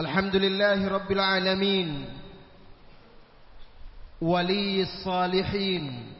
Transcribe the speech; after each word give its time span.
الحمد 0.00 0.36
لله 0.36 0.88
رب 0.88 1.12
العالمين. 1.12 2.08
ولي 4.20 4.82
الصالحين. 4.82 6.12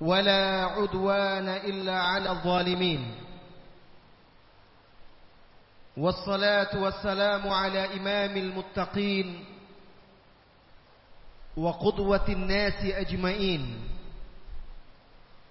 ولا 0.00 0.64
عدوان 0.64 1.48
إلا 1.48 1.98
على 2.02 2.30
الظالمين. 2.30 3.14
والصلاة 5.96 6.82
والسلام 6.82 7.48
على 7.48 7.94
إمام 7.96 8.36
المتقين 8.36 9.44
وقدوة 11.56 12.28
الناس 12.28 12.84
أجمعين. 12.84 13.88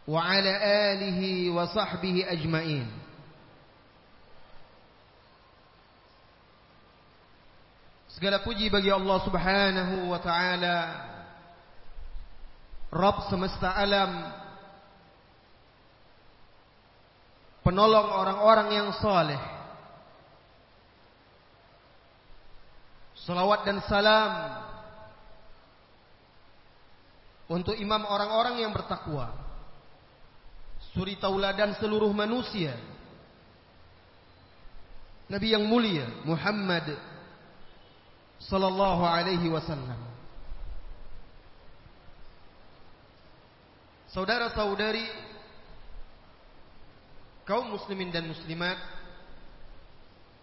وعلى 0.07 0.53
آله 0.93 1.49
وصحبه 1.49 2.25
أجمعين. 2.27 2.87
Segala 8.09 8.41
puji 8.41 8.73
bagi 8.73 8.89
Allah 8.89 9.17
Subhanahu 9.21 10.09
wa 10.09 10.19
taala. 10.21 10.77
Rabb 12.89 13.29
semesta 13.29 13.77
alam. 13.77 14.33
Penolong 17.61 18.07
orang-orang 18.09 18.71
yang 18.71 18.89
saleh 18.97 19.37
Salawat 23.27 23.67
dan 23.67 23.83
salam 23.85 24.31
Untuk 27.51 27.77
imam 27.77 28.09
orang-orang 28.09 28.63
yang 28.63 28.73
bertakwa. 28.73 29.33
Suri 30.93 31.19
tauladan 31.21 31.77
seluruh 31.77 32.09
manusia. 32.09 32.73
Nabi 35.29 35.53
yang 35.53 35.65
mulia 35.69 36.09
Muhammad 36.25 36.89
sallallahu 38.39 39.03
alaihi 39.03 39.51
wasallam. 39.51 39.99
Saudara-saudari 44.09 45.05
kaum 47.45 47.69
muslimin 47.69 48.09
dan 48.09 48.25
muslimat 48.25 48.77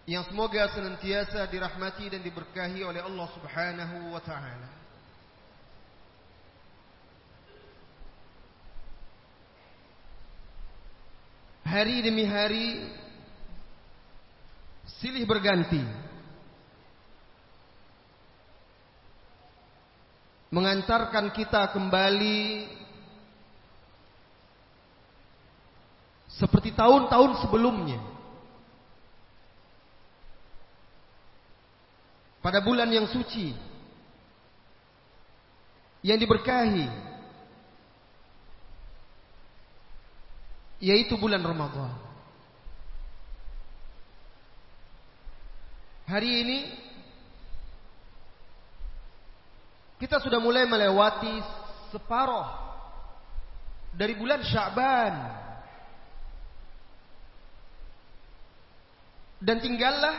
yang 0.07 0.23
semoga 0.23 0.71
senantiasa 0.71 1.43
dirahmati 1.51 2.07
dan 2.07 2.23
diberkahi 2.23 2.79
oleh 2.79 3.03
Allah 3.03 3.27
Subhanahu 3.35 4.15
wa 4.15 4.23
taala. 4.23 4.71
Hari 11.67 11.99
demi 11.99 12.23
hari 12.23 12.87
silih 15.03 15.27
berganti 15.27 16.06
mengantarkan 20.47 21.31
kita 21.35 21.75
kembali 21.75 22.71
seperti 26.31 26.71
tahun-tahun 26.71 27.43
sebelumnya. 27.43 27.99
Pada 32.39 32.63
bulan 32.63 32.87
yang 32.87 33.11
suci 33.11 33.51
yang 35.99 36.15
diberkahi 36.15 36.87
yaitu 40.79 41.17
bulan 41.19 41.43
Ramadan. 41.43 41.91
Hari 46.07 46.29
ini 46.47 46.59
Kita 49.97 50.21
sudah 50.21 50.37
mulai 50.37 50.69
melewati 50.69 51.41
separuh 51.89 52.45
dari 53.97 54.13
bulan 54.13 54.45
Sya'ban. 54.45 55.13
Dan 59.37 59.57
tinggallah 59.61 60.17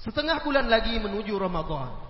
setengah 0.00 0.44
bulan 0.44 0.68
lagi 0.68 0.96
menuju 1.00 1.32
Ramadan. 1.36 2.08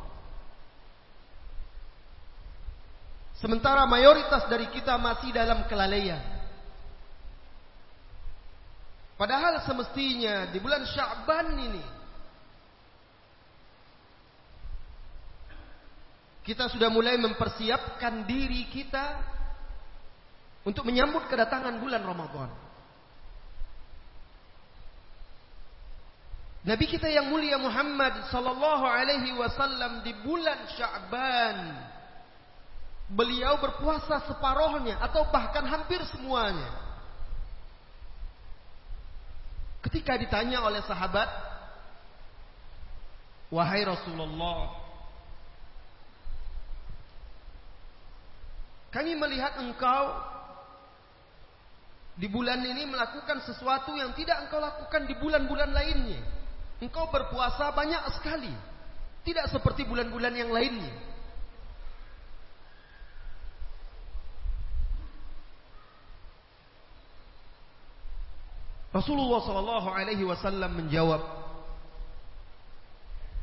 Sementara 3.39 3.87
mayoritas 3.87 4.51
dari 4.51 4.67
kita 4.75 4.99
masih 4.99 5.31
dalam 5.31 5.63
kelalaian. 5.71 6.23
Padahal 9.15 9.63
semestinya 9.67 10.51
di 10.51 10.59
bulan 10.59 10.83
Sya'ban 10.83 11.55
ini 11.59 11.98
Kita 16.49 16.65
sudah 16.73 16.89
mulai 16.89 17.21
mempersiapkan 17.21 18.25
diri 18.25 18.65
kita 18.73 19.21
untuk 20.65 20.89
menyambut 20.89 21.29
kedatangan 21.29 21.77
bulan 21.77 22.01
Ramadan. 22.01 22.49
Nabi 26.65 26.89
kita 26.89 27.05
yang 27.13 27.29
mulia 27.29 27.61
Muhammad 27.61 28.33
sallallahu 28.33 28.81
alaihi 28.81 29.37
wasallam 29.37 30.01
di 30.01 30.17
bulan 30.25 30.73
Sya'ban 30.73 31.85
beliau 33.13 33.61
berpuasa 33.61 34.25
separohnya 34.25 35.05
atau 35.05 35.29
bahkan 35.29 35.69
hampir 35.69 36.01
semuanya. 36.09 36.73
Ketika 39.85 40.17
ditanya 40.17 40.65
oleh 40.65 40.81
sahabat, 40.89 41.29
"Wahai 43.53 43.85
Rasulullah, 43.85 44.88
Kami 48.89 49.13
melihat 49.21 49.61
engkau 49.61 50.17
di 52.19 52.27
bulan 52.27 52.59
ini 52.65 52.89
melakukan 52.89 53.45
sesuatu 53.45 53.95
yang 53.95 54.11
tidak 54.17 54.49
engkau 54.49 54.59
lakukan 54.59 55.07
di 55.07 55.15
bulan-bulan 55.15 55.71
lainnya. 55.71 56.21
Engkau 56.81 57.07
berpuasa 57.13 57.71
banyak 57.71 58.03
sekali. 58.17 58.51
Tidak 59.23 59.51
seperti 59.53 59.85
bulan-bulan 59.85 60.35
yang 60.35 60.51
lainnya. 60.51 60.95
Rasulullah 68.89 69.45
Shallallahu 69.45 69.89
Alaihi 69.93 70.25
Wasallam 70.25 70.75
menjawab, 70.75 71.21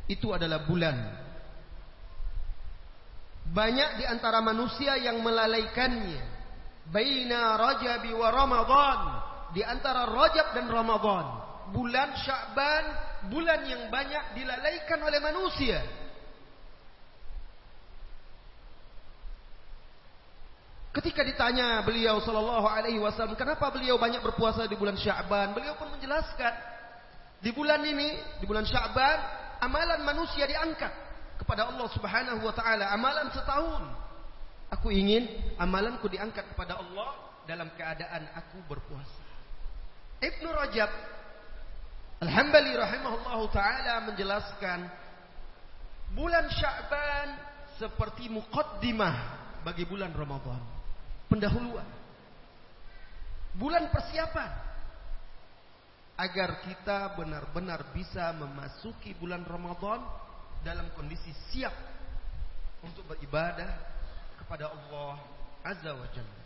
itu 0.10 0.34
adalah 0.34 0.66
bulan 0.66 1.25
banyak 3.56 4.04
di 4.04 4.06
antara 4.06 4.44
manusia 4.44 5.00
yang 5.00 5.24
melalaikannya. 5.24 6.36
Baina 6.92 7.56
Rajab 7.56 8.04
wa 8.12 8.28
Ramadan. 8.28 9.00
Di 9.56 9.64
antara 9.64 10.04
Rajab 10.04 10.52
dan 10.52 10.68
Ramadan. 10.68 11.26
Bulan 11.72 12.14
Sya'ban, 12.20 12.84
bulan 13.32 13.64
yang 13.64 13.88
banyak 13.88 14.36
dilalaikan 14.36 15.00
oleh 15.02 15.20
manusia. 15.24 15.80
Ketika 20.92 21.24
ditanya 21.24 21.84
beliau 21.84 22.20
sallallahu 22.24 22.68
alaihi 22.68 23.00
wasallam, 23.00 23.36
kenapa 23.36 23.68
beliau 23.72 24.00
banyak 24.00 24.20
berpuasa 24.20 24.68
di 24.68 24.76
bulan 24.78 24.96
Sya'ban? 24.96 25.52
Beliau 25.52 25.76
pun 25.76 25.92
menjelaskan, 25.92 26.54
di 27.44 27.52
bulan 27.52 27.84
ini, 27.84 28.16
di 28.40 28.46
bulan 28.48 28.64
Sya'ban, 28.64 29.18
amalan 29.60 30.06
manusia 30.08 30.48
diangkat 30.48 31.05
kepada 31.46 31.70
Allah 31.70 31.88
Subhanahu 31.94 32.42
wa 32.42 32.54
taala 32.58 32.90
amalan 32.90 33.30
setahun. 33.30 33.86
Aku 34.74 34.90
ingin 34.90 35.30
amalanku 35.62 36.10
diangkat 36.10 36.42
kepada 36.50 36.82
Allah 36.82 37.14
dalam 37.46 37.70
keadaan 37.78 38.26
aku 38.34 38.66
berpuasa. 38.66 39.22
Ibnu 40.26 40.50
Rajab 40.50 40.90
Al-Hambali 42.26 42.74
rahimahullah 42.74 43.40
taala 43.54 43.94
menjelaskan 44.10 44.90
bulan 46.18 46.50
Sya'ban 46.50 47.28
seperti 47.78 48.26
muqaddimah 48.34 49.16
bagi 49.62 49.86
bulan 49.86 50.10
Ramadan. 50.18 50.58
Pendahuluan. 51.30 51.86
Bulan 53.54 53.94
persiapan 53.94 54.52
agar 56.18 56.66
kita 56.66 57.14
benar-benar 57.14 57.94
bisa 57.94 58.34
memasuki 58.34 59.14
bulan 59.14 59.46
Ramadan 59.46 60.25
dalam 60.66 60.90
kondisi 60.98 61.30
siap 61.54 61.72
untuk 62.82 63.06
beribadah 63.06 63.70
kepada 64.42 64.74
Allah 64.74 65.22
Azza 65.62 65.94
wa 65.94 66.10
Jalla. 66.10 66.44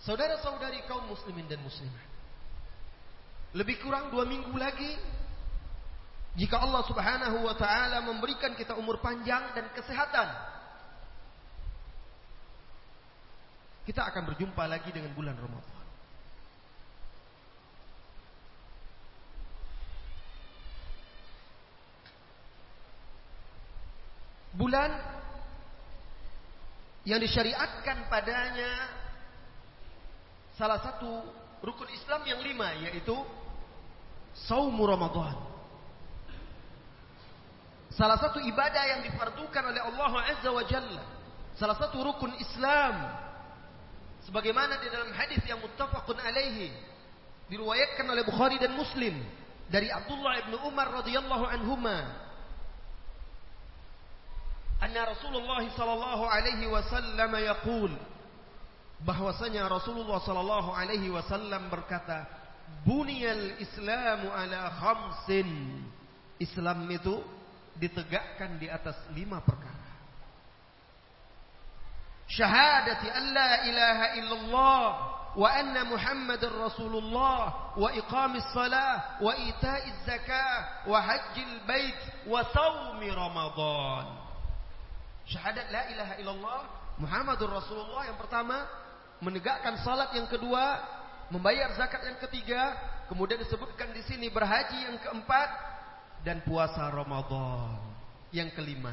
Saudara-saudari 0.00 0.80
kaum 0.88 1.12
muslimin 1.12 1.44
dan 1.44 1.60
muslimat. 1.60 2.08
Lebih 3.52 3.84
kurang 3.84 4.08
dua 4.08 4.24
minggu 4.24 4.56
lagi. 4.56 4.96
Jika 6.40 6.56
Allah 6.56 6.80
subhanahu 6.88 7.44
wa 7.44 7.52
ta'ala 7.52 8.00
memberikan 8.00 8.56
kita 8.56 8.72
umur 8.80 8.96
panjang 9.04 9.52
dan 9.52 9.68
kesehatan. 9.76 10.50
kita 13.90 14.06
akan 14.06 14.22
berjumpa 14.30 14.70
lagi 14.70 14.94
dengan 14.94 15.10
bulan 15.18 15.34
Ramadan. 15.34 15.79
Bulan 24.50 24.90
yang 27.06 27.22
disyariatkan 27.22 28.10
padanya 28.10 28.90
salah 30.58 30.82
satu 30.82 31.22
rukun 31.64 31.88
Islam 31.94 32.20
yang 32.26 32.40
lima 32.42 32.74
yaitu 32.82 33.16
saumu 34.46 34.84
Ramadan. 34.84 35.38
Salah 37.90 38.18
satu 38.22 38.38
ibadah 38.38 38.84
yang 38.86 39.00
difardukan 39.02 39.74
oleh 39.74 39.82
Allah 39.82 40.12
Azza 40.30 40.50
wa 40.50 40.62
Jalla. 40.62 41.04
Salah 41.58 41.74
satu 41.74 41.98
rukun 42.00 42.32
Islam. 42.38 42.94
Sebagaimana 44.24 44.78
di 44.78 44.86
dalam 44.92 45.10
hadis 45.16 45.42
yang 45.48 45.58
muttafaqun 45.58 46.20
alaihi 46.22 46.70
diriwayatkan 47.50 48.06
oleh 48.06 48.22
Bukhari 48.22 48.62
dan 48.62 48.76
Muslim 48.78 49.16
dari 49.66 49.90
Abdullah 49.90 50.44
bin 50.46 50.54
Umar 50.62 51.02
radhiyallahu 51.02 51.44
anhuma 51.50 52.29
أن 54.82 54.96
رسول 54.96 55.36
الله 55.36 55.76
صلى 55.76 55.92
الله 55.92 56.20
عليه 56.30 56.66
وسلم 56.66 57.36
يقول 57.36 57.92
بحوسنا 59.06 59.68
رسول 59.68 59.96
الله 60.00 60.18
صلى 60.18 60.40
الله 60.40 60.66
عليه 60.76 61.10
وسلم 61.10 61.62
بركاته 61.70 62.24
بني 62.86 63.32
الإسلام 63.32 64.20
على 64.30 64.60
خمس 64.70 65.28
إسلام 66.42 66.78
itu 66.92 67.20
ditegakkan 67.80 68.56
di 68.60 68.68
atas 68.68 68.96
lima 69.12 69.40
perkara. 69.44 69.80
شهادة 72.30 73.02
أن 73.18 73.34
لا 73.34 73.64
إله 73.64 73.98
إلا 74.22 74.34
الله 74.40 74.84
وأن 75.36 75.74
محمد 75.92 76.44
رسول 76.44 76.96
الله 76.96 77.42
وإقام 77.76 78.36
الصلاة 78.36 78.96
وإيتاء 79.22 79.82
الزكاة 79.88 80.88
وحج 80.88 81.34
البيت 81.38 82.00
وصوم 82.30 83.00
رمضان 83.02 84.06
Syahadat 85.30 85.70
la 85.70 85.82
ilaha 85.94 86.14
illallah 86.18 86.60
Muhammadur 87.00 87.48
Rasulullah 87.48 88.04
yang 88.04 88.20
pertama, 88.20 88.68
menegakkan 89.24 89.80
salat 89.80 90.12
yang 90.12 90.28
kedua, 90.28 90.84
membayar 91.32 91.72
zakat 91.72 92.04
yang 92.04 92.20
ketiga, 92.20 92.76
kemudian 93.08 93.40
disebutkan 93.40 93.96
di 93.96 94.04
sini 94.04 94.28
berhaji 94.28 94.84
yang 94.84 95.00
keempat 95.00 95.48
dan 96.20 96.44
puasa 96.44 96.92
Ramadan 96.92 97.80
yang 98.36 98.52
kelima. 98.52 98.92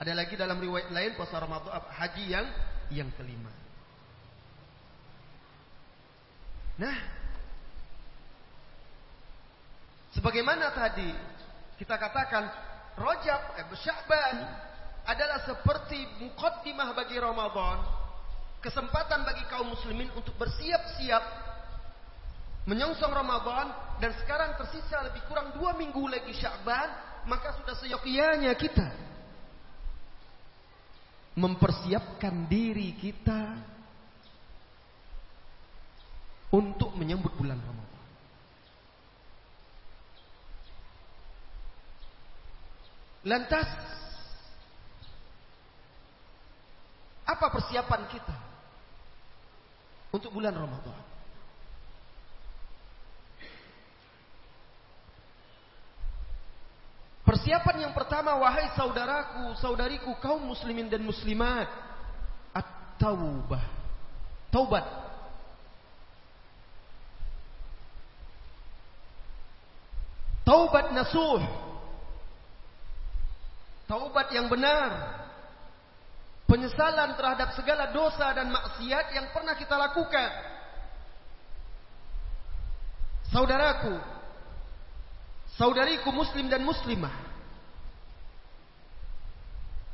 Ada 0.00 0.16
lagi 0.16 0.34
dalam 0.34 0.56
riwayat 0.56 0.88
lain 0.88 1.12
puasa 1.12 1.36
Ramadan 1.36 1.76
haji 1.76 2.24
yang 2.24 2.46
yang 2.88 3.10
kelima. 3.20 3.52
Nah, 6.80 6.96
sebagaimana 10.16 10.72
tadi 10.72 11.12
kita 11.76 12.00
katakan 12.00 12.48
Rajab, 12.96 13.60
eh, 13.60 13.66
Sya'ban 13.76 14.36
adalah 15.02 15.42
seperti 15.42 16.06
mukaddimah 16.22 16.94
bagi 16.94 17.18
Ramadan, 17.18 17.82
kesempatan 18.62 19.26
bagi 19.26 19.42
kaum 19.50 19.74
muslimin 19.74 20.10
untuk 20.14 20.34
bersiap-siap 20.38 21.24
menyongsong 22.62 23.10
Ramadan 23.10 23.98
dan 23.98 24.14
sekarang 24.22 24.54
tersisa 24.54 25.02
lebih 25.02 25.26
kurang 25.26 25.50
dua 25.58 25.74
minggu 25.74 26.06
lagi 26.06 26.30
Sya'ban, 26.30 26.88
maka 27.26 27.58
sudah 27.58 27.74
seyogyanya 27.82 28.54
kita 28.54 28.86
mempersiapkan 31.34 32.46
diri 32.46 32.94
kita 32.94 33.56
untuk 36.52 36.92
menyambut 36.94 37.32
bulan 37.34 37.56
Ramadan. 37.56 38.04
Lantas 43.22 43.68
Apa 47.32 47.48
persiapan 47.48 48.04
kita 48.12 48.36
untuk 50.12 50.36
bulan 50.36 50.52
Ramadan? 50.52 51.00
Persiapan 57.24 57.88
yang 57.88 57.94
pertama 57.96 58.36
wahai 58.36 58.68
saudaraku, 58.76 59.56
saudariku 59.56 60.12
kaum 60.20 60.44
muslimin 60.44 60.92
dan 60.92 61.00
muslimat, 61.00 61.64
at-taubah. 62.52 63.64
Taubat. 64.52 64.84
Taubat 70.44 70.92
nasuh. 70.92 71.40
Taubat 73.88 74.28
yang 74.36 74.52
benar 74.52 75.21
penyesalan 76.52 77.16
terhadap 77.16 77.56
segala 77.56 77.88
dosa 77.96 78.28
dan 78.36 78.52
maksiat 78.52 79.16
yang 79.16 79.32
pernah 79.32 79.56
kita 79.56 79.72
lakukan. 79.72 80.30
Saudaraku, 83.32 83.96
saudariku 85.56 86.12
muslim 86.12 86.52
dan 86.52 86.60
muslimah. 86.60 87.32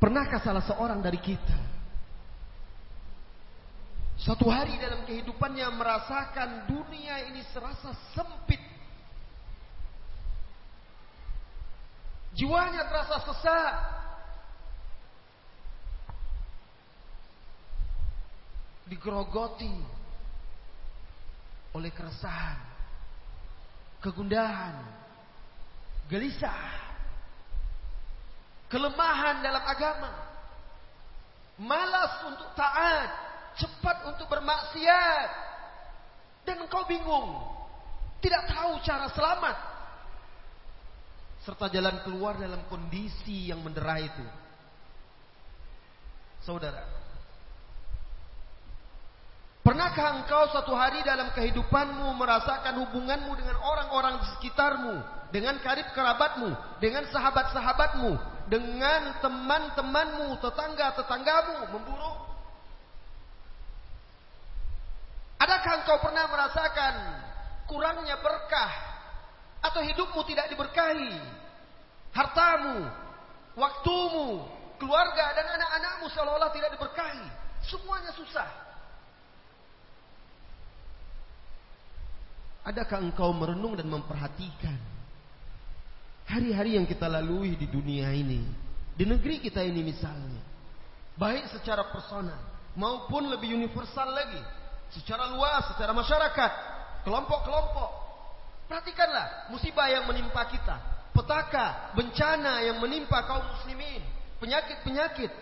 Pernahkah 0.03 0.43
salah 0.43 0.63
seorang 0.67 0.99
dari 0.99 1.19
kita 1.23 1.71
suatu 4.19 4.51
hari 4.51 4.75
dalam 4.75 5.07
kehidupannya 5.07 5.63
merasakan 5.79 6.67
dunia 6.67 7.23
ini 7.31 7.39
serasa 7.55 7.95
sempit. 8.11 8.59
Jiwanya 12.35 12.83
terasa 12.91 13.23
sesak, 13.23 13.73
digerogoti 18.89 19.71
oleh 21.77 21.93
keresahan, 21.93 22.57
kegundahan, 24.01 24.75
gelisah, 26.09 26.73
kelemahan 28.73 29.45
dalam 29.45 29.61
agama, 29.61 30.11
malas 31.61 32.13
untuk 32.25 32.49
taat, 32.57 33.09
cepat 33.61 33.97
untuk 34.09 34.25
bermaksiat, 34.25 35.29
dan 36.49 36.65
engkau 36.65 36.81
bingung, 36.89 37.37
tidak 38.25 38.49
tahu 38.49 38.81
cara 38.81 39.05
selamat, 39.13 39.57
serta 41.45 41.69
jalan 41.69 42.01
keluar 42.01 42.35
dalam 42.41 42.65
kondisi 42.65 43.53
yang 43.53 43.61
mendera 43.61 44.01
itu. 44.01 44.25
Saudara, 46.41 46.98
Pernahkah 49.59 50.23
engkau 50.23 50.47
suatu 50.55 50.71
hari 50.71 51.03
dalam 51.03 51.35
kehidupanmu 51.35 52.15
merasakan 52.15 52.79
hubunganmu 52.87 53.31
dengan 53.35 53.57
orang-orang 53.59 54.23
di 54.23 54.27
sekitarmu, 54.37 54.95
dengan 55.35 55.59
karib 55.59 55.85
kerabatmu, 55.91 56.55
dengan 56.79 57.03
sahabat-sahabatmu, 57.11 58.11
dengan 58.47 59.19
teman-temanmu, 59.19 60.39
tetangga-tetanggamu 60.39 61.75
memburuk? 61.75 62.17
Adakah 65.39 65.73
engkau 65.83 65.97
pernah 66.03 66.25
merasakan 66.27 66.93
kurangnya 67.67 68.15
berkah 68.19 68.71
atau 69.63 69.83
hidupmu 69.83 70.23
tidak 70.27 70.51
diberkahi? 70.51 71.15
Hartamu, 72.15 72.87
waktumu, 73.59 74.47
keluarga 74.79 75.35
dan 75.35 75.45
anak-anakmu 75.59 76.07
seolah-olah 76.15 76.51
tidak 76.55 76.75
diberkahi. 76.75 77.27
Semuanya 77.67 78.15
susah. 78.15 78.68
Adakah 82.63 82.99
engkau 82.99 83.31
merenung 83.31 83.73
dan 83.79 83.87
memperhatikan 83.87 84.77
hari-hari 86.29 86.77
yang 86.77 86.85
kita 86.85 87.09
lalui 87.09 87.57
di 87.57 87.65
dunia 87.65 88.13
ini, 88.13 88.45
di 88.93 89.03
negeri 89.07 89.41
kita 89.41 89.65
ini 89.65 89.81
misalnya, 89.81 90.43
baik 91.17 91.49
secara 91.49 91.89
personal 91.89 92.37
maupun 92.77 93.25
lebih 93.33 93.49
universal 93.49 94.13
lagi, 94.13 94.39
secara 94.93 95.33
luas, 95.33 95.73
secara 95.73 95.89
masyarakat, 95.89 96.51
kelompok-kelompok. 97.01 97.91
Perhatikanlah 98.69 99.49
musibah 99.49 99.89
yang 99.89 100.05
menimpa 100.05 100.45
kita, 100.45 100.77
petaka, 101.17 101.97
bencana 101.97 102.61
yang 102.61 102.77
menimpa 102.77 103.25
kaum 103.25 103.41
muslimin, 103.57 104.05
penyakit-penyakit, 104.37 105.33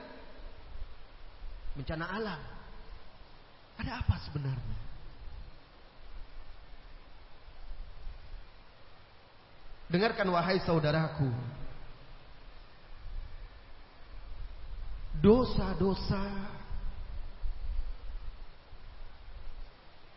bencana 1.75 2.07
alam. 2.07 2.41
Ada 3.77 3.99
apa 3.99 4.15
sebenarnya? 4.23 4.86
Dengarkan 9.87 10.27
wahai 10.27 10.59
saudaraku. 10.67 11.31
Dosa-dosa 15.17 16.23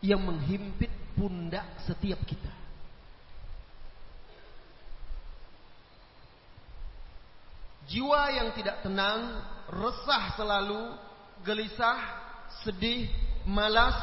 yang 0.03 0.21
menghimpit 0.21 0.91
pundak 1.15 1.65
setiap 1.87 2.19
kita. 2.27 2.53
Jiwa 7.91 8.21
yang 8.31 8.49
tidak 8.55 8.79
tenang, 8.87 9.43
resah 9.67 10.35
selalu, 10.39 10.95
gelisah, 11.43 11.99
sedih, 12.63 13.11
malas, 13.43 13.95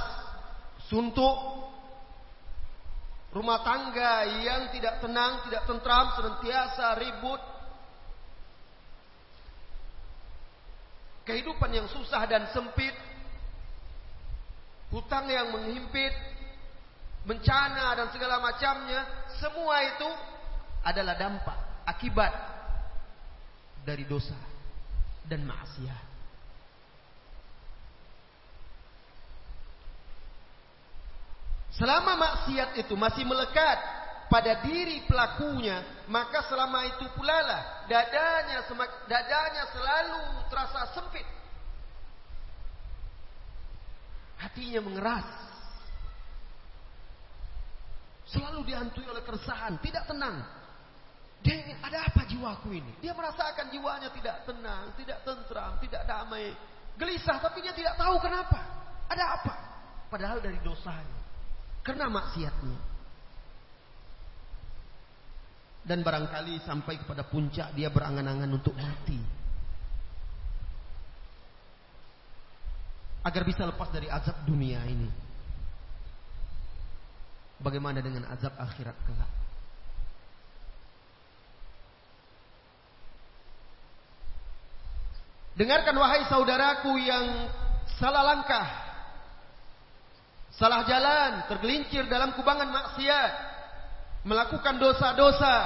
suntuk, 0.93 1.37
rumah 3.39 3.63
tangga 3.63 4.27
yang 4.43 4.67
tidak 4.75 4.99
tenang, 4.99 5.47
tidak 5.47 5.63
tentram, 5.71 6.11
senantiasa 6.19 6.99
ribut, 6.99 7.39
kehidupan 11.23 11.71
yang 11.71 11.87
susah 11.87 12.27
dan 12.27 12.51
sempit, 12.51 12.99
hutang 14.91 15.31
yang 15.31 15.55
menghimpit, 15.55 16.11
bencana 17.23 17.95
dan 17.95 18.11
segala 18.11 18.43
macamnya, 18.43 19.07
semua 19.39 19.87
itu 19.87 20.11
adalah 20.83 21.15
dampak, 21.15 21.87
akibat 21.87 22.35
dari 23.87 24.03
dosa 24.03 24.35
dan 25.31 25.47
maksiat. 25.47 26.08
Selama 31.79 32.19
maksiat 32.19 32.75
itu 32.75 32.99
masih 32.99 33.23
melekat 33.23 33.79
pada 34.27 34.67
diri 34.67 35.07
pelakunya, 35.07 36.03
maka 36.11 36.43
selama 36.51 36.83
itu 36.91 37.07
pula 37.15 37.39
lah 37.39 37.63
dadanya 37.87 38.67
dadanya 39.07 39.65
selalu 39.71 40.23
terasa 40.51 40.91
sempit. 40.91 41.25
Hatinya 44.43 44.83
mengeras. 44.83 45.29
Selalu 48.29 48.61
dihantui 48.69 49.07
oleh 49.09 49.23
keresahan, 49.25 49.79
tidak 49.81 50.05
tenang. 50.05 50.45
Dia 51.41 51.55
ingin, 51.63 51.79
ada 51.81 52.11
apa 52.11 52.27
jiwaku 52.27 52.75
ini? 52.75 52.93
Dia 52.99 53.15
merasakan 53.15 53.71
jiwanya 53.71 54.11
tidak 54.11 54.43
tenang, 54.45 54.91
tidak 54.99 55.23
tentram, 55.23 55.79
tidak 55.79 56.03
damai. 56.05 56.53
Gelisah, 56.99 57.39
tapi 57.39 57.63
dia 57.63 57.71
tidak 57.73 57.95
tahu 57.95 58.19
kenapa. 58.19 58.59
Ada 59.07 59.25
apa? 59.39 59.55
Padahal 60.11 60.43
dari 60.43 60.59
dosanya. 60.61 61.18
Karena 61.89 62.13
maksiatnya. 62.13 62.79
Dan 65.89 66.05
barangkali 66.05 66.61
sampai 66.69 67.01
kepada 67.01 67.25
puncak 67.25 67.73
dia 67.73 67.89
berangan-angan 67.89 68.51
untuk 68.53 68.77
mati. 68.77 69.17
Agar 73.25 73.41
bisa 73.49 73.65
lepas 73.65 73.89
dari 73.89 74.05
azab 74.13 74.37
dunia 74.45 74.85
ini. 74.85 75.09
Bagaimana 77.57 78.05
dengan 78.05 78.29
azab 78.29 78.53
akhirat 78.61 78.97
kelak? 79.09 79.33
Dengarkan 85.57 85.97
wahai 85.97 86.23
saudaraku 86.29 86.93
yang 87.01 87.49
salah 87.99 88.23
langkah, 88.23 88.88
salah 90.59 90.83
jalan, 90.85 91.47
tergelincir 91.47 92.05
dalam 92.11 92.35
kubangan 92.35 92.69
maksiat, 92.69 93.33
melakukan 94.27 94.77
dosa-dosa. 94.77 95.57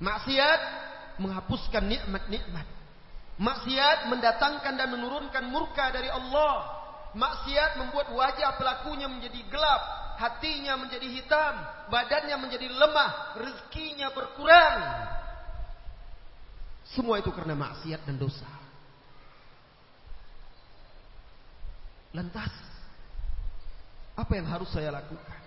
Maksiat 0.00 0.60
menghapuskan 1.20 1.84
nikmat-nikmat. 1.84 2.66
Maksiat 3.38 4.10
mendatangkan 4.10 4.74
dan 4.74 4.88
menurunkan 4.90 5.44
murka 5.46 5.92
dari 5.94 6.10
Allah. 6.10 6.74
Maksiat 7.14 7.78
membuat 7.78 8.10
wajah 8.10 8.58
pelakunya 8.58 9.06
menjadi 9.08 9.40
gelap, 9.48 9.82
hatinya 10.18 10.76
menjadi 10.76 11.08
hitam, 11.08 11.54
badannya 11.88 12.36
menjadi 12.36 12.68
lemah, 12.68 13.38
rezekinya 13.38 14.12
berkurang. 14.12 14.80
Semua 16.92 17.20
itu 17.20 17.32
karena 17.32 17.56
maksiat 17.56 18.04
dan 18.04 18.16
dosa. 18.16 18.57
Lantas, 22.18 22.50
apa 24.18 24.32
yang 24.34 24.50
harus 24.50 24.66
saya 24.74 24.90
lakukan? 24.90 25.38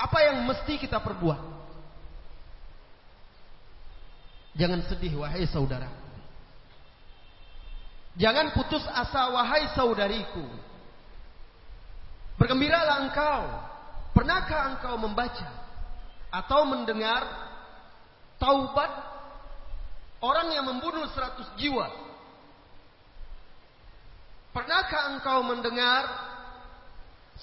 Apa 0.00 0.18
yang 0.24 0.48
mesti 0.48 0.80
kita 0.80 0.96
perbuat? 0.96 1.40
Jangan 4.56 4.80
sedih 4.88 5.20
wahai 5.20 5.44
saudara. 5.44 5.92
Jangan 8.16 8.56
putus 8.56 8.80
asa 8.88 9.28
wahai 9.28 9.68
saudariku. 9.76 10.48
Bergembiralah 12.40 13.04
engkau. 13.04 13.44
Pernahkah 14.16 14.72
engkau 14.72 14.96
membaca 14.96 15.52
atau 16.32 16.64
mendengar 16.64 17.28
taubat 18.40 19.16
Orang 20.16 20.48
yang 20.48 20.64
membunuh 20.64 21.04
seratus 21.12 21.44
jiwa. 21.60 21.92
Pernahkah 24.56 25.12
engkau 25.12 25.44
mendengar 25.44 26.08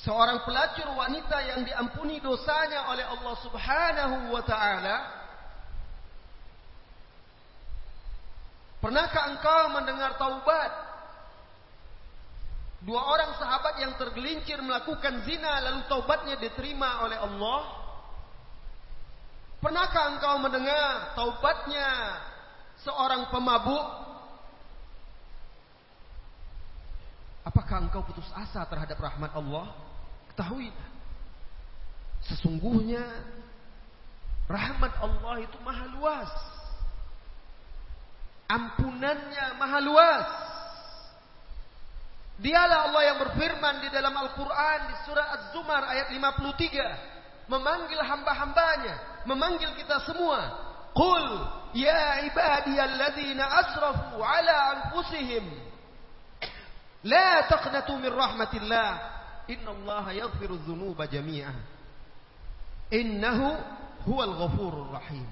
seorang 0.01 0.41
pelacur 0.49 0.89
wanita 0.97 1.37
yang 1.45 1.61
diampuni 1.61 2.17
dosanya 2.17 2.89
oleh 2.89 3.05
Allah 3.05 3.35
Subhanahu 3.37 4.33
wa 4.33 4.41
taala? 4.41 4.97
Pernahkah 8.81 9.29
engkau 9.29 9.61
mendengar 9.77 10.17
taubat 10.17 10.71
dua 12.81 13.05
orang 13.05 13.37
sahabat 13.37 13.77
yang 13.77 13.93
tergelincir 14.01 14.57
melakukan 14.65 15.21
zina 15.21 15.61
lalu 15.69 15.85
taubatnya 15.85 16.41
diterima 16.41 17.05
oleh 17.05 17.21
Allah? 17.21 17.61
Pernahkah 19.61 20.17
engkau 20.17 20.41
mendengar 20.41 21.13
taubatnya 21.13 22.17
seorang 22.81 23.29
pemabuk, 23.29 24.02
apakah 27.43 27.83
engkau 27.83 28.03
putus 28.07 28.27
asa 28.35 28.63
terhadap 28.67 28.97
rahmat 28.99 29.31
Allah? 29.35 29.75
Ketahui, 30.33 30.71
sesungguhnya 32.25 33.03
rahmat 34.47 34.93
Allah 35.03 35.35
itu 35.43 35.57
maha 35.61 35.85
luas. 35.93 36.31
Ampunannya 38.49 39.45
maha 39.59 39.79
luas. 39.83 40.27
Dialah 42.43 42.89
Allah 42.89 43.01
yang 43.13 43.17
berfirman 43.21 43.85
di 43.85 43.89
dalam 43.93 44.11
Al-Quran 44.17 44.79
di 44.89 44.95
surah 45.05 45.27
Az-Zumar 45.37 45.85
ayat 45.85 46.09
53. 46.11 47.47
Memanggil 47.47 48.01
hamba-hambanya. 48.01 49.23
Memanggil 49.29 49.69
kita 49.77 50.01
semua. 50.03 50.49
Qul 50.93 51.25
ya 51.73 52.25
ibadiyalladzina 52.29 53.43
asrafu 53.65 54.21
ala 54.21 54.55
anfusihim 54.77 55.72
la 57.03 57.47
taqnatu 57.47 57.99
min 57.99 58.11
rahmatillah. 58.11 58.89
Innallaha 59.43 60.15
yaghfiru 60.15 60.55
dzunuba 60.63 61.03
jami'a 61.03 61.51
innahu 62.95 63.59
huwal 64.07 64.33
ghafurur 64.39 64.95
rahim. 64.95 65.27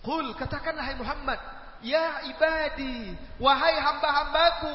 Qul 0.00 0.34
katakanlah 0.34 0.82
hai 0.88 0.96
Muhammad 0.96 1.40
ya 1.82 2.26
ibadi 2.30 3.12
wahai 3.42 3.76
hamba-hambaku 3.76 4.74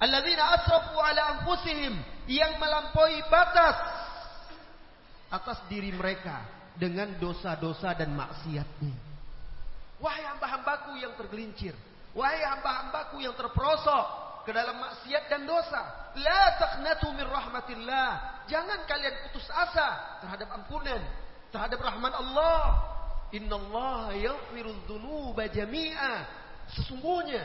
alladzina 0.00 0.44
asrafu 0.60 0.96
ala 0.96 1.22
anfusihim 1.38 1.94
yang 2.28 2.56
melampaui 2.56 3.20
batas 3.28 3.78
atas 5.32 5.58
diri 5.68 5.92
mereka 5.92 6.44
dengan 6.74 7.14
dosa-dosa 7.20 7.94
dan 7.94 8.12
maksiatnya. 8.12 8.96
Wahai 10.02 10.26
hamba-hambaku 10.26 11.00
yang 11.00 11.14
tergelincir, 11.14 11.72
wahai 12.14 12.40
hamba-hambaku 12.46 13.20
yang 13.20 13.34
terperosok 13.34 14.24
ke 14.46 14.52
dalam 14.54 14.76
maksiat 14.78 15.26
dan 15.26 15.42
dosa, 15.48 16.12
la 16.14 16.42
taqnatu 16.60 17.10
min 17.16 17.26
rahmatillah. 17.26 18.08
Jangan 18.46 18.84
kalian 18.84 19.14
putus 19.28 19.48
asa 19.50 20.20
terhadap 20.20 20.48
ampunan, 20.52 21.00
terhadap 21.50 21.80
rahmat 21.80 22.12
Allah. 22.14 22.60
Innallaha 23.34 24.14
yaghfiru 24.14 24.86
dzunuba 24.86 25.50
jami'a. 25.50 26.22
Sesungguhnya 26.70 27.42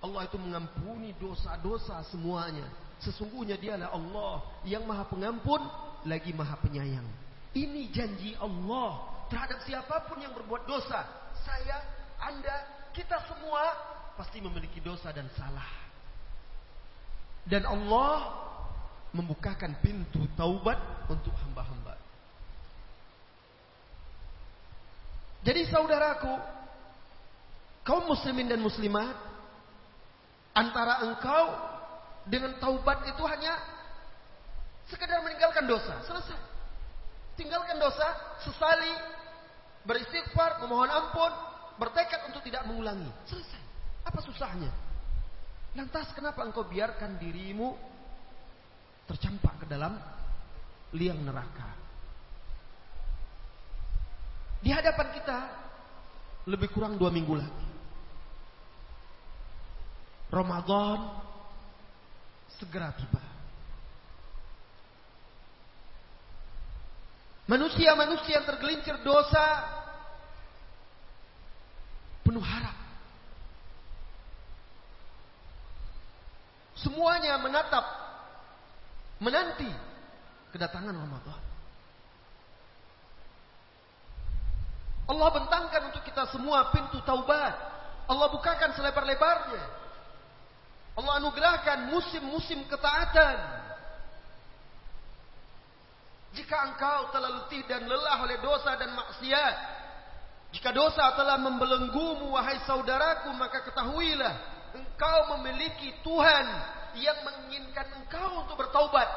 Allah 0.00 0.24
itu 0.24 0.38
mengampuni 0.40 1.12
dosa-dosa 1.20 2.00
semuanya. 2.08 2.64
Sesungguhnya 3.04 3.60
dialah 3.60 3.92
Allah 3.92 4.40
yang 4.64 4.86
maha 4.88 5.04
pengampun 5.04 5.60
lagi 6.08 6.32
maha 6.32 6.56
penyayang. 6.62 7.04
Ini 7.52 7.92
janji 7.92 8.32
Allah 8.40 9.02
terhadap 9.28 9.60
siapa 9.66 10.08
pun 10.08 10.22
yang 10.24 10.32
berbuat 10.32 10.64
dosa. 10.64 11.04
Saya, 11.44 11.84
Anda, 12.22 12.73
kita 12.94 13.18
semua 13.26 13.74
pasti 14.14 14.38
memiliki 14.38 14.78
dosa 14.78 15.10
dan 15.10 15.26
salah. 15.34 15.66
Dan 17.44 17.66
Allah 17.66 18.40
membukakan 19.12 19.76
pintu 19.84 20.24
taubat 20.38 20.80
untuk 21.10 21.34
hamba-hamba. 21.44 21.98
Jadi 25.44 25.68
saudaraku, 25.68 26.32
kaum 27.84 28.08
muslimin 28.08 28.48
dan 28.48 28.64
muslimat, 28.64 29.12
antara 30.56 31.04
engkau 31.04 31.44
dengan 32.24 32.56
taubat 32.56 33.04
itu 33.04 33.20
hanya 33.28 33.60
sekedar 34.88 35.20
meninggalkan 35.20 35.68
dosa, 35.68 36.00
selesai. 36.08 36.40
Tinggalkan 37.36 37.76
dosa, 37.76 38.38
sesali, 38.40 38.94
beristighfar, 39.84 40.64
memohon 40.64 40.88
ampun, 40.88 41.32
bertekad 41.78 42.30
untuk 42.30 42.42
tidak 42.46 42.66
mengulangi. 42.68 43.08
Selesai. 43.26 43.62
Apa 44.04 44.20
susahnya? 44.22 44.70
Lantas 45.74 46.12
kenapa 46.14 46.46
engkau 46.46 46.62
biarkan 46.66 47.18
dirimu 47.18 47.74
tercampak 49.10 49.64
ke 49.64 49.66
dalam 49.66 49.98
liang 50.94 51.18
neraka? 51.24 51.74
Di 54.64 54.70
hadapan 54.72 55.08
kita 55.12 55.38
lebih 56.48 56.72
kurang 56.72 56.96
dua 56.96 57.10
minggu 57.10 57.34
lagi. 57.36 57.68
Ramadan 60.32 60.98
segera 62.56 62.94
tiba. 62.96 63.22
Manusia-manusia 67.44 68.40
yang 68.40 68.48
tergelincir 68.48 69.04
dosa 69.04 69.83
penuh 72.24 72.42
harap. 72.42 72.74
Semuanya 76.74 77.38
menatap, 77.38 77.84
menanti 79.22 79.70
kedatangan 80.50 80.96
Ramadan. 80.96 81.42
Allah 85.04 85.28
bentangkan 85.36 85.82
untuk 85.92 86.02
kita 86.02 86.24
semua 86.32 86.72
pintu 86.72 86.96
taubat. 87.04 87.52
Allah 88.08 88.28
bukakan 88.32 88.72
selebar-lebarnya. 88.72 89.64
Allah 90.94 91.12
anugerahkan 91.20 91.92
musim-musim 91.92 92.64
ketaatan. 92.70 93.36
Jika 96.34 96.56
engkau 96.72 97.14
telah 97.14 97.30
letih 97.30 97.62
lelah 97.68 98.18
oleh 98.26 98.38
dosa 98.42 98.74
dan 98.74 98.90
maksiat, 98.96 99.54
jika 100.54 100.70
dosa 100.70 101.10
telah 101.18 101.34
membelenggumu 101.42 102.30
wahai 102.30 102.62
saudaraku, 102.62 103.34
maka 103.34 103.66
ketahuilah 103.66 104.34
engkau 104.70 105.34
memiliki 105.38 105.90
Tuhan 106.06 106.46
yang 106.94 107.18
menginginkan 107.26 107.90
engkau 107.98 108.46
untuk 108.46 108.54
bertaubat. 108.62 109.08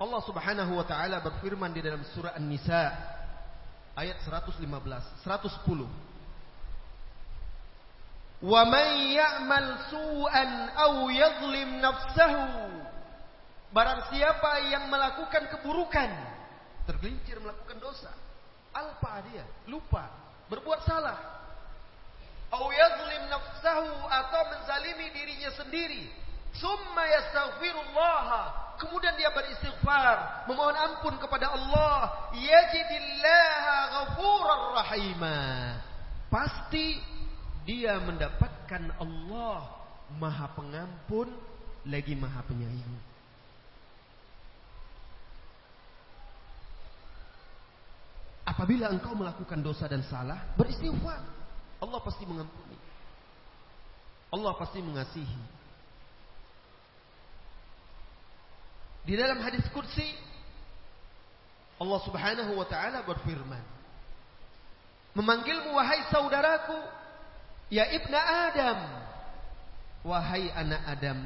Allah 0.00 0.20
Subhanahu 0.26 0.74
wa 0.74 0.86
taala 0.88 1.22
berfirman 1.22 1.70
di 1.70 1.84
dalam 1.84 2.02
surah 2.16 2.34
An-Nisa 2.34 2.98
ayat 3.94 4.18
115, 4.26 4.66
110. 4.66 5.22
Wa 8.40 8.62
man 8.64 8.88
ya'mal 9.12 9.70
su'an 9.92 10.50
aw 10.72 11.04
yadhlim 11.12 11.78
nafsahu 11.78 12.80
Barang 13.70 14.02
siapa 14.10 14.66
yang 14.66 14.90
melakukan 14.90 15.46
keburukan, 15.46 16.10
tergelincir 16.90 17.38
melakukan 17.38 17.78
dosa, 17.78 18.10
alpa 18.74 19.22
dia, 19.30 19.46
lupa, 19.70 20.10
berbuat 20.50 20.82
salah. 20.82 21.18
Au 22.50 22.66
yazlim 22.66 23.30
nafsahu 23.30 23.94
atau 24.10 24.42
menzalimi 24.50 25.06
dirinya 25.14 25.54
sendiri. 25.54 26.10
Summa 26.58 27.06
yastaghfirullah. 27.06 28.26
Kemudian 28.82 29.14
dia 29.14 29.30
beristighfar, 29.30 30.50
memohon 30.50 30.74
ampun 30.74 31.14
kepada 31.22 31.54
Allah. 31.54 32.26
Yajidillaha 32.34 33.76
ghafurar 33.94 34.64
rahimah. 34.82 35.78
Pasti 36.26 36.98
dia 37.62 38.02
mendapatkan 38.02 38.98
Allah 38.98 39.62
Maha 40.18 40.50
Pengampun 40.58 41.30
lagi 41.86 42.18
Maha 42.18 42.42
Penyayang. 42.50 43.09
Apabila 48.50 48.90
engkau 48.90 49.14
melakukan 49.14 49.62
dosa 49.62 49.86
dan 49.86 50.02
salah, 50.10 50.42
beristighfar. 50.58 51.22
Allah 51.78 52.00
pasti 52.02 52.26
mengampuni. 52.26 52.74
Allah 54.34 54.52
pasti 54.58 54.82
mengasihi. 54.82 55.42
Di 59.06 59.14
dalam 59.14 59.38
hadis 59.40 59.64
kursi 59.70 60.06
Allah 61.80 62.00
Subhanahu 62.04 62.52
wa 62.52 62.66
taala 62.68 63.00
berfirman 63.00 63.64
Memanggilmu 65.16 65.74
wahai 65.74 66.06
saudaraku 66.12 66.76
ya 67.72 67.88
ibna 67.90 68.20
Adam 68.52 68.78
wahai 70.04 70.52
anak 70.52 70.82
Adam 70.86 71.18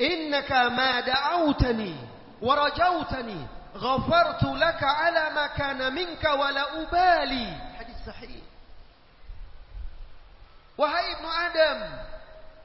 innaka 0.00 0.72
ma 0.72 1.04
da'awtani 1.04 1.94
wa 2.42 2.52
rajautani 2.56 3.40
ghafartu 3.76 4.50
laka 4.56 4.88
ala 5.06 5.24
ma 5.32 5.46
kana 5.52 5.90
minka 5.92 6.34
wa 6.34 6.48
la 6.50 6.64
ubali. 6.82 7.46
Hadis 7.76 8.00
sahih. 8.04 8.42
Wahai 10.76 11.16
Ibnu 11.16 11.28
Adam, 11.28 11.78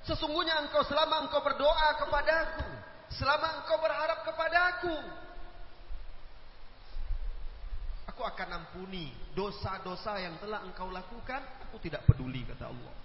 sesungguhnya 0.03 0.59
engkau 0.67 0.83
selama 0.83 1.23
engkau 1.23 1.39
berdoa 1.39 1.89
kepadaku, 1.95 2.67
selama 3.15 3.63
engkau 3.63 3.79
berharap 3.79 4.19
kepadaku, 4.27 4.95
aku 8.11 8.21
akan 8.27 8.49
ampuni 8.51 9.15
dosa-dosa 9.31 10.19
yang 10.19 10.35
telah 10.43 10.59
engkau 10.67 10.91
lakukan, 10.91 11.39
aku 11.63 11.79
tidak 11.79 12.03
peduli 12.03 12.43
kata 12.43 12.67
Allah. 12.67 12.95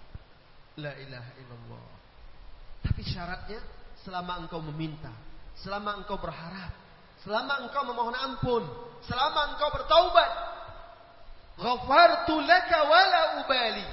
La 0.77 0.91
ilaha 0.99 1.31
illallah. 1.39 1.87
Tapi 2.83 3.01
syaratnya 3.01 3.63
selama 4.03 4.43
engkau 4.43 4.59
meminta, 4.59 5.09
selama 5.55 5.97
engkau 6.03 6.19
berharap, 6.19 6.86
Selama 7.25 7.65
engkau 7.65 7.81
memohon 7.87 8.17
ampun, 8.17 8.63
selama 9.07 9.55
engkau 9.55 9.69
bertaubat, 9.73 10.31
ghafartu 11.57 12.35
laka 12.45 12.79
wala 12.85 13.21
ubali. 13.41 13.87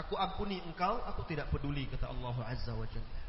Aku 0.00 0.16
ampuni 0.16 0.64
engkau, 0.64 0.96
aku 1.04 1.28
tidak 1.28 1.52
peduli 1.52 1.84
kata 1.92 2.08
Allah 2.08 2.36
Azza 2.48 2.72
wa 2.72 2.88
Jalla. 2.88 3.20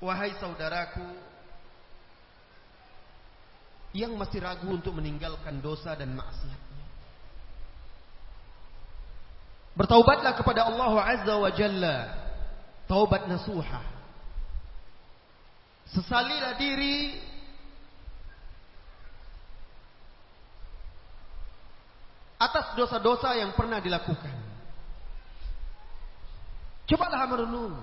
Wahai 0.00 0.32
saudaraku 0.40 1.04
yang 3.96 4.16
masih 4.16 4.40
ragu 4.40 4.68
untuk 4.68 4.96
meninggalkan 4.96 5.60
dosa 5.60 5.96
dan 5.96 6.12
maksiatnya. 6.12 6.86
Bertaubatlah 9.76 10.36
kepada 10.36 10.68
Allah 10.68 10.92
Azza 11.04 11.34
wa 11.40 11.50
Jalla. 11.52 11.96
Taubat 12.84 13.24
nasuhah. 13.30 13.99
Sesalilah 15.90 16.54
diri 16.54 17.18
atas 22.40 22.72
dosa-dosa 22.78 23.36
yang 23.36 23.52
pernah 23.52 23.82
dilakukan. 23.82 24.32
Cobalah 26.86 27.26
merenung. 27.26 27.76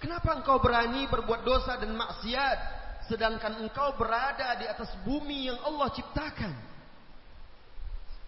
Kenapa 0.00 0.34
engkau 0.34 0.58
berani 0.58 1.06
berbuat 1.06 1.46
dosa 1.46 1.78
dan 1.78 1.94
maksiat 1.94 2.58
sedangkan 3.06 3.62
engkau 3.62 3.94
berada 3.94 4.58
di 4.58 4.66
atas 4.66 4.90
bumi 5.06 5.46
yang 5.46 5.58
Allah 5.62 5.90
ciptakan? 5.94 6.54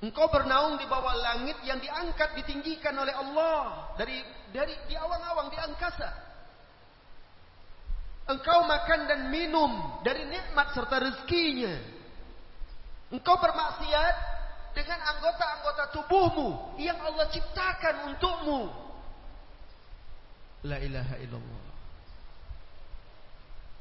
Engkau 0.05 0.29
bernaung 0.29 0.77
di 0.77 0.87
bawah 0.87 1.17
langit 1.17 1.59
yang 1.65 1.81
diangkat 1.81 2.37
ditinggikan 2.43 2.95
oleh 2.95 3.15
Allah 3.17 3.91
dari 3.97 4.21
dari 4.53 4.77
di 4.87 4.95
awang-awang 4.95 5.49
di 5.51 5.59
angkasa. 5.59 6.34
Engkau 8.25 8.65
makan 8.65 9.01
dan 9.05 9.21
minum 9.29 10.01
dari 10.01 10.25
nikmat 10.25 10.73
serta 10.73 10.97
rezekinya. 10.97 11.77
Engkau 13.13 13.37
bermaksiat 13.37 14.17
dengan 14.73 14.97
anggota-anggota 14.97 15.85
tubuhmu 15.93 16.81
yang 16.81 16.97
Allah 17.05 17.29
ciptakan 17.29 17.95
untukmu. 18.11 18.73
La 20.65 20.81
ilaha 20.81 21.21
illallah. 21.21 21.65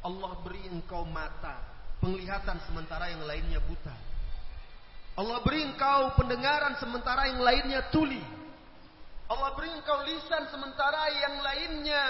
Allah 0.03 0.33
beri 0.43 0.67
engkau 0.67 1.07
mata, 1.07 1.63
penglihatan 2.03 2.59
sementara 2.67 3.07
yang 3.15 3.23
lainnya 3.23 3.63
buta. 3.63 3.95
Allah 5.15 5.39
beri 5.39 5.63
engkau 5.63 6.19
pendengaran 6.19 6.75
sementara 6.83 7.31
yang 7.31 7.39
lainnya 7.39 7.87
tuli. 7.95 8.19
Allah 9.31 9.55
beri 9.55 9.71
engkau 9.71 10.03
lisan 10.03 10.51
sementara 10.51 11.07
yang 11.15 11.35
lainnya 11.39 12.03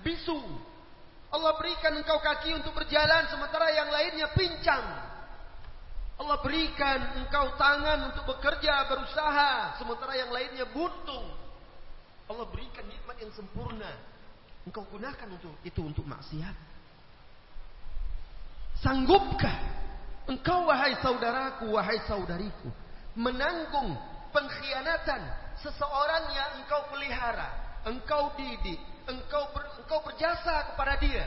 bisu. 0.00 0.40
Allah 1.36 1.52
berikan 1.60 1.92
engkau 1.92 2.16
kaki 2.16 2.56
untuk 2.56 2.72
berjalan 2.72 3.28
sementara 3.28 3.68
yang 3.68 3.92
lainnya 3.92 4.32
pincang. 4.32 4.84
Allah 6.16 6.40
berikan 6.40 7.20
engkau 7.20 7.52
tangan 7.60 8.08
untuk 8.08 8.24
bekerja, 8.24 8.88
berusaha 8.88 9.76
sementara 9.76 10.16
yang 10.16 10.32
lainnya 10.32 10.64
buntung. 10.72 11.28
Allah 12.24 12.48
berikan 12.48 12.88
nikmat 12.88 13.20
yang 13.20 13.28
sempurna. 13.36 13.92
Engkau 14.64 14.88
gunakan 14.88 15.28
untuk 15.28 15.52
itu 15.60 15.80
untuk 15.84 16.08
maksiat. 16.08 16.56
Sanggupkah 18.80 19.56
engkau 20.32 20.72
wahai 20.72 20.96
saudaraku, 21.04 21.68
wahai 21.76 22.00
saudariku, 22.08 22.72
menanggung 23.12 23.92
pengkhianatan 24.32 25.20
seseorang 25.60 26.32
yang 26.32 26.50
engkau 26.64 26.80
pelihara, 26.88 27.48
engkau 27.84 28.32
didik, 28.40 28.80
engkau 29.06 29.50
ber, 29.54 29.64
engkau 29.82 29.98
berjasa 30.02 30.74
kepada 30.74 30.98
dia. 30.98 31.24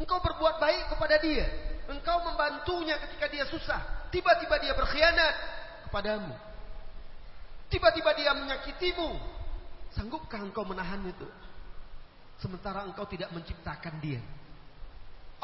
Engkau 0.00 0.16
berbuat 0.24 0.56
baik 0.56 0.96
kepada 0.96 1.20
dia. 1.20 1.46
Engkau 1.92 2.24
membantunya 2.24 2.96
ketika 3.04 3.28
dia 3.28 3.44
susah. 3.52 4.08
Tiba-tiba 4.08 4.56
dia 4.58 4.72
berkhianat 4.72 5.34
kepadamu. 5.88 6.32
Tiba-tiba 7.68 8.10
dia 8.16 8.32
menyakitimu. 8.32 9.10
Sanggupkah 9.92 10.40
engkau 10.40 10.64
menahan 10.64 11.04
itu? 11.04 11.28
Sementara 12.40 12.88
engkau 12.88 13.04
tidak 13.04 13.28
menciptakan 13.36 14.00
dia. 14.00 14.24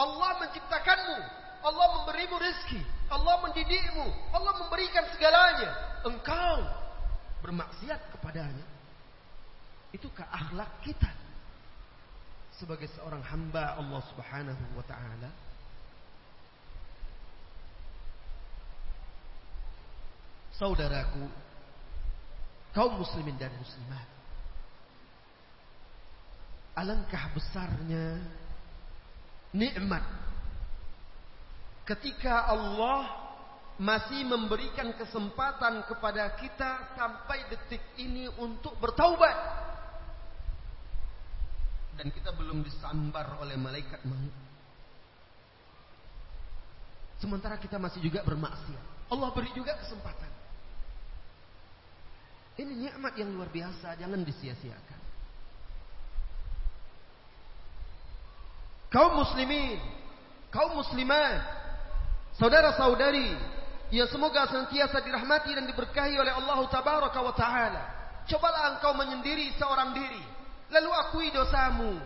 Allah 0.01 0.41
menciptakanmu. 0.41 1.19
Allah 1.61 1.87
memberimu 2.01 2.37
rezeki. 2.41 2.81
Allah 3.13 3.37
mendidikmu. 3.45 4.07
Allah 4.33 4.53
memberikan 4.65 5.05
segalanya. 5.13 6.01
Engkau 6.09 6.65
bermaksiat 7.45 8.01
kepadanya. 8.17 8.67
Itukah 9.93 10.27
akhlak 10.33 10.71
kita 10.81 11.26
sebagai 12.57 12.89
seorang 12.97 13.21
hamba 13.25 13.77
Allah 13.77 14.01
Subhanahu 14.13 14.65
wa 14.77 14.85
taala? 14.89 15.31
Saudaraku, 20.57 21.29
kaum 22.73 22.97
muslimin 22.97 23.37
dan 23.37 23.53
muslimat. 23.61 24.09
Alangkah 26.77 27.33
besarnya 27.33 28.21
nikmat 29.53 30.05
ketika 31.89 32.53
Allah 32.53 33.27
masih 33.77 34.25
memberikan 34.25 34.97
kesempatan 34.97 35.85
kepada 35.85 36.33
kita 36.41 36.97
sampai 36.97 37.45
detik 37.53 37.85
ini 38.01 38.29
untuk 38.41 38.73
bertaubat. 38.81 39.66
Dan 41.97 42.13
kita 42.13 42.31
belum 42.37 42.61
disambar 42.61 43.41
oleh 43.41 43.57
malaikat 43.57 44.05
maut. 44.05 44.35
Sementara 47.17 47.57
kita 47.57 47.81
masih 47.81 48.05
juga 48.05 48.21
bermaksiat. 48.21 49.09
Allah 49.09 49.29
beri 49.33 49.49
juga 49.57 49.73
kesempatan. 49.81 50.29
Ini 52.57 52.73
nikmat 52.73 53.13
yang 53.17 53.33
luar 53.33 53.49
biasa, 53.49 53.97
jangan 53.97 54.21
disia-siakan. 54.25 55.01
Kaum 58.93 59.13
muslimin, 59.21 59.81
kaum 60.53 60.77
muslimat, 60.77 61.41
saudara-saudari 62.37 63.57
Ya 63.87 64.03
semoga 64.11 64.51
senantiasa 64.51 64.99
dirahmati 64.99 65.55
dan 65.55 65.63
diberkahi 65.71 66.19
oleh 66.19 66.35
Allah 66.35 66.59
Tabaraka 66.67 67.21
wa 67.23 67.35
Ta'ala. 67.39 67.83
Cobalah 68.27 68.75
engkau 68.75 68.99
menyendiri 68.99 69.55
seorang 69.55 69.95
diri. 69.95 70.25
Lalu 70.71 70.91
akui 70.91 71.29
dosamu. 71.31 72.01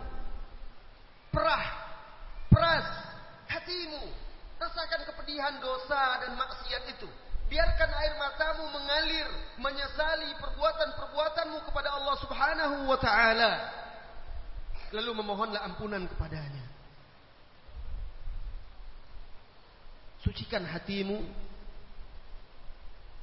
Perah, 1.30 1.64
peras 2.50 2.88
hatimu. 3.48 4.04
Rasakan 4.60 5.08
kepedihan 5.08 5.56
dosa 5.62 6.20
dan 6.20 6.36
maksiat 6.36 6.84
itu. 6.92 7.08
Biarkan 7.48 7.90
air 7.90 8.14
matamu 8.20 8.68
mengalir, 8.70 9.26
menyesali 9.58 10.36
perbuatan-perbuatanmu 10.38 11.58
kepada 11.66 11.90
Allah 11.96 12.16
Subhanahu 12.22 12.76
wa 12.86 12.98
taala. 13.00 13.52
Lalu 14.94 15.10
memohonlah 15.18 15.64
ampunan 15.66 16.04
kepadanya. 16.06 16.62
Sucikan 20.20 20.68
hatimu 20.68 21.24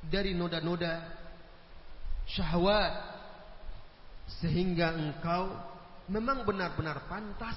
dari 0.02 0.34
noda-noda 0.34 1.06
syahwat 2.26 3.16
sehingga 4.27 4.91
engkau 4.91 5.47
memang 6.11 6.43
benar-benar 6.43 7.07
pantas 7.07 7.55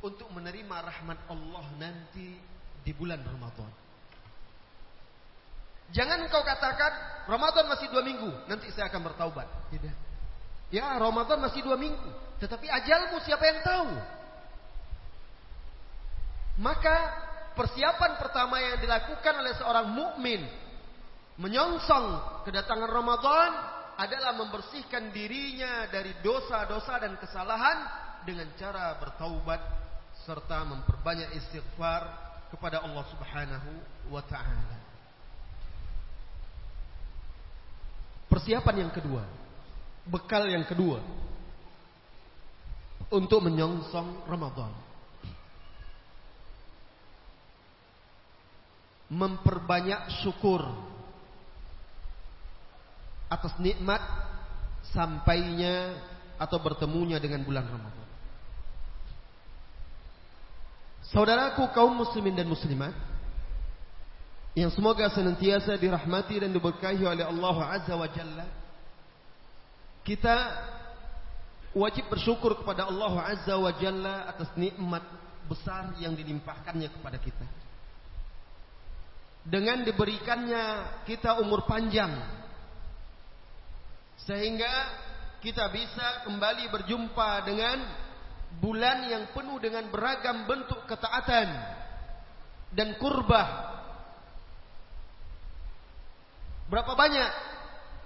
untuk 0.00 0.28
menerima 0.32 0.76
rahmat 0.80 1.18
Allah 1.28 1.64
nanti 1.76 2.36
di 2.80 2.92
bulan 2.96 3.20
Ramadan. 3.20 3.68
Jangan 5.90 6.22
engkau 6.22 6.40
katakan 6.46 6.92
Ramadan 7.26 7.66
masih 7.66 7.90
dua 7.90 8.06
minggu, 8.06 8.30
nanti 8.46 8.70
saya 8.70 8.86
akan 8.88 9.10
bertaubat. 9.10 9.48
Tidak. 9.74 9.96
Ya 10.70 10.86
Ramadan 10.96 11.42
masih 11.42 11.66
dua 11.66 11.74
minggu, 11.74 12.10
tetapi 12.38 12.70
ajalmu 12.70 13.18
siapa 13.26 13.42
yang 13.42 13.60
tahu? 13.66 13.90
Maka 16.62 16.96
persiapan 17.58 18.22
pertama 18.22 18.62
yang 18.62 18.78
dilakukan 18.78 19.34
oleh 19.34 19.52
seorang 19.58 19.90
mukmin 19.90 20.46
menyongsong 21.40 22.06
kedatangan 22.46 22.86
Ramadan 22.86 23.50
adalah 24.00 24.32
membersihkan 24.32 25.12
dirinya 25.12 25.84
dari 25.92 26.16
dosa-dosa 26.24 26.96
dan 27.04 27.20
kesalahan 27.20 27.84
dengan 28.24 28.48
cara 28.56 28.96
bertaubat 28.96 29.60
serta 30.24 30.64
memperbanyak 30.64 31.36
istighfar 31.36 32.08
kepada 32.48 32.80
Allah 32.80 33.04
Subhanahu 33.12 33.70
wa 34.08 34.24
taala. 34.24 34.80
Persiapan 38.32 38.88
yang 38.88 38.92
kedua, 38.94 39.20
bekal 40.08 40.48
yang 40.48 40.64
kedua 40.64 41.04
untuk 43.12 43.44
menyongsong 43.44 44.24
Ramadan. 44.24 44.72
Memperbanyak 49.10 50.22
syukur 50.22 50.62
atas 53.30 53.54
nikmat 53.62 54.02
sampainya 54.90 55.94
atau 56.34 56.58
bertemunya 56.58 57.22
dengan 57.22 57.46
bulan 57.46 57.62
Ramadan. 57.62 58.08
Saudaraku 61.10 61.70
kaum 61.70 61.94
muslimin 61.94 62.34
dan 62.34 62.50
muslimat 62.50 62.94
yang 64.54 64.70
semoga 64.74 65.06
senantiasa 65.14 65.78
dirahmati 65.78 66.42
dan 66.42 66.50
diberkahi 66.50 67.06
oleh 67.06 67.22
Allah 67.22 67.56
Azza 67.70 67.94
wa 67.94 68.08
Jalla. 68.10 68.46
Kita 70.02 70.36
wajib 71.74 72.10
bersyukur 72.10 72.58
kepada 72.58 72.90
Allah 72.90 73.14
Azza 73.30 73.54
wa 73.54 73.70
Jalla 73.78 74.26
atas 74.26 74.50
nikmat 74.58 75.02
besar 75.46 75.94
yang 76.02 76.14
dilimpahkannya 76.14 76.88
kepada 76.94 77.18
kita. 77.18 77.46
Dengan 79.46 79.82
diberikannya 79.82 80.64
kita 81.10 81.42
umur 81.42 81.66
panjang 81.66 82.39
sehingga 84.30 84.70
kita 85.42 85.66
bisa 85.74 86.22
kembali 86.22 86.70
berjumpa 86.70 87.42
dengan 87.42 87.82
bulan 88.62 89.10
yang 89.10 89.34
penuh 89.34 89.58
dengan 89.58 89.90
beragam 89.90 90.46
bentuk 90.46 90.86
ketaatan 90.86 91.50
dan 92.70 92.94
kurbah. 93.02 93.74
Berapa 96.70 96.94
banyak 96.94 97.30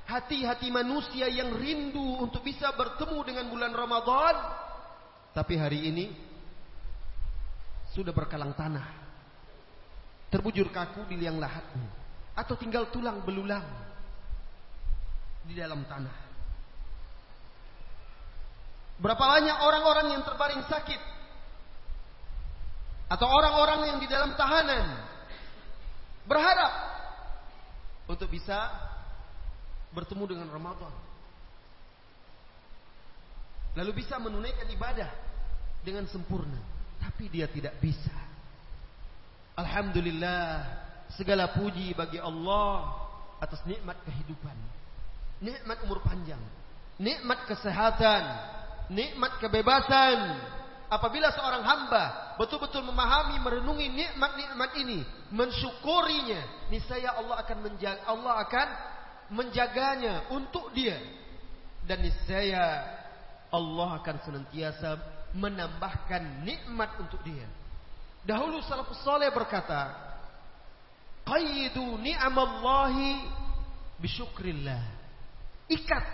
hati-hati 0.08 0.72
manusia 0.72 1.28
yang 1.28 1.52
rindu 1.60 2.24
untuk 2.24 2.40
bisa 2.40 2.72
bertemu 2.72 3.20
dengan 3.20 3.44
bulan 3.52 3.76
Ramadan, 3.76 4.34
tapi 5.36 5.60
hari 5.60 5.92
ini 5.92 6.08
sudah 7.92 8.16
berkalang 8.16 8.56
tanah, 8.56 8.88
terbujur 10.32 10.72
kaku 10.72 11.04
di 11.04 11.20
liang 11.20 11.36
lahatmu, 11.36 11.84
atau 12.32 12.56
tinggal 12.56 12.88
tulang 12.88 13.20
belulang 13.20 13.92
di 15.44 15.54
dalam 15.56 15.84
tanah. 15.84 16.16
Berapa 18.94 19.20
banyak 19.20 19.56
orang-orang 19.58 20.06
yang 20.16 20.22
terbaring 20.22 20.62
sakit 20.70 21.00
atau 23.10 23.26
orang-orang 23.28 23.94
yang 23.94 23.98
di 24.00 24.08
dalam 24.08 24.32
tahanan 24.38 25.02
berharap 26.24 26.72
untuk 28.08 28.32
bisa 28.32 28.70
bertemu 29.92 30.24
dengan 30.36 30.48
Ramadan. 30.50 30.94
Lalu 33.74 34.06
bisa 34.06 34.16
menunaikan 34.22 34.70
ibadah 34.70 35.10
dengan 35.82 36.06
sempurna, 36.06 36.62
tapi 37.02 37.26
dia 37.26 37.50
tidak 37.50 37.74
bisa. 37.82 38.14
Alhamdulillah, 39.58 40.46
segala 41.18 41.50
puji 41.58 41.90
bagi 41.94 42.22
Allah 42.22 42.94
atas 43.42 43.58
nikmat 43.66 43.98
kehidupan 44.06 44.54
nikmat 45.44 45.84
umur 45.84 46.00
panjang, 46.00 46.40
nikmat 46.96 47.44
kesehatan, 47.44 48.24
nikmat 48.88 49.36
kebebasan. 49.36 50.40
Apabila 50.88 51.32
seorang 51.32 51.64
hamba 51.64 52.36
betul-betul 52.40 52.84
memahami, 52.86 53.40
merenungi 53.40 53.88
nikmat-nikmat 53.92 54.70
ini, 54.80 55.00
mensyukurinya, 55.32 56.70
niscaya 56.72 57.18
Allah 57.18 57.44
akan 57.44 57.58
menjaga, 57.60 58.00
Allah 58.08 58.34
akan 58.46 58.68
menjaganya 59.32 60.14
untuk 60.32 60.72
dia. 60.72 60.96
Dan 61.84 62.00
niscaya 62.00 62.84
Allah 63.52 64.00
akan 64.00 64.16
senantiasa 64.24 64.96
menambahkan 65.34 66.46
nikmat 66.46 66.94
untuk 66.96 67.20
dia. 67.26 67.44
Dahulu 68.24 68.62
salafus 68.64 69.02
saleh 69.04 69.28
berkata, 69.34 69.92
"Qayyidu 71.26 72.00
ni'amallahi 72.00 73.44
bisyukrillah. 74.00 74.93
Ikat 75.68 76.04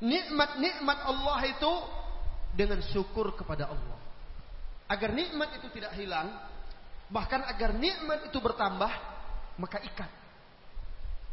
nikmat-nikmat 0.00 0.98
Allah 1.04 1.40
itu 1.46 1.72
dengan 2.56 2.80
syukur 2.90 3.36
kepada 3.36 3.68
Allah. 3.70 3.98
Agar 4.90 5.14
nikmat 5.14 5.54
itu 5.60 5.70
tidak 5.70 5.94
hilang, 5.94 6.34
bahkan 7.12 7.46
agar 7.46 7.76
nikmat 7.76 8.26
itu 8.26 8.38
bertambah, 8.42 8.90
maka 9.60 9.78
ikat. 9.86 10.10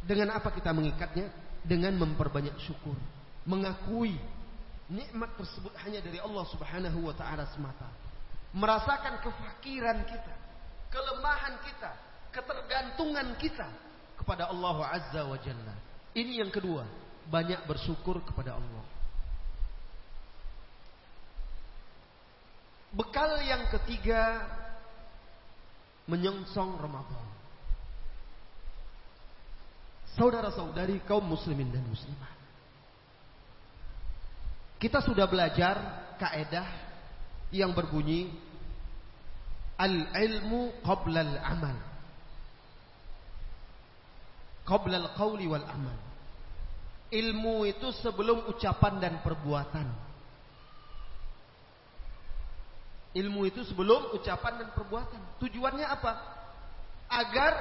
Dengan 0.06 0.38
apa 0.38 0.54
kita 0.54 0.70
mengikatnya? 0.70 1.34
Dengan 1.67 2.00
memperbanyak 2.00 2.54
syukur, 2.63 2.96
mengakui 3.43 4.15
nikmat 4.88 5.36
tersebut 5.36 5.74
hanya 5.84 6.00
dari 6.00 6.22
Allah 6.22 6.46
Subhanahu 6.48 7.12
wa 7.12 7.15
taala 7.17 7.43
semata. 7.52 7.91
Merasakan 8.56 9.20
kefakiran 9.20 10.08
kita, 10.08 10.36
kelemahan 10.93 11.60
kita, 11.65 11.91
ketergantungan 12.32 13.36
kita 13.36 13.67
kepada 14.15 14.48
Allah 14.48 14.78
Azza 14.96 15.28
wa 15.28 15.36
Jalla. 15.43 15.76
Ini 16.17 16.41
yang 16.41 16.49
kedua, 16.49 16.82
banyak 17.30 17.69
bersyukur 17.69 18.25
kepada 18.25 18.58
Allah. 18.58 18.86
Bekal 22.89 23.38
yang 23.45 23.69
ketiga 23.69 24.41
menyongsong 26.10 26.82
Ramadan. 26.82 27.27
Saudara-saudari 30.17 31.06
kaum 31.06 31.21
muslimin 31.21 31.69
dan 31.69 31.86
muslimat. 31.86 32.34
Kita 34.82 35.06
sudah 35.06 35.30
belajar 35.30 35.77
kaedah 36.17 36.65
yang 37.53 37.77
berbunyi 37.77 38.34
al-ilmu 39.77 40.82
qabla 40.82 41.21
al-amal. 41.21 41.77
Qabla 44.65 44.97
al-qawli 44.97 45.45
wal 45.45 45.67
amal. 45.69 46.07
Ilmu 47.08 47.63
itu 47.63 47.88
sebelum 48.04 48.52
ucapan 48.52 49.00
dan 49.00 49.13
perbuatan. 49.24 49.88
Ilmu 53.15 53.41
itu 53.48 53.63
sebelum 53.63 54.13
ucapan 54.13 54.54
dan 54.62 54.70
perbuatan. 54.76 55.22
Tujuannya 55.39 55.88
apa? 55.88 56.12
Agar 57.08 57.54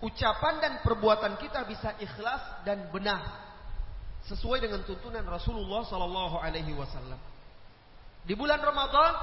ucapan 0.00 0.54
dan 0.58 0.72
perbuatan 0.80 1.36
kita 1.38 1.68
bisa 1.68 1.94
ikhlas 2.00 2.64
dan 2.64 2.88
benar 2.90 3.22
sesuai 4.26 4.64
dengan 4.64 4.82
tuntunan 4.88 5.22
Rasulullah 5.28 5.84
Sallallahu 5.86 6.40
Alaihi 6.40 6.72
Wasallam. 6.72 7.20
Di 8.24 8.34
bulan 8.38 8.58
Ramadan 8.62 9.14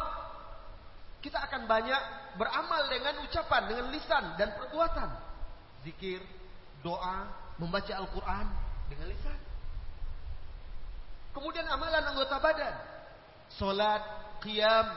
kita 1.19 1.39
akan 1.49 1.67
banyak 1.67 2.01
beramal 2.39 2.87
dengan 2.87 3.19
ucapan, 3.27 3.67
dengan 3.67 3.91
lisan 3.91 4.39
dan 4.39 4.55
perbuatan, 4.55 5.09
zikir, 5.83 6.23
doa, 6.79 7.27
membaca 7.59 7.91
Al-Quran, 7.91 8.47
dengan 8.89 9.07
lisan. 9.07 9.39
Kemudian 11.31 11.65
amalan 11.69 12.03
anggota 12.03 12.41
badan. 12.41 12.75
Salat, 13.55 14.01
qiyam 14.41 14.87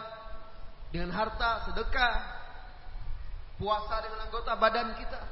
dengan 0.92 1.12
harta, 1.12 1.68
sedekah, 1.68 2.16
puasa 3.56 4.00
dengan 4.04 4.28
anggota 4.28 4.52
badan 4.56 4.96
kita. 4.96 5.22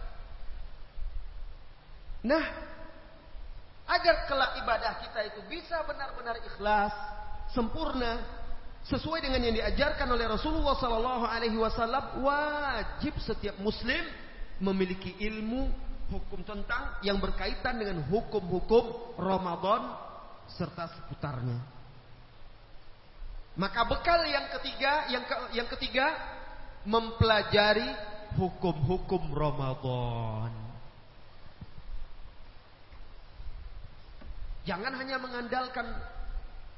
Nah, 2.21 2.45
agar 3.89 4.29
kelak 4.29 4.53
ibadah 4.61 4.93
kita 5.03 5.21
itu 5.35 5.41
bisa 5.49 5.81
benar-benar 5.89 6.37
ikhlas, 6.45 6.93
sempurna, 7.53 8.21
sesuai 8.87 9.21
dengan 9.25 9.45
yang 9.45 9.57
diajarkan 9.57 10.09
oleh 10.09 10.29
Rasulullah 10.29 10.77
Sallallahu 10.79 11.25
Alaihi 11.29 11.57
Wasallam, 11.57 12.25
wajib 12.25 13.17
setiap 13.21 13.57
Muslim 13.61 14.05
memiliki 14.61 15.17
ilmu 15.21 15.90
hukum 16.11 16.43
tentang 16.43 16.99
yang 17.07 17.23
berkaitan 17.23 17.79
dengan 17.79 18.03
hukum-hukum 18.11 19.15
Ramadan 19.17 19.95
serta 20.51 20.91
seputarnya. 20.99 21.63
Maka 23.55 23.87
bekal 23.87 24.27
yang 24.27 24.47
ketiga, 24.59 24.93
yang 25.11 25.25
ke, 25.27 25.37
yang 25.55 25.69
ketiga 25.71 26.07
mempelajari 26.87 27.87
hukum-hukum 28.35 29.31
Ramadan. 29.35 30.51
Jangan 34.67 34.93
hanya 34.99 35.17
mengandalkan 35.19 35.87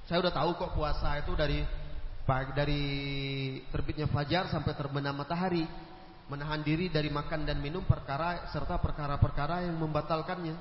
saya 0.07 0.19
udah 0.23 0.35
tahu 0.35 0.51
kok 0.59 0.75
puasa 0.75 1.19
itu 1.19 1.33
dari 1.39 1.63
dari 2.55 2.83
terbitnya 3.69 4.07
fajar 4.09 4.49
sampai 4.49 4.73
terbenam 4.79 5.15
matahari 5.15 5.67
menahan 6.31 6.63
diri 6.63 6.87
dari 6.93 7.11
makan 7.11 7.43
dan 7.49 7.59
minum 7.59 7.83
perkara 7.83 8.47
serta 8.55 8.79
perkara-perkara 8.79 9.67
yang 9.67 9.77
membatalkannya. 9.79 10.55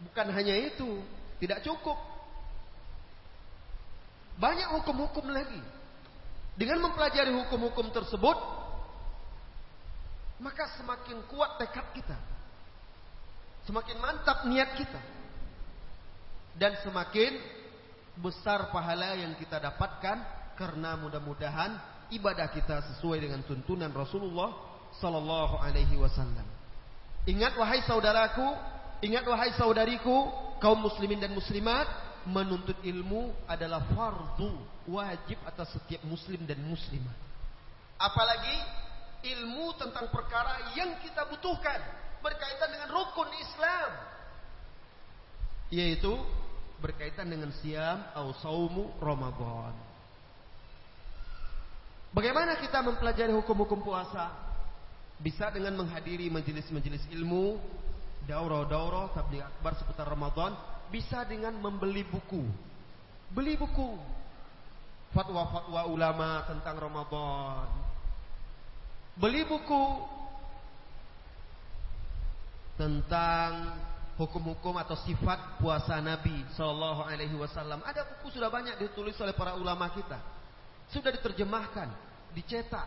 Bukan 0.00 0.26
hanya 0.32 0.56
itu, 0.56 1.04
tidak 1.40 1.60
cukup. 1.60 1.96
Banyak 4.40 4.80
hukum-hukum 4.80 5.28
lagi. 5.28 5.60
Dengan 6.56 6.88
mempelajari 6.88 7.32
hukum-hukum 7.36 7.92
tersebut, 7.92 8.36
maka 10.40 10.64
semakin 10.80 11.20
kuat 11.28 11.60
tekad 11.60 11.86
kita. 11.92 12.16
Semakin 13.68 13.96
mantap 14.00 14.48
niat 14.48 14.72
kita. 14.80 15.00
Dan 16.56 16.80
semakin 16.80 17.36
besar 18.18 18.72
pahala 18.72 19.16
yang 19.16 19.36
kita 19.36 19.60
dapatkan 19.60 20.18
karena 20.56 20.96
mudah-mudahan 21.00 21.72
ibadah 22.10 22.50
kita 22.50 22.82
sesuai 22.94 23.22
dengan 23.22 23.40
tuntunan 23.46 23.90
Rasulullah 23.94 24.50
sallallahu 24.98 25.62
alaihi 25.62 25.94
wasallam. 25.98 26.46
Ingat 27.26 27.54
wahai 27.54 27.84
saudaraku, 27.86 28.46
ingat 29.04 29.24
wahai 29.28 29.54
saudariku, 29.54 30.30
kaum 30.58 30.80
muslimin 30.82 31.20
dan 31.20 31.30
muslimat, 31.32 31.86
menuntut 32.26 32.76
ilmu 32.84 33.32
adalah 33.48 33.86
fardu 33.92 34.52
wajib 34.90 35.38
atas 35.46 35.72
setiap 35.76 36.02
muslim 36.04 36.42
dan 36.44 36.60
muslimah. 36.64 37.14
Apalagi 38.00 38.56
ilmu 39.20 39.76
tentang 39.76 40.08
perkara 40.08 40.72
yang 40.72 40.96
kita 41.04 41.28
butuhkan 41.28 41.80
berkaitan 42.24 42.68
dengan 42.72 42.88
rukun 42.88 43.28
Islam. 43.36 43.90
Yaitu 45.70 46.12
berkaitan 46.80 47.28
dengan 47.28 47.52
siam 47.60 48.00
atau 48.16 48.32
saumu 48.40 48.90
Ramadan. 48.98 49.89
Bagaimana 52.10 52.58
kita 52.58 52.82
mempelajari 52.82 53.30
hukum-hukum 53.30 53.86
puasa? 53.86 54.34
Bisa 55.22 55.46
dengan 55.54 55.78
menghadiri 55.78 56.26
majelis-majelis 56.26 57.06
ilmu, 57.14 57.60
daurah-daurah, 58.26 59.14
tabligh 59.14 59.44
akbar 59.44 59.78
seputar 59.78 60.10
Ramadan, 60.10 60.58
bisa 60.90 61.22
dengan 61.22 61.54
membeli 61.54 62.02
buku. 62.02 62.42
Beli 63.30 63.54
buku. 63.54 63.94
Fatwa-fatwa 65.14 65.86
ulama 65.86 66.42
tentang 66.50 66.76
Ramadan. 66.82 67.66
Beli 69.14 69.46
buku 69.46 69.84
tentang 72.74 73.76
hukum-hukum 74.18 74.74
atau 74.82 74.98
sifat 75.04 75.62
puasa 75.62 76.00
Nabi 76.02 76.42
Shallallahu 76.58 77.06
Alaihi 77.06 77.36
Wasallam. 77.38 77.86
Ada 77.86 78.02
buku 78.02 78.34
sudah 78.34 78.50
banyak 78.50 78.82
ditulis 78.82 79.14
oleh 79.22 79.36
para 79.36 79.54
ulama 79.54 79.92
kita. 79.94 80.39
Sudah 80.90 81.14
diterjemahkan, 81.14 81.88
dicetak. 82.34 82.86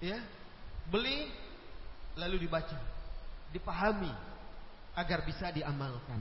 Ya, 0.00 0.20
beli 0.88 1.28
lalu 2.16 2.44
dibaca, 2.44 2.76
dipahami 3.52 4.12
agar 4.96 5.24
bisa 5.24 5.48
diamalkan. 5.52 6.20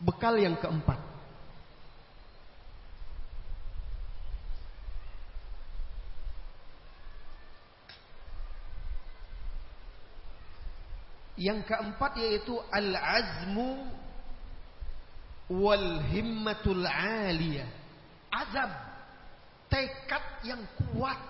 Bekal 0.00 0.36
yang 0.36 0.56
keempat. 0.60 1.00
Yang 11.34 11.66
keempat 11.66 12.12
yaitu 12.20 12.54
al-azmu 12.70 14.03
wal 15.50 16.00
himmatul 16.08 16.84
aliyah. 16.86 17.68
Azam, 18.32 18.70
tekad 19.70 20.24
yang 20.42 20.62
kuat. 20.92 21.20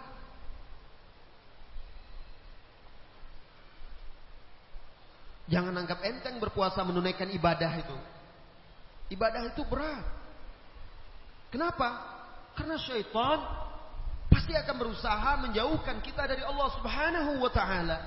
Jangan 5.45 5.77
anggap 5.77 6.01
enteng 6.01 6.41
berpuasa 6.41 6.81
menunaikan 6.81 7.29
ibadah 7.29 7.73
itu. 7.77 7.97
Ibadah 9.13 9.53
itu 9.53 9.61
berat. 9.69 10.05
Kenapa? 11.53 11.89
Karena 12.57 12.81
syaitan 12.81 13.39
pasti 14.33 14.57
akan 14.57 14.77
berusaha 14.81 15.31
menjauhkan 15.45 16.01
kita 16.01 16.25
dari 16.25 16.41
Allah 16.41 16.69
Subhanahu 16.81 17.33
wa 17.45 17.53
taala. 17.53 17.99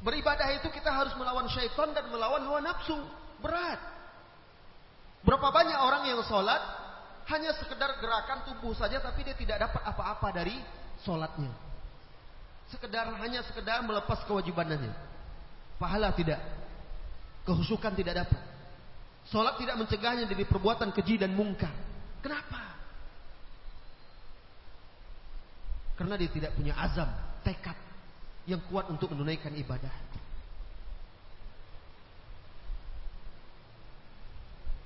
Beribadah 0.00 0.48
itu 0.56 0.72
kita 0.72 0.88
harus 0.88 1.12
melawan 1.20 1.44
syaitan 1.52 1.92
dan 1.92 2.08
melawan 2.08 2.40
hawa 2.40 2.64
nafsu. 2.64 2.96
Berat. 3.40 3.80
Berapa 5.20 5.48
banyak 5.52 5.78
orang 5.80 6.08
yang 6.08 6.20
sholat 6.24 6.60
hanya 7.28 7.52
sekedar 7.56 8.00
gerakan 8.00 8.48
tubuh 8.48 8.72
saja 8.72 9.00
tapi 9.00 9.20
dia 9.24 9.36
tidak 9.36 9.68
dapat 9.68 9.82
apa-apa 9.84 10.28
dari 10.32 10.56
sholatnya. 11.04 11.52
Sekedar 12.70 13.10
hanya 13.18 13.42
sekedar 13.44 13.82
melepas 13.82 14.22
kewajibannya. 14.24 14.92
Pahala 15.76 16.14
tidak. 16.14 16.38
Kehusukan 17.44 17.96
tidak 17.96 18.24
dapat. 18.26 18.42
Sholat 19.28 19.58
tidak 19.58 19.76
mencegahnya 19.76 20.24
dari 20.24 20.44
perbuatan 20.46 20.94
keji 20.94 21.20
dan 21.20 21.34
mungkar. 21.34 21.72
Kenapa? 22.20 22.70
Karena 26.00 26.16
dia 26.16 26.30
tidak 26.32 26.56
punya 26.56 26.72
azam, 26.80 27.08
tekad 27.44 27.76
yang 28.48 28.60
kuat 28.72 28.88
untuk 28.88 29.12
menunaikan 29.12 29.52
ibadah. 29.52 29.92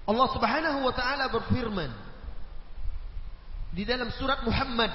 Allah 0.05 0.29
Subhanahu 0.37 0.85
wa 0.85 0.93
taala 0.93 1.33
berfirman 1.33 1.89
di 3.73 3.89
dalam 3.89 4.13
surat 4.15 4.45
Muhammad 4.45 4.93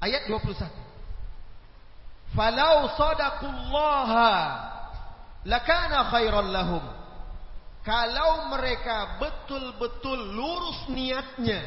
ayat 0.00 0.26
21. 0.32 0.64
Falau 2.32 2.90
sadaqullaha 2.96 4.32
lakana 5.46 6.10
khairan 6.10 6.48
lahum. 6.50 6.84
Kalau 7.86 8.50
mereka 8.50 9.22
betul-betul 9.22 10.34
lurus 10.34 10.90
niatnya 10.90 11.62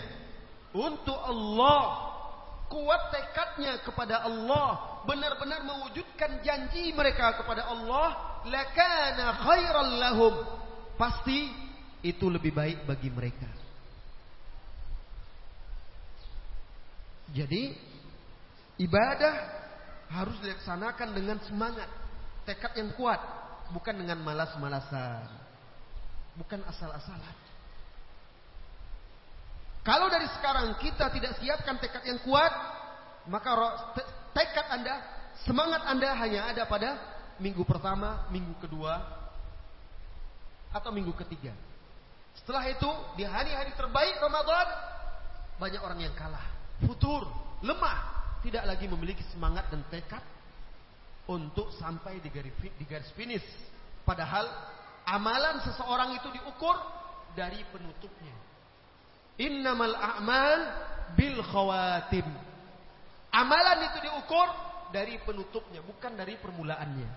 untuk 0.76 1.16
Allah, 1.16 2.12
kuat 2.68 3.08
tekadnya 3.16 3.80
kepada 3.88 4.28
Allah, 4.28 5.00
benar-benar 5.08 5.64
mewujudkan 5.64 6.44
janji 6.44 6.92
mereka 6.92 7.40
kepada 7.40 7.72
Allah, 7.72 8.42
lakana 8.52 9.26
khairan 9.48 9.90
lahum. 9.96 10.34
Pasti 11.00 11.69
itu 12.06 12.26
lebih 12.32 12.56
baik 12.56 12.88
bagi 12.88 13.10
mereka. 13.12 13.50
Jadi 17.30 17.78
ibadah 18.82 19.36
harus 20.10 20.38
dilaksanakan 20.42 21.10
dengan 21.14 21.38
semangat, 21.46 21.90
tekad 22.50 22.74
yang 22.74 22.90
kuat, 22.98 23.22
bukan 23.70 23.94
dengan 23.94 24.18
malas-malasan 24.26 25.50
bukan 26.40 26.64
asal-asalan. 26.72 27.36
Kalau 29.84 30.08
dari 30.08 30.28
sekarang 30.40 30.80
kita 30.80 31.12
tidak 31.12 31.36
siapkan 31.44 31.76
tekad 31.84 32.04
yang 32.08 32.20
kuat, 32.24 32.52
maka 33.28 33.52
tekad 34.32 34.66
Anda, 34.72 34.96
semangat 35.44 35.84
Anda 35.84 36.16
hanya 36.16 36.42
ada 36.56 36.64
pada 36.64 36.96
minggu 37.40 37.64
pertama, 37.68 38.28
minggu 38.32 38.56
kedua, 38.64 38.96
atau 40.72 40.92
minggu 40.96 41.12
ketiga. 41.26 41.52
Setelah 42.38 42.66
itu, 42.70 42.92
di 43.18 43.24
hari-hari 43.26 43.74
terbaik 43.74 44.22
Ramadan, 44.22 44.68
banyak 45.58 45.82
orang 45.82 46.00
yang 46.04 46.14
kalah, 46.14 46.46
futur, 46.86 47.26
lemah, 47.66 47.98
tidak 48.46 48.64
lagi 48.70 48.86
memiliki 48.86 49.26
semangat 49.34 49.68
dan 49.74 49.82
tekad 49.90 50.22
untuk 51.30 51.74
sampai 51.78 52.22
di 52.22 52.30
garis, 52.30 52.54
di 52.58 52.86
finish. 53.18 53.46
Padahal 54.06 54.50
Amalan 55.10 55.66
seseorang 55.66 56.14
itu 56.22 56.30
diukur 56.30 56.78
dari 57.34 57.66
penutupnya. 57.74 58.36
Innamal 59.42 59.98
a'mal 59.98 60.60
bil 61.18 61.42
khawatim. 61.42 62.30
Amalan 63.34 63.90
itu 63.90 63.98
diukur 64.06 64.48
dari 64.94 65.18
penutupnya, 65.26 65.82
bukan 65.82 66.14
dari 66.14 66.38
permulaannya. 66.38 67.10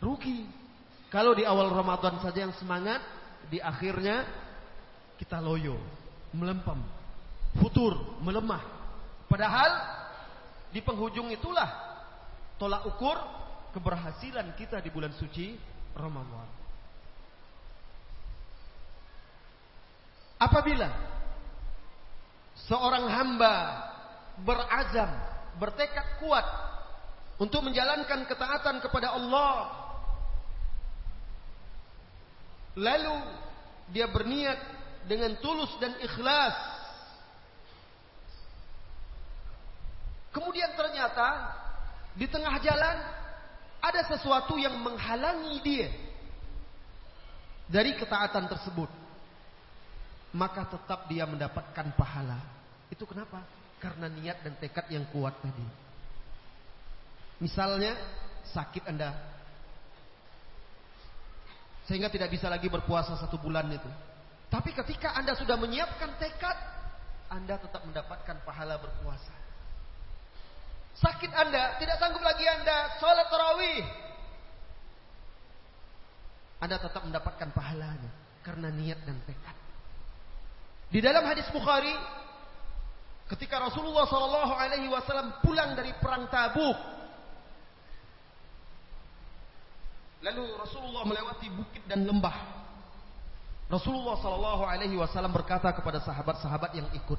Rugi. 0.00 0.64
Kalau 1.06 1.32
di 1.32 1.46
awal 1.46 1.70
Ramadan 1.70 2.18
saja 2.18 2.46
yang 2.46 2.54
semangat, 2.58 2.98
di 3.46 3.62
akhirnya 3.62 4.26
kita 5.16 5.38
loyo, 5.38 5.78
melempem, 6.34 6.82
futur, 7.62 8.18
melemah. 8.20 8.62
Padahal 9.30 9.70
di 10.74 10.82
penghujung 10.82 11.30
itulah 11.30 11.70
tolak 12.58 12.84
ukur 12.90 13.16
keberhasilan 13.72 14.56
kita 14.58 14.82
di 14.82 14.90
bulan 14.90 15.14
suci 15.14 15.56
Ramadan. 15.94 16.48
Apabila 20.36 20.90
seorang 22.68 23.08
hamba 23.08 23.54
berazam, 24.44 25.08
bertekad 25.56 26.20
kuat 26.20 26.44
untuk 27.40 27.64
menjalankan 27.64 28.28
ketaatan 28.28 28.84
kepada 28.84 29.16
Allah, 29.16 29.85
lalu 32.76 33.16
dia 33.90 34.04
berniat 34.06 34.60
dengan 35.08 35.32
tulus 35.40 35.72
dan 35.80 35.96
ikhlas, 36.04 36.54
kemudian 40.30 40.76
ternyata 40.76 41.56
di 42.12 42.28
tengah 42.28 42.60
jalan 42.60 42.96
ada 43.80 44.00
sesuatu 44.12 44.60
yang 44.60 44.76
menghalangi 44.76 45.56
dia 45.64 45.88
dari 47.66 47.96
ketaatan 47.96 48.46
tersebut, 48.46 48.90
maka 50.36 50.68
tetap 50.68 51.08
dia 51.08 51.24
mendapatkan 51.24 51.96
pahala. 51.96 52.38
Itu 52.92 53.08
kenapa? 53.08 53.42
Karena 53.80 54.06
niat 54.06 54.44
dan 54.44 54.54
tekad 54.60 54.86
yang 54.92 55.06
kuat 55.10 55.34
tadi. 55.42 55.66
Misalnya 57.36 57.92
sakit 58.48 58.88
Anda 58.88 59.35
sehingga 61.86 62.10
tidak 62.10 62.34
bisa 62.34 62.50
lagi 62.50 62.66
berpuasa 62.66 63.14
satu 63.14 63.38
bulan 63.38 63.70
itu. 63.70 63.90
Tapi 64.50 64.74
ketika 64.74 65.14
Anda 65.14 65.34
sudah 65.38 65.54
menyiapkan 65.58 66.18
tekad, 66.18 66.58
Anda 67.30 67.58
tetap 67.58 67.82
mendapatkan 67.86 68.36
pahala 68.46 68.78
berpuasa. 68.78 69.34
Sakit 70.98 71.30
Anda, 71.34 71.78
tidak 71.78 71.98
sanggup 72.02 72.22
lagi 72.22 72.46
Anda 72.46 72.76
sholat 72.98 73.26
tarawih. 73.30 73.84
Anda 76.56 76.76
tetap 76.80 77.02
mendapatkan 77.04 77.48
pahalanya 77.52 78.10
karena 78.40 78.72
niat 78.72 79.04
dan 79.04 79.18
tekad. 79.28 79.56
Di 80.88 81.02
dalam 81.04 81.26
hadis 81.26 81.44
Bukhari, 81.52 81.92
ketika 83.28 83.60
Rasulullah 83.60 84.08
Shallallahu 84.08 84.54
Alaihi 84.54 84.88
Wasallam 84.88 85.42
pulang 85.44 85.76
dari 85.76 85.92
perang 86.00 86.30
Tabuk, 86.32 86.95
lalu 90.24 90.44
Rasulullah 90.56 91.04
melewati 91.04 91.48
bukit 91.52 91.82
dan 91.84 92.04
lembah. 92.06 92.56
Rasulullah 93.66 94.14
Shallallahu 94.22 94.62
Alaihi 94.62 94.94
Wasallam 94.94 95.34
berkata 95.34 95.74
kepada 95.74 95.98
sahabat-sahabat 95.98 96.70
yang 96.78 96.86
ikut, 96.94 97.18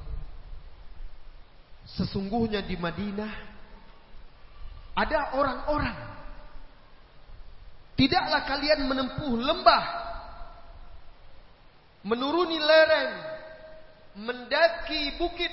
sesungguhnya 2.00 2.64
di 2.64 2.80
Madinah 2.80 3.34
ada 4.96 5.36
orang-orang. 5.36 6.00
Tidaklah 7.98 8.42
kalian 8.46 8.86
menempuh 8.86 9.34
lembah, 9.42 9.86
menuruni 12.06 12.62
lereng, 12.62 13.14
mendaki 14.22 15.18
bukit, 15.18 15.50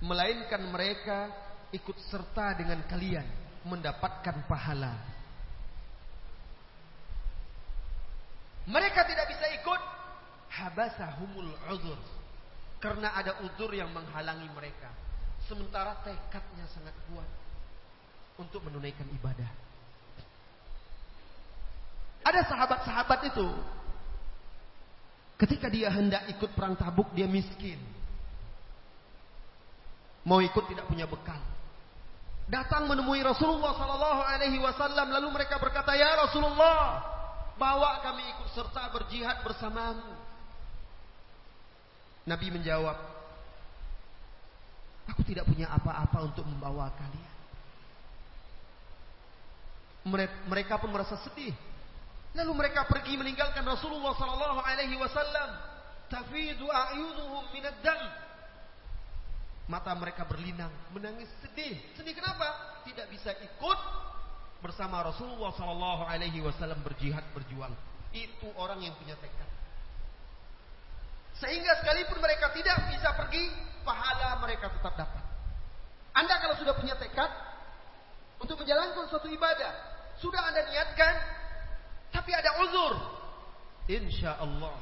melainkan 0.00 0.62
mereka 0.70 1.28
ikut 1.74 1.98
serta 2.08 2.54
dengan 2.54 2.78
kalian 2.86 3.26
mendapatkan 3.66 4.46
pahala. 4.46 5.13
Mereka 8.64 9.00
tidak 9.04 9.26
bisa 9.28 9.46
ikut 9.60 9.80
habasahumul 10.48 11.52
uzur 11.68 12.00
karena 12.80 13.12
ada 13.16 13.40
uzur 13.44 13.72
yang 13.72 13.92
menghalangi 13.92 14.48
mereka. 14.52 14.88
Sementara 15.44 16.00
tekadnya 16.00 16.64
sangat 16.72 16.96
kuat 17.12 17.28
untuk 18.40 18.64
menunaikan 18.64 19.04
ibadah. 19.12 19.50
Ada 22.24 22.40
sahabat-sahabat 22.48 23.20
itu 23.28 23.48
ketika 25.44 25.68
dia 25.68 25.92
hendak 25.92 26.24
ikut 26.32 26.56
perang 26.56 26.72
Tabuk 26.72 27.12
dia 27.12 27.28
miskin. 27.28 27.76
Mau 30.24 30.40
ikut 30.40 30.64
tidak 30.72 30.88
punya 30.88 31.04
bekal. 31.04 31.36
Datang 32.48 32.88
menemui 32.88 33.20
Rasulullah 33.20 33.76
sallallahu 33.76 34.20
alaihi 34.24 34.56
wasallam 34.56 35.12
lalu 35.12 35.28
mereka 35.36 35.60
berkata, 35.60 35.92
"Ya 35.92 36.16
Rasulullah, 36.16 37.13
bawa 37.56 38.02
kami 38.02 38.22
ikut 38.34 38.48
serta 38.54 38.90
berjihad 38.90 39.42
bersamamu." 39.46 40.14
Nabi 42.24 42.46
menjawab, 42.48 42.96
"Aku 45.12 45.20
tidak 45.28 45.44
punya 45.44 45.68
apa-apa 45.68 46.24
untuk 46.24 46.44
membawa 46.48 46.88
kalian." 46.96 47.32
Mereka 50.48 50.76
pun 50.80 50.92
merasa 50.92 51.16
sedih. 51.24 51.52
Lalu 52.34 52.52
mereka 52.52 52.84
pergi 52.84 53.16
meninggalkan 53.16 53.64
Rasulullah 53.64 54.12
sallallahu 54.18 54.60
alaihi 54.60 54.98
wasallam. 55.00 55.50
Tafidu 56.12 56.68
a'yunuhum 56.68 57.48
minad. 57.56 57.80
Mata 59.64 59.96
mereka 59.96 60.28
berlinang, 60.28 60.68
menangis 60.92 61.30
sedih. 61.40 61.80
Sedih 61.96 62.12
kenapa? 62.12 62.44
Tidak 62.84 63.08
bisa 63.08 63.32
ikut 63.32 63.78
bersama 64.64 65.04
Rasulullah 65.04 65.52
sallallahu 65.52 66.08
alaihi 66.08 66.40
wasallam 66.40 66.80
berjihad 66.80 67.20
berjuang. 67.36 67.76
Itu 68.16 68.48
orang 68.56 68.80
yang 68.80 68.96
punya 68.96 69.12
tekad. 69.20 69.44
Sehingga 71.36 71.76
sekalipun 71.84 72.16
mereka 72.24 72.48
tidak 72.56 72.88
bisa 72.88 73.12
pergi, 73.12 73.52
pahala 73.84 74.40
mereka 74.40 74.72
tetap 74.72 74.96
dapat. 74.96 75.24
Anda 76.16 76.40
kalau 76.40 76.56
sudah 76.56 76.72
punya 76.72 76.96
tekad 76.96 77.28
untuk 78.40 78.56
menjalankan 78.56 79.04
suatu 79.12 79.28
ibadah, 79.28 79.72
sudah 80.16 80.40
Anda 80.40 80.64
niatkan, 80.72 81.14
tapi 82.14 82.32
ada 82.32 82.64
uzur, 82.64 82.94
insya 83.92 84.40
Allah 84.40 84.78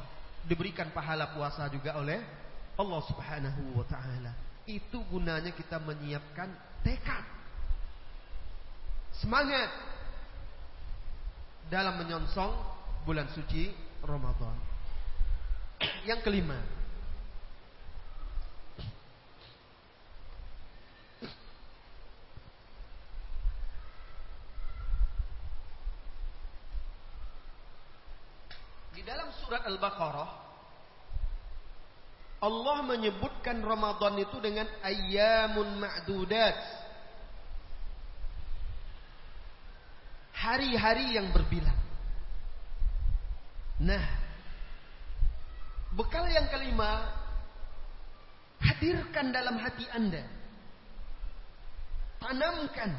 diberikan 0.46 0.94
pahala 0.94 1.34
puasa 1.34 1.66
juga 1.72 1.98
oleh 1.98 2.22
Allah 2.78 3.00
Subhanahu 3.10 3.82
wa 3.82 3.86
taala. 3.88 4.30
Itu 4.62 5.02
gunanya 5.10 5.50
kita 5.50 5.82
menyiapkan 5.82 6.52
tekad. 6.86 7.41
Semangat 9.20 9.68
dalam 11.68 12.00
menyongsong 12.00 12.52
bulan 13.04 13.28
suci 13.32 13.72
Ramadan. 14.04 14.56
Yang 16.06 16.20
kelima, 16.24 16.58
Di 28.92 29.10
dalam 29.10 29.34
surat 29.42 29.66
Al-Baqarah 29.66 30.30
Allah 32.42 32.78
menyebutkan 32.82 33.62
Ramadan 33.62 34.18
itu 34.18 34.34
dengan 34.42 34.66
ayyamun 34.82 35.78
ma'dudat. 35.78 36.81
Hari-hari 40.42 41.14
yang 41.14 41.30
berbilang. 41.30 41.78
Nah, 43.78 44.02
bekal 45.94 46.26
yang 46.26 46.50
kelima 46.50 47.14
hadirkan 48.58 49.30
dalam 49.30 49.54
hati 49.62 49.86
Anda. 49.94 50.26
Tanamkan 52.18 52.90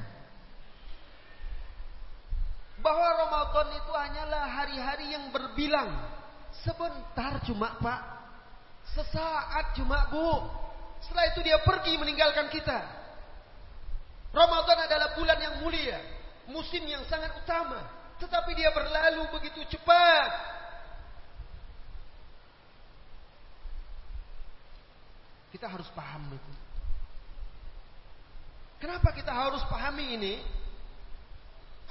bahwa 2.84 3.08
Ramadan 3.16 3.68
itu 3.80 3.92
hanyalah 3.92 4.44
hari-hari 4.48 5.16
yang 5.16 5.32
berbilang. 5.32 5.92
Sebentar 6.64 7.44
cuma 7.48 7.76
Pak. 7.80 8.02
Sesaat 8.96 9.76
cuma 9.80 10.12
Bu. 10.12 10.48
Setelah 11.04 11.32
itu 11.32 11.40
dia 11.44 11.60
pergi 11.64 12.00
meninggalkan 12.00 12.48
kita. 12.52 12.80
Ramadan 14.32 14.80
adalah 14.88 15.16
bulan 15.16 15.40
yang 15.40 15.56
mulia. 15.64 16.13
Musim 16.50 16.84
yang 16.84 17.04
sangat 17.08 17.32
utama. 17.40 17.88
Tetapi 18.20 18.52
dia 18.56 18.72
berlalu 18.72 19.28
begitu 19.36 19.64
cepat. 19.72 20.32
Kita 25.54 25.70
harus 25.70 25.88
paham 25.94 26.34
itu. 26.34 26.54
Kenapa 28.82 29.16
kita 29.16 29.32
harus 29.32 29.64
pahami 29.72 30.18
ini? 30.20 30.34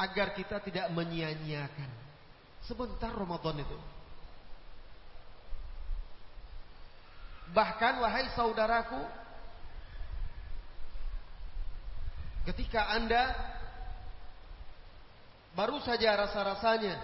agar 0.03 0.32
kita 0.32 0.59
tidak 0.64 0.88
menyia-nyiakan 0.90 1.90
sebentar 2.64 3.12
Ramadan 3.12 3.61
itu. 3.61 3.78
Bahkan 7.53 8.00
wahai 8.00 8.32
saudaraku, 8.32 9.03
ketika 12.48 12.88
Anda 12.96 13.36
baru 15.53 15.80
saja 15.84 16.16
rasa-rasanya 16.16 16.96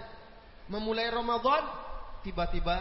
memulai 0.69 1.09
Ramadan, 1.09 1.65
tiba-tiba 2.25 2.77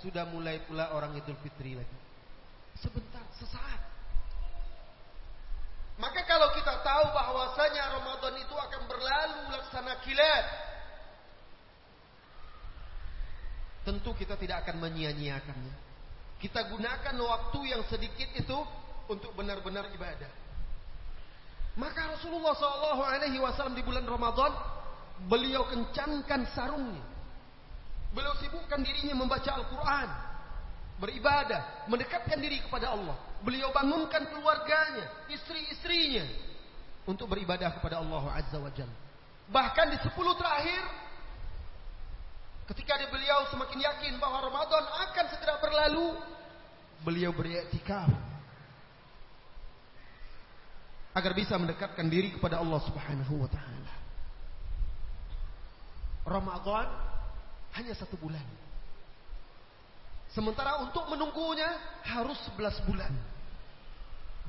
sudah 0.00 0.28
mulai 0.28 0.60
pula 0.64 0.92
orang 0.92 1.16
Idul 1.16 1.36
Fitri 1.40 1.76
lagi. 1.76 1.98
Sebentar, 2.76 3.24
sesaat. 3.40 3.80
Maka 5.96 6.28
kalau 6.28 6.52
kita 6.52 6.84
tahu 6.84 7.04
bahwasanya 7.08 7.96
Ramadan 7.96 8.36
itu 8.36 8.52
akan 8.52 8.82
berlalu 8.84 9.40
laksana 9.48 9.96
kilat, 10.04 10.44
tentu 13.88 14.12
kita 14.12 14.36
tidak 14.36 14.68
akan 14.68 14.76
menyia-nyiakannya. 14.84 15.88
Kita 16.36 16.68
gunakan 16.68 17.16
waktu 17.16 17.60
yang 17.72 17.80
sedikit 17.88 18.28
itu 18.36 18.58
untuk 19.08 19.32
benar-benar 19.32 19.88
ibadah. 19.88 20.28
Maka 21.80 22.12
Rasulullah 22.12 22.52
Wasallam 22.56 23.72
di 23.72 23.84
bulan 23.84 24.04
Ramadan 24.04 24.75
beliau 25.24 25.64
kencangkan 25.72 26.44
sarungnya. 26.52 27.04
Beliau 28.12 28.36
sibukkan 28.40 28.80
dirinya 28.80 29.16
membaca 29.16 29.50
Al-Quran, 29.56 30.08
beribadah, 31.00 31.88
mendekatkan 31.88 32.40
diri 32.40 32.60
kepada 32.64 32.92
Allah. 32.92 33.16
Beliau 33.44 33.72
bangunkan 33.72 34.24
keluarganya, 34.32 35.28
istri-istrinya 35.32 36.24
untuk 37.04 37.28
beribadah 37.28 37.76
kepada 37.76 38.00
Allah 38.00 38.24
Azza 38.32 38.56
wa 38.56 38.72
Jalla. 38.72 38.96
Bahkan 39.46 39.86
di 39.94 39.98
sepuluh 40.02 40.34
terakhir 40.34 40.82
ketika 42.72 42.98
beliau 43.12 43.46
semakin 43.52 43.78
yakin 43.78 44.12
bahwa 44.18 44.42
Ramadan 44.48 44.84
akan 45.06 45.24
segera 45.30 45.54
berlalu, 45.62 46.18
beliau 47.06 47.30
beriktikaf 47.30 48.10
agar 51.16 51.32
bisa 51.32 51.56
mendekatkan 51.56 52.04
diri 52.12 52.34
kepada 52.36 52.60
Allah 52.60 52.80
Subhanahu 52.84 53.40
wa 53.40 53.48
taala. 53.48 53.95
Ramadan 56.26 56.90
hanya 57.78 57.94
satu 57.94 58.18
bulan. 58.18 58.42
Sementara 60.34 60.82
untuk 60.82 61.06
menunggunya 61.08 61.70
harus 62.02 62.36
11 62.52 62.82
bulan. 62.84 63.14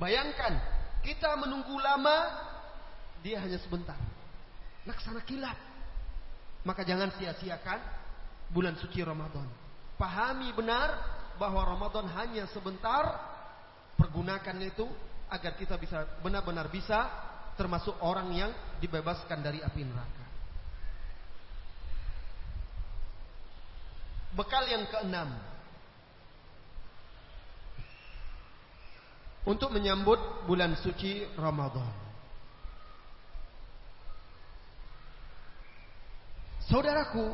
Bayangkan, 0.01 0.57
kita 1.05 1.37
menunggu 1.39 1.77
lama, 1.79 2.27
dia 3.21 3.39
hanya 3.39 3.61
sebentar. 3.61 3.95
Laksana 4.83 5.21
kilat. 5.23 5.55
Maka 6.65 6.83
jangan 6.83 7.13
sia-siakan 7.15 7.79
bulan 8.51 8.75
suci 8.75 8.99
Ramadan. 9.05 9.47
Pahami 9.95 10.51
benar 10.51 10.97
bahwa 11.39 11.63
Ramadan 11.63 12.09
hanya 12.19 12.49
sebentar. 12.51 13.37
Pergunakan 13.95 14.57
itu 14.61 14.85
agar 15.31 15.57
kita 15.57 15.79
bisa 15.79 16.05
benar-benar 16.21 16.69
bisa 16.69 17.09
termasuk 17.57 17.97
orang 18.05 18.29
yang 18.35 18.51
dibebaskan 18.77 19.41
dari 19.41 19.63
api 19.63 19.81
neraka. 19.81 20.26
Bekal 24.37 24.69
yang 24.69 24.85
keenam 24.85 25.33
untuk 29.49 29.73
menyambut 29.73 30.45
bulan 30.45 30.77
suci 30.77 31.25
Ramadan. 31.33 31.89
Saudaraku, 36.69 37.31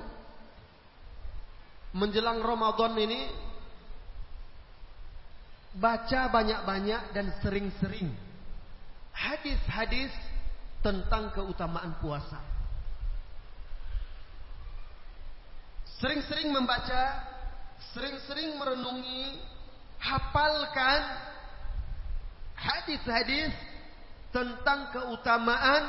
menjelang 1.97 2.39
Ramadan 2.39 2.93
ini 3.01 3.27
baca 5.73 6.29
banyak-banyak 6.29 7.17
dan 7.17 7.33
sering-sering 7.41 8.13
hadis-hadis 9.09 10.13
tentang 10.85 11.33
keutamaan 11.33 11.97
puasa. 11.97 12.52
Sering-sering 16.03 16.51
membaca, 16.51 17.15
sering-sering 17.95 18.59
merenungi, 18.59 19.39
hafalkan 20.03 20.99
hadis-hadis 22.59 23.55
tentang 24.35 24.91
keutamaan 24.91 25.83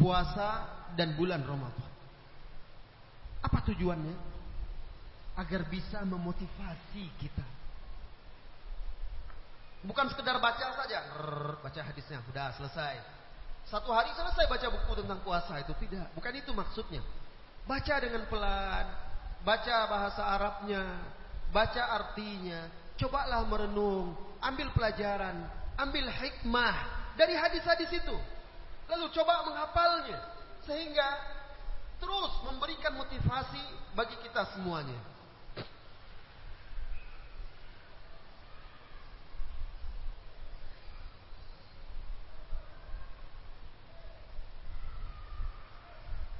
puasa 0.00 0.64
dan 0.96 1.12
bulan 1.20 1.44
Ramadan. 1.44 1.92
Apa 3.44 3.60
tujuannya? 3.60 4.16
Agar 5.36 5.68
bisa 5.68 6.00
memotivasi 6.08 7.04
kita. 7.20 7.44
Bukan 9.84 10.08
sekedar 10.08 10.40
baca 10.40 10.80
saja, 10.80 11.12
Rrr, 11.20 11.60
baca 11.60 11.80
hadisnya, 11.84 12.24
sudah 12.24 12.56
selesai. 12.56 12.96
Satu 13.68 13.92
hari 13.92 14.16
selesai 14.16 14.48
baca 14.48 14.66
buku 14.80 15.04
tentang 15.04 15.20
puasa 15.20 15.60
itu 15.60 15.76
tidak, 15.76 16.08
bukan 16.16 16.32
itu 16.40 16.56
maksudnya. 16.56 17.04
Baca 17.62 17.94
dengan 18.02 18.26
pelan, 18.26 18.86
baca 19.46 19.76
bahasa 19.86 20.22
Arabnya, 20.22 20.82
baca 21.54 21.82
artinya, 22.02 22.66
cobalah 22.98 23.46
merenung, 23.46 24.18
ambil 24.42 24.70
pelajaran, 24.74 25.46
ambil 25.78 26.10
hikmah 26.10 26.76
dari 27.14 27.38
hadis-hadis 27.38 27.90
itu. 27.92 28.16
Lalu 28.90 29.06
coba 29.14 29.46
menghafalnya. 29.46 30.18
Sehingga 30.66 31.08
terus 32.02 32.32
memberikan 32.46 32.98
motivasi 32.98 33.62
bagi 33.94 34.18
kita 34.26 34.42
semuanya. 34.58 34.98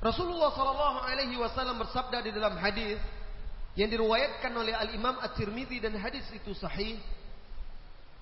Rasulullah 0.02 0.50
Shallallahu 0.50 0.98
Alaihi 1.06 1.38
Wasallam 1.38 1.78
bersabda 1.78 2.26
di 2.26 2.34
dalam 2.34 2.58
hadis, 2.58 2.98
yang 3.72 3.88
diriwayatkan 3.88 4.52
oleh 4.52 4.76
Al 4.76 4.92
Imam 4.92 5.16
At-Tirmidzi 5.16 5.80
dan 5.80 5.96
hadis 5.96 6.28
itu 6.36 6.52
sahih. 6.52 7.00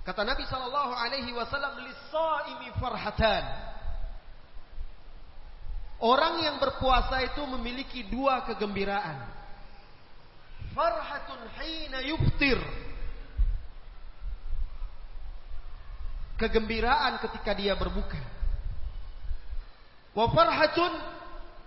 Kata 0.00 0.24
Nabi 0.24 0.46
sallallahu 0.48 0.96
alaihi 0.96 1.34
wasallam, 1.34 1.76
"Lis-shaimi 1.84 2.72
farhatan." 2.80 3.44
Orang 6.00 6.40
yang 6.40 6.56
berpuasa 6.56 7.20
itu 7.20 7.44
memiliki 7.44 8.08
dua 8.08 8.40
kegembiraan. 8.48 9.20
Farhatun 10.72 11.44
hina 11.60 12.00
yuftir. 12.08 12.56
Kegembiraan 16.40 17.20
ketika 17.20 17.52
dia 17.52 17.76
berbuka. 17.76 18.16
Wa 20.16 20.32
farhatun 20.32 21.19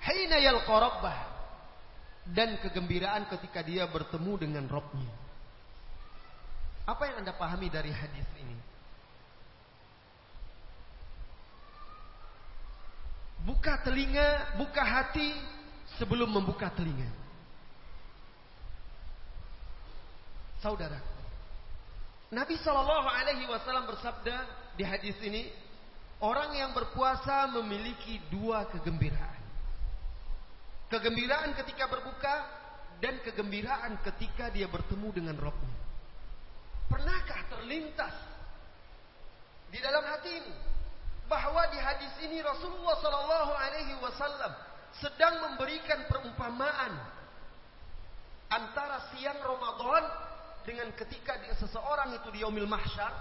hina 0.08 0.38
yalqa. 0.40 1.32
Dan 2.24 2.56
kegembiraan 2.64 3.28
ketika 3.28 3.60
dia 3.60 3.84
bertemu 3.84 4.48
dengan 4.48 4.64
Rabbnya. 4.72 5.12
Apa 6.88 7.12
yang 7.12 7.24
Anda 7.24 7.36
pahami 7.36 7.68
dari 7.68 7.92
hadis 7.92 8.28
ini? 8.40 8.56
Buka 13.44 13.84
telinga, 13.84 14.56
buka 14.56 14.84
hati 14.84 15.36
sebelum 16.00 16.32
membuka 16.32 16.72
telinga. 16.72 17.12
Saudara, 20.64 20.96
Nabi 22.32 22.56
Shallallahu 22.64 23.08
Alaihi 23.12 23.44
Wasallam 23.52 23.84
bersabda 23.84 24.48
di 24.80 24.88
hadis 24.88 25.20
ini, 25.20 25.52
orang 26.24 26.56
yang 26.56 26.72
berpuasa 26.72 27.52
memiliki 27.52 28.24
dua 28.32 28.64
kegembiraan. 28.72 29.43
Kegembiraan 30.94 31.58
ketika 31.58 31.90
berbuka 31.90 32.36
dan 33.02 33.18
kegembiraan 33.26 33.98
ketika 34.06 34.54
dia 34.54 34.70
bertemu 34.70 35.10
dengan 35.10 35.36
Rabbnya. 35.42 35.78
Pernahkah 36.86 37.50
terlintas 37.50 38.14
di 39.74 39.82
dalam 39.82 40.06
hatimu 40.06 40.54
bahwa 41.26 41.66
di 41.74 41.82
hadis 41.82 42.14
ini 42.22 42.46
Rasulullah 42.46 42.94
Sallallahu 43.02 43.54
Alaihi 43.58 43.98
Wasallam 44.06 44.54
sedang 45.02 45.42
memberikan 45.42 46.06
perumpamaan 46.06 46.94
antara 48.54 49.10
siang 49.10 49.42
Ramadan 49.42 50.04
dengan 50.62 50.94
ketika 50.94 51.42
dia 51.42 51.58
seseorang 51.58 52.14
itu 52.14 52.30
di 52.30 52.46
mahsyar. 52.46 53.14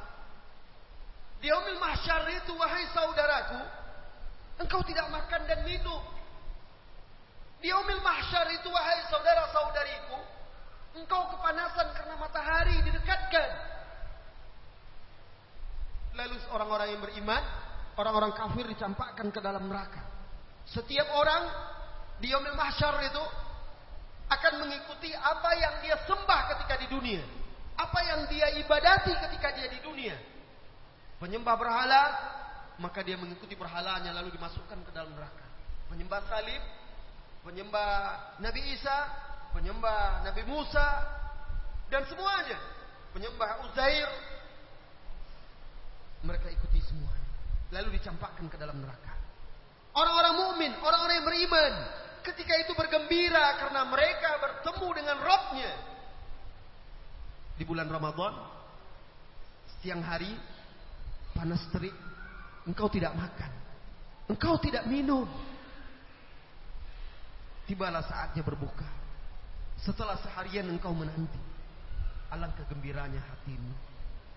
Di 1.41 1.49
mahsyar 1.81 2.29
itu 2.37 2.53
wahai 2.53 2.85
saudaraku, 2.93 3.61
engkau 4.61 4.85
tidak 4.85 5.09
makan 5.09 5.41
dan 5.49 5.65
minum. 5.65 6.12
Di 7.63 7.71
yaumil 7.71 8.03
mahsyar 8.03 8.51
itu 8.59 8.67
wahai 8.75 9.07
saudara-saudariku, 9.07 10.19
engkau 10.99 11.31
kepanasan 11.31 11.95
karena 11.95 12.19
matahari 12.19 12.75
didekatkan. 12.83 13.49
Lalu 16.19 16.37
orang-orang 16.51 16.89
yang 16.93 17.01
beriman 17.01 17.43
orang-orang 17.97 18.35
kafir 18.35 18.67
dicampakkan 18.67 19.31
ke 19.31 19.39
dalam 19.39 19.71
neraka. 19.71 20.03
Setiap 20.67 21.07
orang 21.15 21.43
di 22.19 22.35
yaumil 22.35 22.59
mahsyar 22.59 22.99
itu 23.07 23.25
akan 24.27 24.53
mengikuti 24.65 25.15
apa 25.15 25.51
yang 25.55 25.75
dia 25.87 25.97
sembah 26.03 26.41
ketika 26.57 26.75
di 26.83 26.87
dunia. 26.91 27.23
Apa 27.79 28.01
yang 28.05 28.21
dia 28.27 28.59
ibadati 28.59 29.15
ketika 29.29 29.49
dia 29.55 29.69
di 29.71 29.81
dunia. 29.81 30.19
Penyembah 31.23 31.55
berhala, 31.55 32.03
maka 32.83 33.01
dia 33.07 33.15
mengikuti 33.15 33.55
berhalanya 33.55 34.11
lalu 34.11 34.35
dimasukkan 34.35 34.83
ke 34.83 34.91
dalam 34.91 35.15
neraka. 35.15 35.47
Penyembah 35.87 36.21
salib, 36.27 36.63
penyembah 37.43 37.93
Nabi 38.39 38.61
Isa, 38.75 38.97
penyembah 39.55 40.27
Nabi 40.27 40.43
Musa, 40.47 40.87
dan 41.91 42.07
semuanya. 42.09 42.59
Penyembah 43.13 43.69
Uzair, 43.69 44.09
mereka 46.25 46.49
ikuti 46.49 46.81
semua 46.81 47.13
lalu 47.73 47.97
dicampakkan 47.97 48.47
ke 48.53 48.57
dalam 48.61 48.77
neraka. 48.79 49.17
Orang-orang 49.97 50.35
mukmin, 50.37 50.73
orang-orang 50.81 51.21
yang 51.21 51.27
beriman, 51.29 51.73
ketika 52.25 52.55
itu 52.61 52.73
bergembira 52.77 53.61
karena 53.61 53.89
mereka 53.89 54.41
bertemu 54.41 54.89
dengan 54.93 55.17
Robnya. 55.21 55.73
Di 57.57 57.65
bulan 57.65 57.89
Ramadan, 57.89 58.33
siang 59.81 60.01
hari, 60.05 60.33
panas 61.37 61.61
terik, 61.73 61.93
engkau 62.69 62.89
tidak 62.89 63.13
makan, 63.17 63.53
engkau 64.29 64.57
tidak 64.61 64.85
minum. 64.89 65.29
Tibalah 67.73 68.05
saatnya 68.05 68.45
berbuka. 68.45 68.85
Setelah 69.81 70.21
seharian 70.21 70.69
engkau 70.69 70.93
menanti, 70.93 71.41
alangkah 72.29 72.69
gembiranya 72.69 73.17
hatimu. 73.17 73.73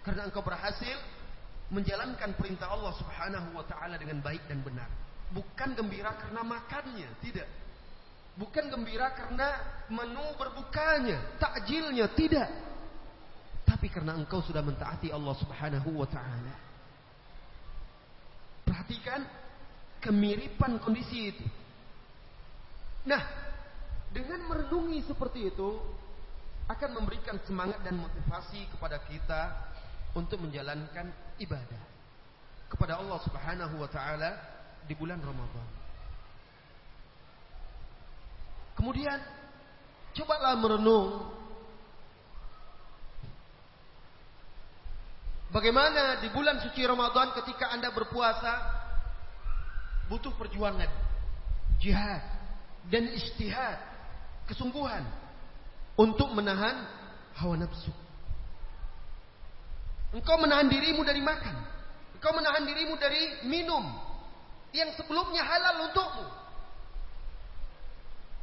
Karena 0.08 0.24
engkau 0.24 0.40
berhasil 0.40 0.96
menjalankan 1.68 2.32
perintah 2.40 2.72
Allah 2.72 2.96
Subhanahu 2.96 3.60
wa 3.60 3.68
taala 3.68 4.00
dengan 4.00 4.24
baik 4.24 4.40
dan 4.48 4.64
benar. 4.64 4.88
Bukan 5.36 5.76
gembira 5.76 6.16
karena 6.16 6.48
makannya, 6.48 7.12
tidak. 7.20 7.44
Bukan 8.40 8.72
gembira 8.72 9.12
karena 9.12 9.60
menu 9.92 10.24
berbukanya, 10.40 11.36
takjilnya, 11.36 12.08
tidak. 12.16 12.48
Tapi 13.68 13.92
karena 13.92 14.16
engkau 14.16 14.40
sudah 14.48 14.64
mentaati 14.64 15.12
Allah 15.12 15.36
Subhanahu 15.36 15.92
wa 15.92 16.08
taala. 16.08 16.56
Perhatikan 18.64 19.28
kemiripan 20.00 20.80
kondisi 20.80 21.36
itu. 21.36 21.65
Nah, 23.06 23.22
dengan 24.10 24.42
merenungi 24.50 25.06
seperti 25.06 25.54
itu 25.54 25.78
akan 26.66 26.90
memberikan 26.98 27.38
semangat 27.46 27.78
dan 27.86 28.02
motivasi 28.02 28.66
kepada 28.74 28.98
kita 29.06 29.42
untuk 30.18 30.42
menjalankan 30.42 31.14
ibadah 31.38 31.84
kepada 32.66 32.98
Allah 32.98 33.22
Subhanahu 33.22 33.76
wa 33.78 33.90
taala 33.92 34.34
di 34.90 34.98
bulan 34.98 35.22
Ramadan. 35.22 35.68
Kemudian 38.76 39.20
cobalah 40.18 40.58
merenung 40.58 41.32
bagaimana 45.54 46.20
di 46.20 46.28
bulan 46.34 46.60
suci 46.66 46.82
Ramadan 46.82 47.38
ketika 47.40 47.72
Anda 47.72 47.94
berpuasa 47.94 48.54
butuh 50.10 50.34
perjuangan, 50.34 50.90
jihad 51.78 52.35
dan 52.90 53.10
istihad, 53.14 53.82
kesungguhan 54.46 55.02
untuk 55.98 56.30
menahan 56.36 56.86
hawa 57.36 57.58
nafsu. 57.58 57.92
Engkau 60.16 60.40
menahan 60.40 60.72
dirimu 60.72 61.04
dari 61.04 61.20
makan. 61.20 61.56
Engkau 62.16 62.32
menahan 62.32 62.64
dirimu 62.64 62.96
dari 62.96 63.44
minum. 63.52 63.84
Yang 64.72 65.04
sebelumnya 65.04 65.44
halal 65.44 65.92
untukmu. 65.92 66.28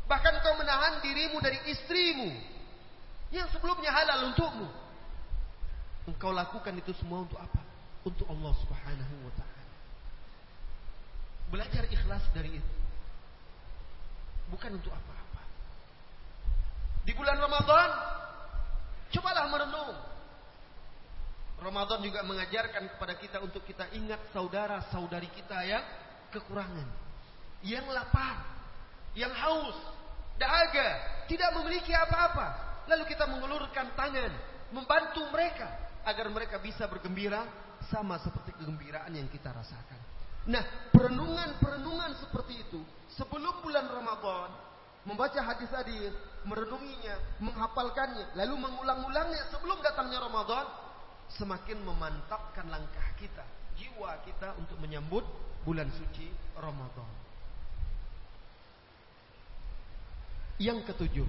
Bahkan 0.05 0.33
engkau 0.43 0.55
menahan 0.61 1.01
dirimu 1.01 1.41
dari 1.41 1.57
istrimu. 1.73 2.29
Yang 3.33 3.57
sebelumnya 3.57 3.89
halal 3.89 4.29
untukmu. 4.33 4.69
Engkau 6.05 6.35
lakukan 6.35 6.77
itu 6.77 6.93
semua 6.99 7.25
untuk 7.25 7.41
apa? 7.41 7.63
Untuk 8.05 8.27
Allah 8.29 8.53
subhanahu 8.59 9.15
wa 9.25 9.33
ta'ala. 9.39 9.65
Belajar 11.49 11.85
ikhlas 11.89 12.25
dari 12.37 12.61
itu. 12.61 12.82
Bukan 14.53 14.77
untuk 14.77 14.93
apa-apa. 14.93 15.43
Di 17.09 17.17
bulan 17.17 17.41
Ramadan, 17.41 17.89
cobalah 19.09 19.49
merenung 19.49 20.13
Ramadan 21.63 22.03
juga 22.03 22.27
mengajarkan 22.27 22.91
kepada 22.99 23.15
kita 23.23 23.39
untuk 23.39 23.63
kita 23.63 23.87
ingat 23.95 24.19
saudara-saudari 24.35 25.31
kita 25.31 25.63
yang 25.63 25.85
kekurangan, 26.35 26.89
yang 27.63 27.87
lapar, 27.87 28.43
yang 29.15 29.31
haus, 29.31 29.79
dahaga, 30.37 31.23
tidak 31.31 31.55
memiliki 31.55 31.95
apa-apa. 31.95 32.75
Lalu 32.91 33.07
kita 33.07 33.31
mengulurkan 33.31 33.95
tangan, 33.95 34.35
membantu 34.75 35.23
mereka 35.31 35.71
agar 36.03 36.27
mereka 36.35 36.59
bisa 36.59 36.91
bergembira 36.91 37.47
sama 37.87 38.19
seperti 38.19 38.59
kegembiraan 38.59 39.15
yang 39.15 39.31
kita 39.31 39.55
rasakan. 39.55 40.12
Nah, 40.43 40.63
perenungan-perenungan 40.91 42.19
seperti 42.19 42.67
itu 42.67 42.83
sebelum 43.15 43.63
bulan 43.63 43.87
Ramadan, 43.87 44.51
membaca 45.07 45.39
hadis-hadis, 45.39 46.11
merenunginya, 46.43 47.15
menghafalkannya, 47.39 48.35
lalu 48.35 48.55
mengulang-ulangnya 48.59 49.47
sebelum 49.55 49.79
datangnya 49.79 50.19
Ramadan, 50.19 50.67
semakin 51.39 51.79
memantapkan 51.87 52.67
langkah 52.67 53.07
kita, 53.15 53.47
jiwa 53.79 54.19
kita 54.27 54.59
untuk 54.59 54.83
menyambut 54.83 55.23
bulan 55.63 55.87
suci 55.95 56.27
Ramadan. 56.59 57.11
Yang 60.59 60.95
ketujuh, 60.95 61.29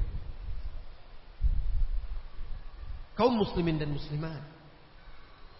kaum 3.14 3.34
muslimin 3.38 3.78
dan 3.78 3.94
muslimat 3.94 4.42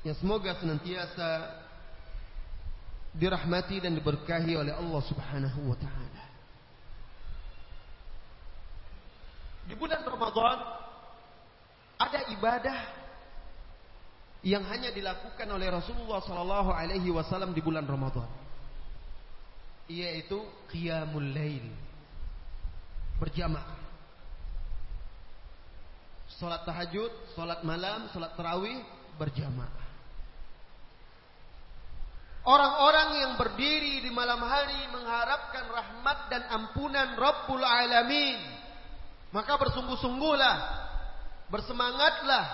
yang 0.04 0.18
semoga 0.20 0.58
senantiasa 0.60 1.63
dirahmati 3.14 3.78
dan 3.82 3.94
diberkahi 3.94 4.58
oleh 4.58 4.74
Allah 4.74 5.02
Subhanahu 5.06 5.60
wa 5.70 5.78
taala. 5.78 6.24
Di 9.70 9.74
bulan 9.80 10.04
Ramadan 10.04 10.58
ibadah 12.44 12.80
yang 14.44 14.68
hanya 14.68 14.92
dilakukan 14.92 15.48
oleh 15.48 15.72
Rasulullah 15.72 16.20
sallallahu 16.20 16.76
alaihi 16.76 17.08
wasallam 17.14 17.56
di 17.56 17.64
bulan 17.64 17.88
Ramadan. 17.88 18.28
Yaitu 19.88 20.44
qiyamul 20.68 21.32
lail. 21.32 21.64
Berjamaah. 23.24 23.80
Salat 26.36 26.68
tahajud, 26.68 27.12
salat 27.38 27.64
malam, 27.64 28.12
salat 28.12 28.36
tarawih 28.36 28.84
berjamaah. 29.16 29.83
Orang-orang 32.44 33.24
yang 33.24 33.34
berdiri 33.40 34.04
di 34.04 34.12
malam 34.12 34.44
hari 34.44 34.84
mengharapkan 34.92 35.64
rahmat 35.64 36.28
dan 36.28 36.44
ampunan 36.52 37.16
Rabbul 37.16 37.64
Alamin. 37.64 38.40
Maka 39.32 39.56
bersungguh-sungguhlah, 39.56 40.56
bersemangatlah, 41.48 42.46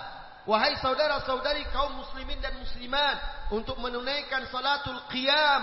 wahai 0.46 0.78
saudara-saudari 0.78 1.66
kaum 1.74 1.98
muslimin 1.98 2.38
dan 2.38 2.54
muslimat, 2.62 3.18
untuk 3.50 3.82
menunaikan 3.82 4.46
salatul 4.54 5.02
qiyam 5.10 5.62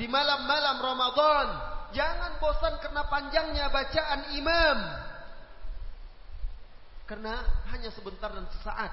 di 0.00 0.08
malam-malam 0.08 0.80
Ramadan. 0.80 1.46
Jangan 1.92 2.40
bosan 2.40 2.80
karena 2.80 3.04
panjangnya 3.12 3.68
bacaan 3.68 4.20
imam. 4.40 4.78
Karena 7.06 7.44
hanya 7.76 7.92
sebentar 7.92 8.32
dan 8.32 8.48
sesaat. 8.56 8.90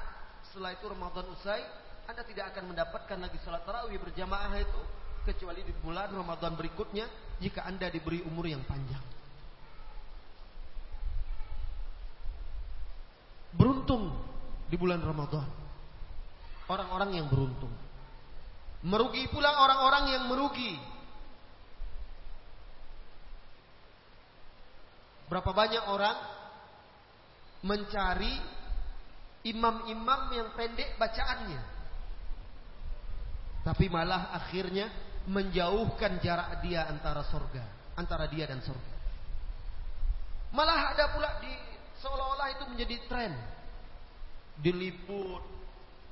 Setelah 0.52 0.76
itu 0.76 0.86
Ramadan 0.86 1.26
usai, 1.34 1.64
anda 2.04 2.22
tidak 2.28 2.52
akan 2.52 2.76
mendapatkan 2.76 3.18
lagi 3.18 3.38
salat 3.44 3.64
tarawih 3.64 3.96
berjamaah 4.00 4.52
itu 4.60 4.82
kecuali 5.24 5.64
di 5.64 5.72
bulan 5.80 6.12
Ramadan 6.12 6.54
berikutnya 6.60 7.08
jika 7.40 7.64
Anda 7.64 7.88
diberi 7.88 8.20
umur 8.28 8.44
yang 8.48 8.62
panjang. 8.68 9.02
Beruntung 13.56 14.12
di 14.68 14.76
bulan 14.76 15.00
Ramadan. 15.00 15.48
Orang-orang 16.68 17.20
yang 17.20 17.28
beruntung. 17.32 17.72
Merugi 18.84 19.32
pula 19.32 19.56
orang-orang 19.64 20.04
yang 20.12 20.24
merugi. 20.28 20.76
Berapa 25.32 25.52
banyak 25.56 25.84
orang 25.88 26.18
mencari 27.64 28.34
imam-imam 29.48 30.22
yang 30.36 30.52
pendek 30.52 31.00
bacaannya. 31.00 31.73
Tapi 33.64 33.88
malah 33.88 34.36
akhirnya 34.36 34.92
menjauhkan 35.24 36.20
jarak 36.20 36.60
dia 36.60 36.84
antara 36.92 37.24
surga, 37.24 37.96
antara 37.96 38.28
dia 38.28 38.44
dan 38.44 38.60
surga. 38.60 38.94
Malah 40.52 40.94
ada 40.94 41.16
pula 41.16 41.40
di 41.40 41.50
seolah-olah 42.04 42.48
itu 42.60 42.64
menjadi 42.68 42.96
tren. 43.08 43.34
Diliput, 44.60 45.42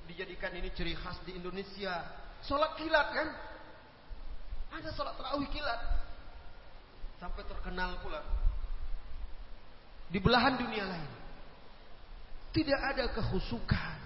dijadikan 0.07 0.55
ini 0.55 0.71
ciri 0.71 0.95
khas 0.95 1.19
di 1.27 1.35
Indonesia. 1.35 2.07
Sholat 2.47 2.73
kilat 2.79 3.07
kan? 3.13 3.27
Ada 4.79 4.89
sholat 4.95 5.13
terawih 5.19 5.51
kilat. 5.51 5.81
Sampai 7.19 7.45
terkenal 7.45 8.01
pula. 8.01 8.23
Di 10.09 10.17
belahan 10.17 10.57
dunia 10.57 10.87
lain. 10.87 11.11
Tidak 12.55 12.79
ada 12.81 13.05
kehusukan. 13.13 13.97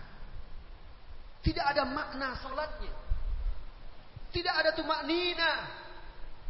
Tidak 1.45 1.63
ada 1.63 1.85
makna 1.87 2.35
sholatnya. 2.41 3.04
Tidak 4.35 4.51
ada 4.51 4.75
tumak 4.75 5.07
nina. 5.07 5.63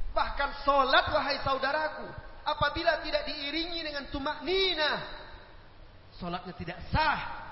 Bahkan 0.09 0.65
solat 0.65 1.05
wahai 1.13 1.37
saudaraku. 1.45 2.09
Apabila 2.41 2.97
tidak 3.05 3.29
diiringi 3.29 3.85
dengan 3.85 4.09
tumak 4.09 4.41
nina. 4.41 5.05
Solatnya 6.17 6.57
tidak 6.57 6.81
sah. 6.89 7.45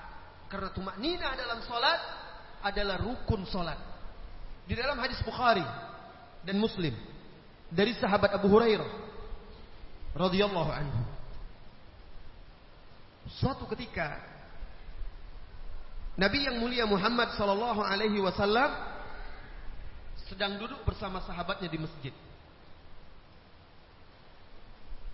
Karena 0.50 0.74
tumak 0.74 0.98
nina 0.98 1.38
dalam 1.38 1.62
solat 1.62 2.02
adalah 2.66 2.98
rukun 2.98 3.46
solat. 3.46 3.78
Di 4.66 4.74
dalam 4.74 4.98
hadis 4.98 5.22
Bukhari 5.22 5.62
dan 6.42 6.58
Muslim. 6.58 6.98
Dari 7.70 7.94
sahabat 7.94 8.34
Abu 8.34 8.50
Hurairah. 8.50 9.06
radhiyallahu 10.14 10.70
anhu. 10.70 11.02
Suatu 13.38 13.66
ketika 13.74 14.22
Nabi 16.14 16.46
yang 16.46 16.62
mulia 16.62 16.86
Muhammad 16.86 17.34
sallallahu 17.34 17.82
alaihi 17.82 18.22
wasallam 18.22 18.93
sedang 20.28 20.56
duduk 20.56 20.80
bersama 20.88 21.20
sahabatnya 21.24 21.68
di 21.68 21.78
masjid. 21.80 22.14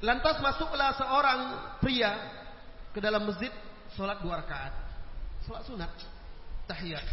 Lantas 0.01 0.41
masuklah 0.41 0.97
seorang 0.97 1.41
pria 1.85 2.13
ke 2.97 2.99
dalam 3.05 3.29
masjid 3.29 3.53
sholat 3.93 4.23
dua 4.25 4.41
rakaat. 4.41 4.73
Sholat 5.45 5.63
sunat, 5.69 5.93
tahiyat. 6.71 7.05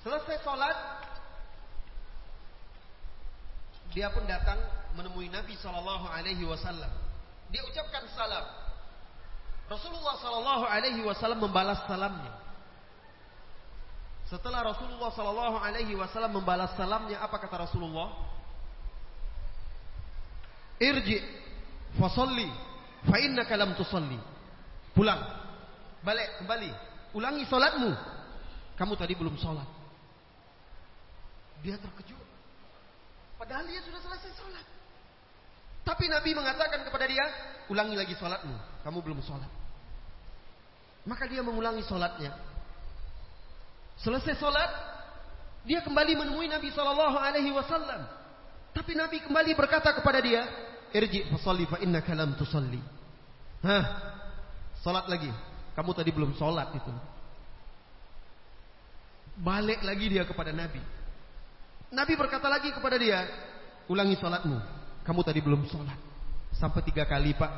Selesai 0.00 0.38
sholat, 0.46 0.78
dia 3.90 4.06
pun 4.14 4.22
datang 4.24 4.56
menemui 4.94 5.26
Nabi 5.28 5.58
Shallallahu 5.58 6.06
Alaihi 6.06 6.46
Wasallam. 6.46 6.92
Dia 7.50 7.62
ucapkan 7.66 8.06
salam. 8.14 8.65
Rasulullah 9.66 10.14
Sallallahu 10.22 10.64
Alaihi 10.66 11.02
Wasallam 11.02 11.42
membalas 11.42 11.82
salamnya. 11.90 12.32
Setelah 14.30 14.62
Rasulullah 14.62 15.10
Sallallahu 15.10 15.56
Alaihi 15.58 15.94
Wasallam 15.98 16.38
membalas 16.38 16.74
salamnya, 16.78 17.18
apa 17.18 17.38
kata 17.38 17.66
Rasulullah? 17.66 18.14
Irji, 20.78 21.18
fasalli, 21.98 22.46
fa 23.06 23.16
innaka 23.18 23.54
lam 23.58 23.74
tusalli. 23.74 24.18
Pulang, 24.94 25.18
balik 26.02 26.42
kembali, 26.42 26.70
ulangi 27.16 27.44
solatmu. 27.48 27.90
Kamu 28.76 28.92
tadi 28.92 29.16
belum 29.16 29.40
solat. 29.40 29.66
Dia 31.64 31.80
terkejut. 31.80 32.20
Padahal 33.40 33.64
dia 33.64 33.80
sudah 33.80 34.00
selesai 34.04 34.36
solat. 34.36 34.75
Tapi 35.86 36.10
Nabi 36.10 36.34
mengatakan 36.34 36.82
kepada 36.82 37.06
dia, 37.06 37.22
ulangi 37.70 37.94
lagi 37.94 38.18
sholatmu. 38.18 38.82
Kamu 38.82 38.98
belum 39.06 39.22
sholat. 39.22 39.46
Maka 41.06 41.30
dia 41.30 41.46
mengulangi 41.46 41.86
sholatnya. 41.86 42.34
Selesai 44.02 44.34
sholat, 44.34 44.66
dia 45.62 45.78
kembali 45.86 46.18
menemui 46.18 46.50
Nabi 46.50 46.74
Shallallahu 46.74 47.14
Alaihi 47.14 47.54
Wasallam. 47.54 48.02
Tapi 48.74 48.98
Nabi 48.98 49.22
kembali 49.22 49.54
berkata 49.54 49.94
kepada 49.94 50.18
dia, 50.18 50.42
Irji 50.90 51.26
fasalli 51.30 51.70
fa 51.70 51.78
inna 51.78 52.02
kalam 52.02 52.34
tusalli. 52.34 52.82
Hah, 53.62 53.84
sholat 54.82 55.06
lagi. 55.06 55.30
Kamu 55.78 55.90
tadi 55.94 56.10
belum 56.10 56.34
sholat 56.34 56.74
itu. 56.74 56.92
Balik 59.38 59.86
lagi 59.86 60.06
dia 60.10 60.26
kepada 60.26 60.50
Nabi. 60.50 60.82
Nabi 61.94 62.12
berkata 62.18 62.50
lagi 62.50 62.74
kepada 62.74 62.98
dia, 62.98 63.22
ulangi 63.86 64.18
sholatmu. 64.18 64.75
Kamu 65.06 65.22
tadi 65.22 65.38
belum 65.38 65.62
sholat. 65.70 65.94
Sampai 66.58 66.82
tiga 66.82 67.06
kali 67.06 67.30
pak. 67.38 67.52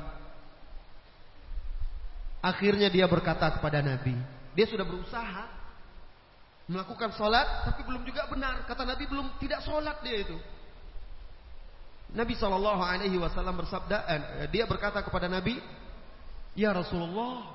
Akhirnya 2.44 2.92
dia 2.92 3.08
berkata 3.08 3.48
kepada 3.56 3.80
Nabi. 3.80 4.12
Dia 4.52 4.68
sudah 4.68 4.84
berusaha. 4.84 5.48
Melakukan 6.68 7.16
sholat. 7.16 7.72
Tapi 7.72 7.80
belum 7.88 8.04
juga 8.04 8.28
benar. 8.28 8.68
Kata 8.68 8.84
Nabi 8.84 9.08
belum 9.08 9.40
tidak 9.40 9.64
sholat 9.64 9.96
dia 10.04 10.28
itu. 10.28 10.36
Nabi 12.12 12.36
Shallallahu 12.36 12.80
Alaihi 12.84 13.20
Wasallam 13.20 13.60
bersabda, 13.60 13.96
eh, 14.08 14.48
dia 14.48 14.64
berkata 14.64 15.04
kepada 15.04 15.28
Nabi, 15.28 15.60
Ya 16.56 16.72
Rasulullah, 16.72 17.52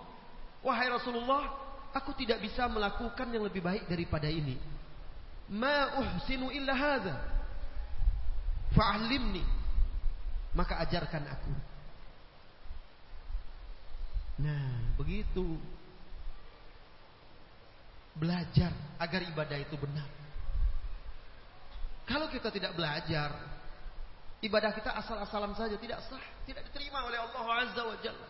wahai 0.61 0.93
Rasulullah, 0.93 1.49
aku 1.89 2.13
tidak 2.13 2.37
bisa 2.37 2.69
melakukan 2.69 3.33
yang 3.33 3.41
lebih 3.49 3.65
baik 3.65 3.89
daripada 3.89 4.29
ini. 4.29 4.61
Ma 5.49 5.97
uhsinu 6.01 6.53
illa 6.53 6.73
hadha. 6.77 7.17
Fa'alimni 8.77 9.62
maka 10.53 10.81
ajarkan 10.85 11.23
aku. 11.29 11.53
Nah, 14.41 14.93
begitu. 14.97 15.57
Belajar 18.13 18.69
agar 19.01 19.21
ibadah 19.25 19.57
itu 19.57 19.73
benar. 19.77 20.05
Kalau 22.05 22.29
kita 22.29 22.53
tidak 22.53 22.77
belajar, 22.77 23.33
ibadah 24.45 24.71
kita 24.75 24.93
asal-asalan 24.93 25.57
saja 25.57 25.73
tidak 25.81 25.97
sah, 26.05 26.21
tidak 26.45 26.67
diterima 26.69 27.09
oleh 27.09 27.17
Allah 27.17 27.45
Azza 27.65 27.81
wa 27.81 27.97
Jalla. 28.05 28.29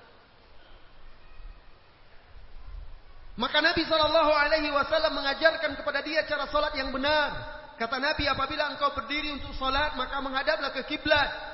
Maka 3.34 3.66
Nabi 3.66 3.82
Shallallahu 3.90 4.32
Alaihi 4.32 4.70
Wasallam 4.70 5.18
mengajarkan 5.18 5.74
kepada 5.74 6.06
dia 6.06 6.22
cara 6.30 6.46
solat 6.54 6.78
yang 6.78 6.94
benar. 6.94 7.60
Kata 7.82 7.98
Nabi, 7.98 8.30
apabila 8.30 8.70
engkau 8.70 8.94
berdiri 8.94 9.34
untuk 9.34 9.58
solat, 9.58 9.98
maka 9.98 10.22
menghadaplah 10.22 10.70
ke 10.70 10.86
kiblat. 10.86 11.53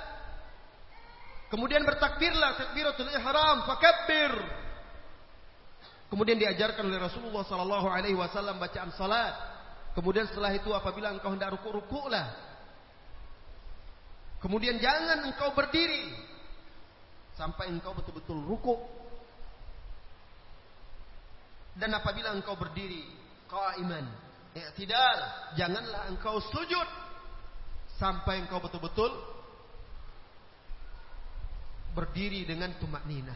Kemudian 1.50 1.82
bertakbirlah 1.82 2.62
takbiratul 2.62 3.10
ihram, 3.10 3.66
fakabbir. 3.66 4.34
Kemudian 6.10 6.38
diajarkan 6.38 6.86
oleh 6.86 7.02
Rasulullah 7.02 7.46
sallallahu 7.46 7.90
alaihi 7.90 8.18
wasallam 8.18 8.62
bacaan 8.62 8.94
salat. 8.94 9.34
Kemudian 9.98 10.30
setelah 10.30 10.54
itu 10.54 10.70
apabila 10.74 11.10
engkau 11.14 11.34
hendak 11.34 11.54
ruku 11.58 11.70
rukuklah. 11.82 12.34
Kemudian 14.42 14.78
jangan 14.78 15.26
engkau 15.26 15.52
berdiri 15.54 16.10
sampai 17.38 17.74
engkau 17.74 17.98
betul-betul 17.98 18.40
ruku. 18.46 18.78
Dan 21.78 21.94
apabila 21.98 22.34
engkau 22.34 22.58
berdiri 22.58 23.06
qaiman, 23.50 24.06
i'tidal, 24.54 25.20
janganlah 25.58 26.10
engkau 26.10 26.42
sujud 26.54 26.90
sampai 28.02 28.46
engkau 28.46 28.62
betul-betul 28.62 29.12
berdiri 31.94 32.46
dengan 32.46 32.74
tumak 32.78 33.04
nina. 33.06 33.34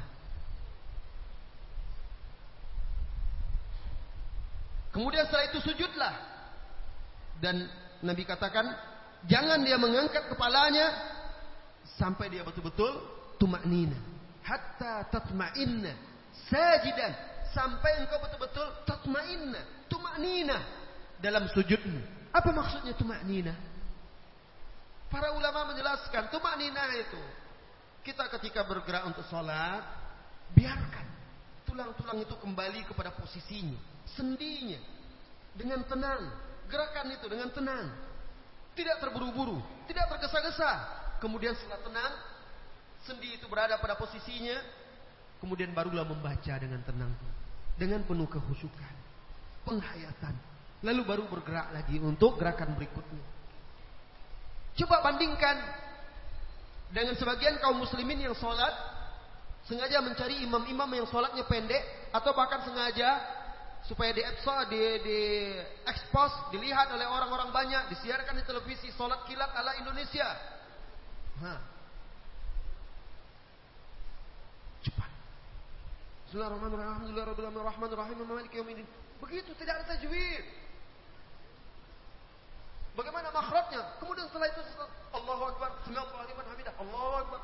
Kemudian 4.94 5.26
setelah 5.26 5.50
itu 5.50 5.60
sujudlah. 5.66 6.16
Dan 7.42 7.66
Nabi 8.06 8.24
katakan, 8.24 8.70
jangan 9.26 9.66
dia 9.66 9.76
mengangkat 9.82 10.30
kepalanya 10.30 10.94
sampai 11.98 12.30
dia 12.30 12.46
betul-betul 12.46 13.02
tumak 13.42 13.66
nina. 13.66 13.98
Hatta 14.46 15.10
tatma'inna 15.10 15.92
sajidan. 16.48 17.34
Sampai 17.54 18.02
engkau 18.02 18.18
betul-betul 18.18 18.66
tatma'inna, 18.90 19.86
tumak 19.86 20.18
nina 20.18 20.58
dalam 21.22 21.46
sujudmu. 21.54 22.02
Apa 22.34 22.50
maksudnya 22.50 22.98
tumak 22.98 23.22
nina? 23.30 23.54
Para 25.10 25.38
ulama 25.38 25.70
menjelaskan 25.70 26.34
tumak 26.34 26.58
nina 26.58 26.82
itu 26.98 27.22
kita 28.04 28.28
ketika 28.38 28.68
bergerak 28.68 29.08
untuk 29.08 29.24
sholat, 29.32 29.82
biarkan 30.52 31.08
tulang-tulang 31.64 32.22
itu 32.22 32.36
kembali 32.38 32.86
kepada 32.86 33.10
posisinya, 33.16 33.80
sendinya, 34.14 34.78
dengan 35.58 35.82
tenang. 35.88 36.22
Gerakan 36.70 37.08
itu 37.16 37.26
dengan 37.32 37.50
tenang. 37.50 37.86
Tidak 38.78 38.98
terburu-buru, 39.02 39.58
tidak 39.90 40.06
tergesa-gesa. 40.14 40.72
Kemudian 41.18 41.56
setelah 41.56 41.82
tenang, 41.82 42.14
sendi 43.08 43.40
itu 43.40 43.46
berada 43.48 43.80
pada 43.80 43.96
posisinya, 43.96 44.60
kemudian 45.40 45.72
barulah 45.72 46.04
membaca 46.04 46.54
dengan 46.60 46.82
tenang. 46.84 47.14
Dengan 47.74 48.06
penuh 48.06 48.30
kehusukan, 48.30 48.96
penghayatan. 49.66 50.36
Lalu 50.84 51.02
baru 51.08 51.24
bergerak 51.26 51.74
lagi 51.74 51.98
untuk 51.98 52.38
gerakan 52.38 52.76
berikutnya. 52.78 53.24
Coba 54.78 55.06
bandingkan 55.06 55.58
dengan 56.94 57.18
sebagian 57.18 57.58
kaum 57.58 57.82
muslimin 57.82 58.22
yang 58.22 58.38
sholat 58.38 58.70
sengaja 59.66 59.98
mencari 60.06 60.46
imam-imam 60.46 60.86
yang 60.94 61.10
sholatnya 61.10 61.42
pendek 61.50 61.82
atau 62.14 62.38
bahkan 62.38 62.62
sengaja 62.62 63.18
supaya 63.90 64.14
di 64.16 64.24
di, 64.24 64.82
di 65.04 65.20
expose, 65.90 66.32
dilihat 66.56 66.88
oleh 66.94 67.04
orang-orang 67.04 67.52
banyak, 67.52 67.92
disiarkan 67.92 68.40
di 68.40 68.44
televisi 68.48 68.88
sholat 68.96 69.28
kilat 69.28 69.52
ala 69.52 69.76
Indonesia. 69.76 70.24
Hah. 71.44 71.60
Cepat. 74.86 75.12
Bismillahirrahmanirrahim. 76.30 78.86
Begitu 79.20 79.52
tidak 79.60 79.84
ada 79.84 79.98
tajwid. 79.98 80.63
Bagaimana 82.94 83.34
makhrajnya? 83.34 83.98
Kemudian 83.98 84.30
setelah 84.30 84.48
itu 84.54 84.62
Allahu 85.18 85.44
Akbar, 85.50 85.70
Allahu 85.90 86.26
liman 86.30 86.46
hamidah, 86.46 86.74
Allahu 86.78 87.14
Akbar. 87.26 87.42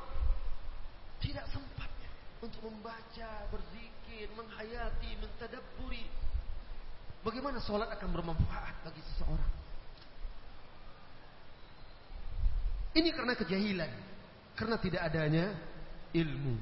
Tidak 1.18 1.46
sempatnya 1.50 2.10
untuk 2.38 2.62
membaca, 2.70 3.30
berzikir, 3.50 4.30
menghayati, 4.38 5.10
mentadabburi. 5.18 6.06
Bagaimana 7.20 7.58
sholat 7.60 7.90
akan 7.92 8.08
bermanfaat 8.14 8.74
bagi 8.86 9.02
seseorang? 9.12 9.52
Ini 12.90 13.10
karena 13.14 13.34
kejahilan, 13.38 13.92
karena 14.56 14.76
tidak 14.82 15.02
adanya 15.04 15.46
ilmu. 16.10 16.58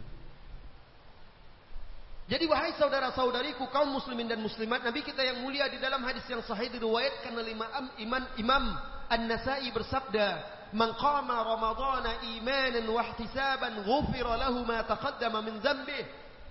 Jadi 2.28 2.44
wahai 2.44 2.76
saudara-saudariku 2.76 3.72
kaum 3.72 3.88
muslimin 3.88 4.28
dan 4.28 4.44
muslimat, 4.44 4.84
Nabi 4.84 5.00
kita 5.00 5.24
yang 5.24 5.40
mulia 5.40 5.64
di 5.72 5.80
dalam 5.80 6.04
hadis 6.04 6.28
yang 6.28 6.44
sahih 6.44 6.68
diriwayatkan 6.68 7.32
oleh 7.32 7.56
Imam 7.56 7.86
Imam, 7.96 8.22
Imam 8.36 8.64
An-Nasa'i 9.08 9.72
bersabda, 9.72 10.44
"Man 10.76 10.92
qama 11.00 11.40
Ramadhana 11.40 12.20
imanan 12.36 12.84
wa 12.84 13.00
ihtisaban 13.00 13.80
ghufira 13.80 14.36
lahu 14.36 14.60
ma 14.68 14.84
taqaddama 14.84 15.40
min 15.40 15.56
dhanbih." 15.64 16.04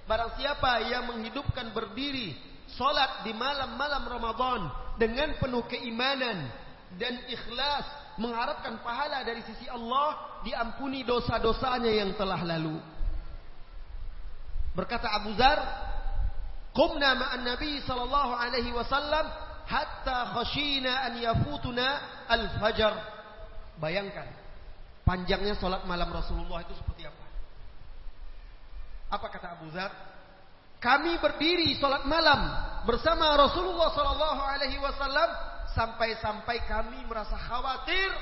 Barang 0.10 0.34
siapa 0.34 0.82
yang 0.90 1.14
menghidupkan 1.14 1.70
berdiri 1.70 2.34
salat 2.74 3.22
di 3.22 3.38
malam-malam 3.38 4.02
Ramadan 4.10 4.62
dengan 4.98 5.38
penuh 5.38 5.62
keimanan 5.70 6.50
dan 6.98 7.22
ikhlas 7.30 7.86
mengharapkan 8.18 8.82
pahala 8.82 9.22
dari 9.22 9.46
sisi 9.46 9.70
Allah, 9.70 10.42
diampuni 10.42 11.06
dosa-dosanya 11.06 11.94
yang 12.02 12.18
telah 12.18 12.42
lalu. 12.42 12.97
Berkata 14.78 15.10
Abu 15.10 15.34
Zar, 15.34 15.58
"Qumna 16.78 17.18
ma'an 17.18 17.42
Nabi 17.42 17.82
sallallahu 17.82 18.32
alaihi 18.38 18.70
wasallam 18.70 19.26
hatta 19.66 20.38
khashina 20.38 21.10
an 21.10 21.18
yafutuna 21.18 21.88
al-fajr." 22.30 22.94
Bayangkan 23.82 24.30
panjangnya 25.02 25.58
salat 25.58 25.82
malam 25.90 26.14
Rasulullah 26.14 26.62
itu 26.62 26.78
seperti 26.78 27.10
apa? 27.10 27.26
Apa 29.18 29.26
kata 29.34 29.58
Abu 29.58 29.74
Zar? 29.74 29.90
Kami 30.78 31.18
berdiri 31.18 31.74
salat 31.82 32.06
malam 32.06 32.38
bersama 32.86 33.34
Rasulullah 33.34 33.90
sallallahu 33.98 34.42
alaihi 34.46 34.78
wasallam 34.78 35.30
sampai-sampai 35.74 36.62
kami 36.70 37.02
merasa 37.10 37.34
khawatir 37.34 38.14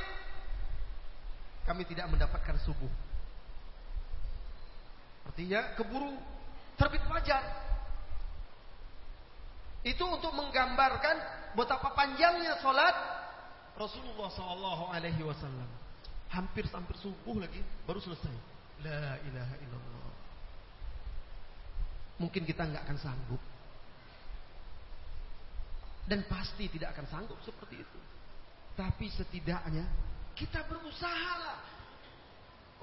kami 1.67 1.83
tidak 1.83 2.07
mendapatkan 2.07 2.55
subuh. 2.63 2.91
Artinya 5.25 5.73
keburu 5.75 6.15
terbit 6.75 7.03
fajar. 7.07 7.43
Itu 9.85 10.01
untuk 10.09 10.33
menggambarkan 10.33 11.15
betapa 11.53 11.93
panjangnya 11.93 12.57
solat 12.59 12.95
Rasulullah 13.77 14.31
Sallallahu 14.33 14.83
Alaihi 14.89 15.21
Wasallam. 15.21 15.69
Hampir 16.31 16.65
sampai 16.67 16.95
subuh 16.99 17.37
lagi 17.37 17.61
baru 17.85 18.01
selesai. 18.01 18.33
La 18.83 19.21
ilaha 19.23 19.55
illallah. 19.61 20.13
Mungkin 22.19 22.43
kita 22.47 22.65
nggak 22.65 22.83
akan 22.87 22.97
sanggup. 22.99 23.41
Dan 26.05 26.25
pasti 26.29 26.69
tidak 26.69 26.97
akan 26.97 27.05
sanggup 27.09 27.39
seperti 27.45 27.81
itu. 27.81 27.99
Tapi 28.75 29.05
setidaknya 29.09 29.85
kita 30.35 30.65
berusaha 30.67 31.74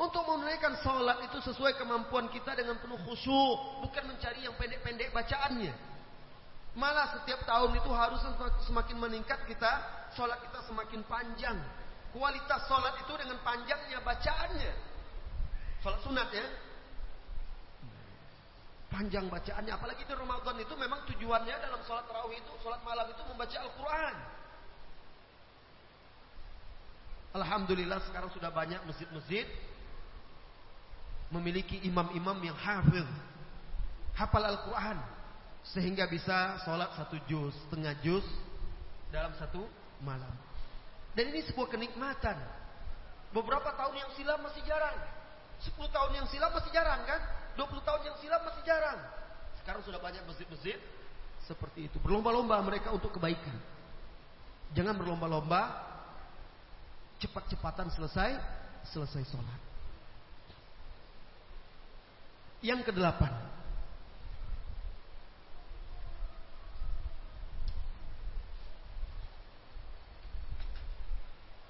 untuk 0.01 0.25
menunaikan 0.25 0.73
sholat 0.81 1.21
itu 1.29 1.39
sesuai 1.53 1.77
kemampuan 1.77 2.25
kita 2.33 2.57
dengan 2.57 2.81
penuh 2.81 2.97
khusyuk, 3.05 3.85
bukan 3.85 4.09
mencari 4.09 4.41
yang 4.41 4.57
pendek-pendek 4.57 5.13
bacaannya. 5.13 5.73
Malah 6.73 7.21
setiap 7.21 7.45
tahun 7.45 7.77
itu 7.77 7.91
harus 7.93 8.25
semakin 8.65 8.97
meningkat 8.97 9.45
kita, 9.45 9.73
sholat 10.17 10.41
kita 10.41 10.65
semakin 10.65 11.05
panjang. 11.05 11.61
Kualitas 12.17 12.65
sholat 12.65 12.97
itu 13.05 13.13
dengan 13.21 13.37
panjangnya 13.45 14.01
bacaannya. 14.01 14.73
Sholat 15.85 16.01
sunat 16.01 16.29
ya. 16.33 16.47
Panjang 18.89 19.29
bacaannya, 19.29 19.73
apalagi 19.73 20.05
di 20.05 20.13
Ramadan 20.17 20.57
itu 20.61 20.75
memang 20.77 21.05
tujuannya 21.09 21.57
dalam 21.61 21.81
sholat 21.85 22.05
tarawih 22.09 22.41
itu, 22.41 22.53
sholat 22.65 22.81
malam 22.85 23.09
itu 23.13 23.21
membaca 23.29 23.57
Al-Quran. 23.61 24.17
Alhamdulillah 27.33 28.01
sekarang 28.09 28.29
sudah 28.33 28.53
banyak 28.53 28.81
masjid-masjid 28.85 29.49
memiliki 31.33 31.81
imam-imam 31.89 32.37
yang 32.45 32.55
hafiz, 32.61 33.09
hafal 34.13 34.45
Al-Quran, 34.45 35.01
sehingga 35.73 36.05
bisa 36.07 36.61
sholat 36.63 36.93
satu 36.93 37.17
juz, 37.25 37.57
setengah 37.67 37.97
juz 38.05 38.27
dalam 39.09 39.33
satu 39.41 39.65
malam. 40.05 40.31
Dan 41.17 41.33
ini 41.33 41.41
sebuah 41.49 41.73
kenikmatan. 41.73 42.37
Beberapa 43.33 43.73
tahun 43.73 43.97
yang 43.97 44.11
silam 44.13 44.45
masih 44.45 44.61
jarang. 44.69 44.97
10 45.63 45.79
tahun 45.89 46.11
yang 46.21 46.27
silam 46.29 46.53
masih 46.53 46.69
jarang 46.75 47.01
kan? 47.09 47.21
20 47.57 47.87
tahun 47.87 48.01
yang 48.05 48.17
silam 48.21 48.43
masih 48.45 48.63
jarang. 48.67 48.99
Sekarang 49.63 49.81
sudah 49.87 50.01
banyak 50.03 50.21
masjid-masjid 50.29 50.77
seperti 51.49 51.89
itu. 51.89 51.97
Berlomba-lomba 52.03 52.61
mereka 52.61 52.93
untuk 52.93 53.15
kebaikan. 53.15 53.57
Jangan 54.77 54.97
berlomba-lomba 54.97 55.71
cepat-cepatan 57.21 57.89
selesai 57.95 58.31
selesai 58.91 59.23
sholat. 59.31 59.72
Yang 62.63 62.89
kedelapan. 62.89 63.35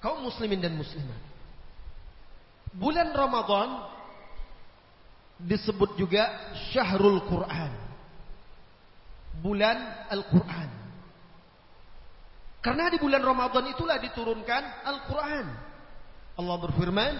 Kaum 0.03 0.19
muslimin 0.21 0.59
dan 0.59 0.75
muslimat. 0.75 1.17
Bulan 2.75 3.15
Ramadan 3.15 3.87
disebut 5.39 5.95
juga 5.95 6.27
Syahrul 6.69 7.23
Quran. 7.25 7.71
Bulan 9.39 10.07
Al-Quran. 10.11 10.69
Karena 12.63 12.87
di 12.91 12.99
bulan 12.99 13.23
Ramadan 13.23 13.65
itulah 13.71 13.99
diturunkan 13.99 14.63
Al-Quran. 14.87 15.45
Allah 16.39 16.57
berfirman, 16.63 17.13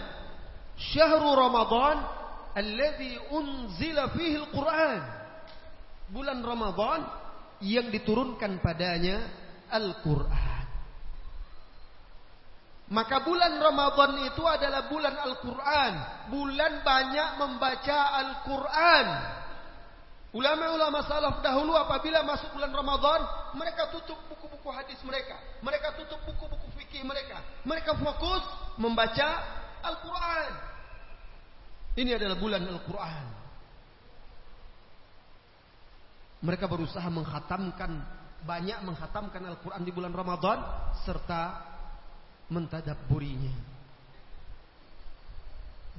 Syahrul 0.76 1.36
Ramadan 1.36 2.23
alladzi 2.56 3.18
unzila 3.34 4.10
fihi 4.14 4.38
al-Qur'an. 4.38 5.02
Bulan 6.14 6.40
Ramadan 6.46 7.02
yang 7.64 7.90
diturunkan 7.90 8.60
padanya 8.60 9.24
Al-Qur'an. 9.72 10.68
Maka 12.94 13.26
bulan 13.26 13.58
Ramadan 13.58 14.22
itu 14.28 14.44
adalah 14.46 14.86
bulan 14.92 15.16
Al-Quran. 15.18 15.94
Bulan 16.30 16.86
banyak 16.86 17.30
membaca 17.42 18.00
Al-Quran. 18.22 19.08
Ulama-ulama 20.34 21.02
salaf 21.06 21.42
dahulu 21.46 21.74
apabila 21.78 22.26
masuk 22.26 22.54
bulan 22.54 22.74
Ramadan, 22.74 23.22
mereka 23.58 23.90
tutup 23.94 24.18
buku-buku 24.30 24.70
hadis 24.70 24.98
mereka. 25.06 25.40
Mereka 25.62 25.94
tutup 25.98 26.22
buku-buku 26.26 26.68
fikih 26.78 27.02
mereka. 27.06 27.42
Mereka 27.66 27.98
fokus 27.98 28.44
membaca 28.78 29.42
Al-Quran. 29.82 30.73
Ini 31.94 32.18
adalah 32.18 32.38
bulan 32.42 32.66
Al-Quran. 32.66 33.26
Mereka 36.44 36.66
berusaha 36.68 37.08
menghatamkan, 37.08 37.92
banyak 38.44 38.82
menghatamkan 38.84 39.44
Al-Quran 39.54 39.82
di 39.86 39.92
bulan 39.94 40.12
Ramadan, 40.12 40.60
serta 41.06 41.62
mentadabburinya. 42.50 43.54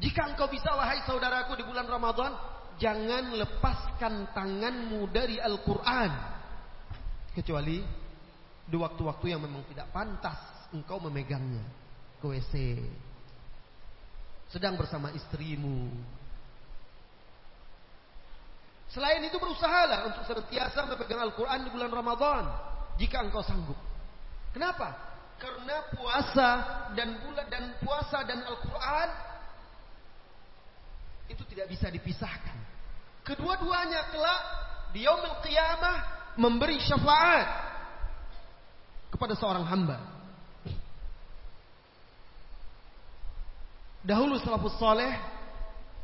Jika 0.03 0.35
engkau 0.35 0.51
bisa 0.51 0.75
wahai 0.75 1.07
saudaraku 1.07 1.55
di 1.55 1.65
bulan 1.65 1.87
Ramadan, 1.87 2.35
jangan 2.83 3.31
lepaskan 3.39 4.35
tanganmu 4.35 5.07
dari 5.15 5.39
Al-Quran. 5.39 6.11
Kecuali 7.31 7.79
di 8.67 8.77
waktu-waktu 8.77 9.27
yang 9.31 9.41
memang 9.47 9.63
tidak 9.71 9.95
pantas 9.95 10.39
engkau 10.75 10.99
memegangnya. 10.99 11.63
Ke 12.19 12.35
WC. 12.35 12.53
Sedang 14.55 14.79
bersama 14.79 15.11
istrimu. 15.11 15.91
Selain 18.95 19.19
itu 19.27 19.35
berusahalah 19.43 20.15
untuk 20.15 20.23
senantiasa 20.31 20.87
memegang 20.87 21.27
Al-Quran 21.27 21.67
di 21.67 21.71
bulan 21.75 21.91
Ramadan. 21.91 22.47
Jika 22.95 23.27
engkau 23.27 23.43
sanggup. 23.43 23.75
Kenapa? 24.55 24.95
Karena 25.43 25.91
puasa 25.91 26.51
dan 26.95 27.19
bulan 27.19 27.51
dan 27.51 27.75
puasa 27.83 28.23
dan 28.23 28.47
Al-Qur'an 28.47 29.11
itu 31.27 31.43
tidak 31.51 31.75
bisa 31.75 31.91
dipisahkan. 31.91 32.55
Kedua-duanya 33.27 34.15
kelak 34.15 34.43
di 34.95 35.03
yaumil 35.03 35.43
qiyamah 35.43 36.31
memberi 36.39 36.79
syafaat 36.79 37.51
kepada 39.11 39.35
seorang 39.35 39.67
hamba. 39.67 40.14
Dahulu 44.05 44.37
salafus 44.37 44.77
soleh 44.77 45.17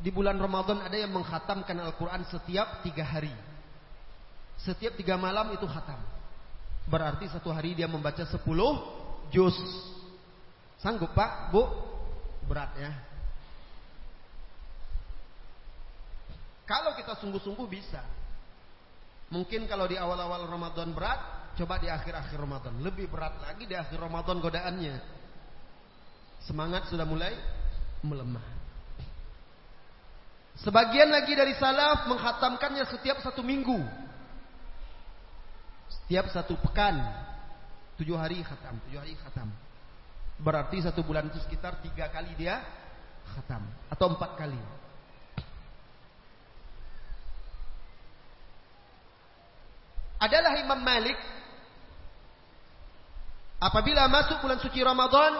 di 0.01 0.09
bulan 0.09 0.41
Ramadan 0.41 0.81
ada 0.81 0.97
yang 0.97 1.13
menghatamkan 1.13 1.77
Al-Quran 1.77 2.25
setiap 2.33 2.81
tiga 2.81 3.05
hari. 3.05 3.29
Setiap 4.57 4.97
tiga 4.97 5.21
malam 5.21 5.53
itu 5.53 5.69
khatam. 5.69 6.01
Berarti 6.89 7.29
satu 7.29 7.53
hari 7.53 7.77
dia 7.77 7.85
membaca 7.85 8.25
sepuluh 8.25 8.81
jus. 9.29 9.53
Sanggup 10.81 11.13
Pak, 11.13 11.53
Bu? 11.53 11.61
Berat 12.49 12.73
ya. 12.73 12.89
Kalau 16.65 16.97
kita 16.97 17.13
sungguh-sungguh 17.21 17.69
bisa. 17.69 18.01
Mungkin 19.29 19.69
kalau 19.69 19.85
di 19.85 19.95
awal-awal 20.01 20.49
Ramadan 20.49 20.89
berat, 20.89 21.53
coba 21.53 21.77
di 21.77 21.85
akhir-akhir 21.85 22.33
Ramadan. 22.33 22.81
Lebih 22.81 23.13
berat 23.13 23.37
lagi 23.45 23.69
di 23.69 23.77
akhir 23.77 24.01
Ramadan 24.01 24.41
godaannya. 24.41 24.95
Semangat 26.41 26.89
sudah 26.89 27.05
mulai 27.05 27.60
melemah. 28.01 28.61
Sebagian 30.61 31.09
lagi 31.09 31.33
dari 31.33 31.57
salaf 31.57 32.05
menghatamkannya 32.05 32.85
setiap 32.85 33.17
satu 33.25 33.41
minggu. 33.41 33.81
Setiap 35.89 36.29
satu 36.29 36.53
pekan. 36.61 37.01
Tujuh 37.97 38.13
hari 38.17 38.45
khatam, 38.45 38.77
tujuh 38.85 38.99
hari 39.01 39.17
khatam. 39.17 39.49
Berarti 40.41 40.81
satu 40.81 41.05
bulan 41.05 41.29
itu 41.29 41.37
sekitar 41.41 41.81
tiga 41.81 42.09
kali 42.13 42.33
dia 42.37 42.61
khatam. 43.33 43.65
Atau 43.89 44.13
empat 44.13 44.37
kali. 44.37 44.57
Adalah 50.21 50.53
Imam 50.61 50.77
Malik. 50.77 51.17
Apabila 53.57 54.05
masuk 54.05 54.45
bulan 54.45 54.61
suci 54.61 54.77
Ramadan. 54.81 55.33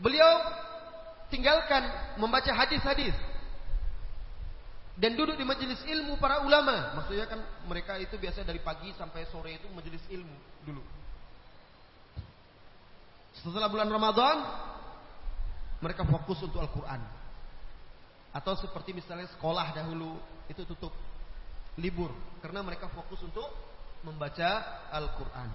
Beliau 0.00 0.63
tinggalkan 1.34 1.82
membaca 2.22 2.54
hadis-hadis 2.54 3.10
dan 4.94 5.18
duduk 5.18 5.34
di 5.34 5.42
majelis 5.42 5.82
ilmu 5.82 6.14
para 6.22 6.46
ulama. 6.46 6.94
Maksudnya 7.02 7.26
kan 7.26 7.42
mereka 7.66 7.98
itu 7.98 8.14
biasa 8.14 8.46
dari 8.46 8.62
pagi 8.62 8.94
sampai 8.94 9.26
sore 9.26 9.58
itu 9.58 9.66
majelis 9.74 10.02
ilmu 10.06 10.38
dulu. 10.62 10.82
Setelah 13.42 13.66
bulan 13.66 13.90
Ramadan, 13.90 14.36
mereka 15.82 16.06
fokus 16.06 16.38
untuk 16.46 16.62
Al-Quran. 16.62 17.02
Atau 18.30 18.54
seperti 18.54 18.94
misalnya 18.94 19.26
sekolah 19.34 19.74
dahulu, 19.74 20.14
itu 20.46 20.62
tutup. 20.62 20.94
Libur. 21.74 22.14
Karena 22.38 22.62
mereka 22.62 22.86
fokus 22.94 23.18
untuk 23.26 23.50
membaca 24.06 24.62
Al-Quran. 24.94 25.50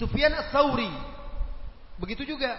Sufyan 0.00 0.32
As-Sawri. 0.32 0.90
Begitu 1.98 2.26
juga 2.26 2.58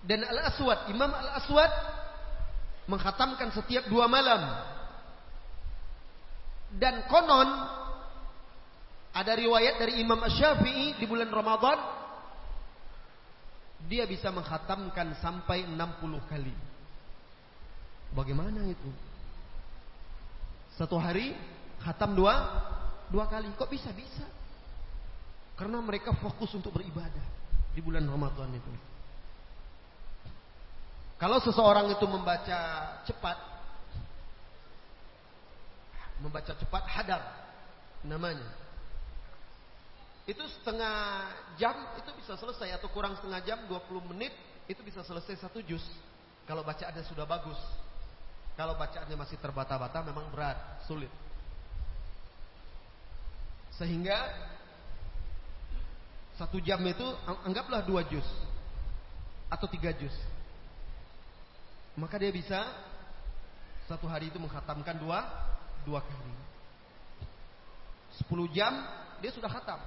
dan 0.00 0.24
Al-Aswad, 0.24 0.88
Imam 0.88 1.12
Al-Aswad 1.12 1.72
menghatamkan 2.88 3.52
setiap 3.52 3.86
dua 3.86 4.08
malam. 4.08 4.42
Dan 6.70 7.04
konon 7.10 7.50
ada 9.10 9.32
riwayat 9.34 9.82
dari 9.82 10.00
Imam 10.00 10.22
Syafi'i 10.24 10.96
di 10.96 11.04
bulan 11.04 11.28
Ramadan 11.28 11.78
dia 13.90 14.04
bisa 14.06 14.28
menghatamkan 14.30 15.18
sampai 15.18 15.66
60 15.66 16.30
kali. 16.30 16.54
Bagaimana 18.14 18.66
itu? 18.68 18.90
Satu 20.78 20.98
hari 20.98 21.34
khatam 21.82 22.14
dua 22.14 22.34
dua 23.10 23.26
kali. 23.26 23.50
Kok 23.54 23.70
bisa 23.70 23.90
bisa? 23.94 24.39
Karena 25.60 25.76
mereka 25.84 26.16
fokus 26.16 26.56
untuk 26.56 26.72
beribadah 26.72 27.20
di 27.76 27.84
bulan 27.84 28.08
Ramadan 28.08 28.48
itu. 28.56 28.72
Kalau 31.20 31.36
seseorang 31.36 31.92
itu 31.92 32.08
membaca 32.08 32.60
cepat, 33.04 33.36
membaca 36.24 36.56
cepat 36.56 36.84
hadar 36.88 37.22
namanya. 38.08 38.48
Itu 40.24 40.40
setengah 40.48 41.28
jam 41.60 41.76
itu 42.00 42.08
bisa 42.16 42.40
selesai 42.40 42.80
atau 42.80 42.88
kurang 42.88 43.20
setengah 43.20 43.44
jam 43.44 43.60
20 43.68 44.16
menit 44.16 44.32
itu 44.64 44.80
bisa 44.80 45.04
selesai 45.04 45.44
satu 45.44 45.60
juz. 45.60 45.84
Kalau 46.48 46.64
bacaannya 46.64 47.04
sudah 47.04 47.28
bagus. 47.28 47.60
Kalau 48.56 48.80
bacaannya 48.80 49.12
masih 49.12 49.36
terbata-bata 49.36 50.00
memang 50.08 50.24
berat, 50.32 50.56
sulit. 50.88 51.12
Sehingga 53.76 54.24
satu 56.40 56.56
jam 56.64 56.80
itu 56.88 57.04
anggaplah 57.44 57.84
dua 57.84 58.00
juz 58.08 58.24
atau 59.52 59.68
tiga 59.68 59.92
juz 59.92 60.16
maka 62.00 62.16
dia 62.16 62.32
bisa 62.32 62.64
satu 63.84 64.08
hari 64.08 64.32
itu 64.32 64.38
menghatamkan 64.38 64.94
dua 64.96 65.26
dua 65.82 65.98
kali. 66.00 66.36
Sepuluh 68.14 68.46
jam 68.54 68.70
dia 69.18 69.34
sudah 69.34 69.50
khatam. 69.50 69.82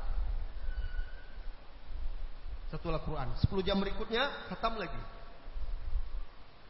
Satu 2.67 2.89
Al-Quran. 2.89 3.31
Sepuluh 3.39 3.63
jam 3.63 3.79
berikutnya 3.79 4.51
khatam 4.51 4.75
lagi. 4.75 4.99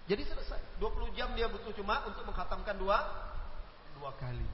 Jadi 0.05 0.27
selesai. 0.29 0.61
Dua 0.77 0.93
puluh 0.93 1.09
jam 1.17 1.31
dia 1.34 1.49
butuh 1.49 1.73
cuma 1.73 2.05
untuk 2.05 2.21
menghatamkan 2.27 2.77
dua 2.77 3.01
dua 3.97 4.13
kali. 4.21 4.45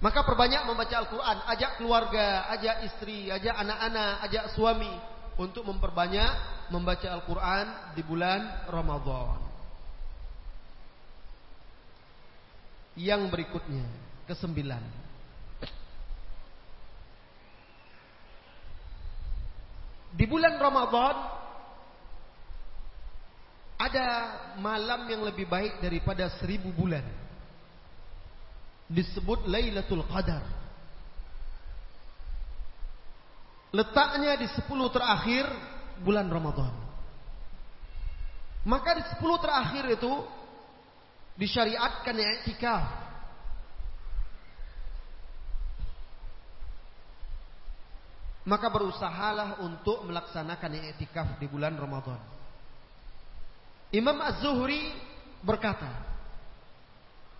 Maka 0.00 0.24
perbanyak 0.24 0.64
membaca 0.64 0.96
Al-Quran. 0.96 1.36
Ajak 1.44 1.76
keluarga, 1.76 2.48
ajak 2.56 2.88
istri, 2.88 3.28
ajak 3.28 3.52
anak-anak, 3.52 4.24
ajak 4.28 4.44
suami. 4.56 4.92
Untuk 5.36 5.64
memperbanyak 5.64 6.32
membaca 6.72 7.08
Al-Quran 7.08 7.66
di 7.92 8.02
bulan 8.04 8.64
Ramadan. 8.68 9.40
Yang 12.96 13.22
berikutnya, 13.28 13.86
kesembilan. 14.28 14.82
Di 20.10 20.26
bulan 20.26 20.58
Ramadan 20.58 21.16
ada 23.80 24.06
malam 24.60 25.08
yang 25.08 25.24
lebih 25.24 25.48
baik 25.48 25.80
daripada 25.80 26.28
seribu 26.36 26.68
bulan. 26.76 27.29
Disebut 28.90 29.46
Lailatul 29.46 30.02
Qadar. 30.10 30.60
letaknya 33.70 34.34
di 34.38 34.46
10 34.50 34.66
terakhir 34.90 35.46
bulan 36.02 36.26
Ramadan. 36.26 36.74
Maka 38.66 38.98
di 38.98 39.02
10 39.16 39.44
terakhir 39.44 39.84
itu 39.94 40.12
disyariatkan 41.38 42.16
i'tikaf. 42.18 42.84
Maka 48.44 48.66
berusahalah 48.72 49.62
untuk 49.62 50.02
melaksanakan 50.10 50.90
i'tikaf 50.90 51.38
di 51.38 51.46
bulan 51.46 51.78
Ramadan. 51.78 52.18
Imam 53.94 54.18
Az-Zuhri 54.18 54.90
berkata, 55.46 56.09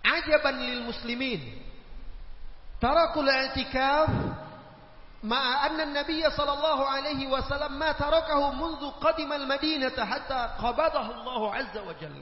"Ajaban 0.06 0.56
lil 0.62 0.82
muslimin 0.86 1.42
tarakul 2.80 3.26
i'tikaf 3.28 4.10
مع 5.26 5.66
أن 5.66 5.80
النبي 5.80 6.22
صلى 6.30 6.52
الله 6.52 6.78
عليه 6.86 7.26
وسلم 7.26 7.72
ما 7.78 7.92
تركه 7.92 8.40
منذ 8.52 8.90
قدم 9.02 9.32
المدينة 9.32 9.96
حتى 10.04 10.40
قبضه 10.62 11.06
الله 11.10 11.42
عز 11.54 11.76
وجل 11.78 12.18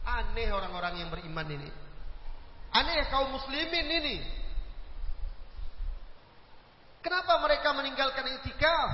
Aneh 0.00 0.48
orang-orang 0.48 0.96
yang 0.96 1.10
beriman 1.12 1.44
ini. 1.44 1.68
Aneh 2.72 3.04
kaum 3.12 3.36
muslimin 3.36 3.84
ini. 3.84 4.16
Kenapa 7.04 7.36
mereka 7.44 7.76
meninggalkan 7.76 8.24
itikaf? 8.40 8.90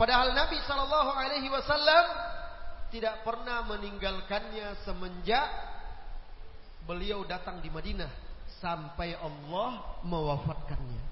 Padahal 0.00 0.32
Nabi 0.32 0.56
Shallallahu 0.64 1.12
Alaihi 1.12 1.48
Wasallam 1.52 2.04
tidak 2.88 3.20
pernah 3.20 3.68
meninggalkannya 3.68 4.80
semenjak 4.84 5.44
beliau 6.91 7.23
datang 7.23 7.63
di 7.63 7.71
Madinah 7.71 8.11
sampai 8.59 9.15
Allah 9.15 10.03
mewafatkannya. 10.03 11.03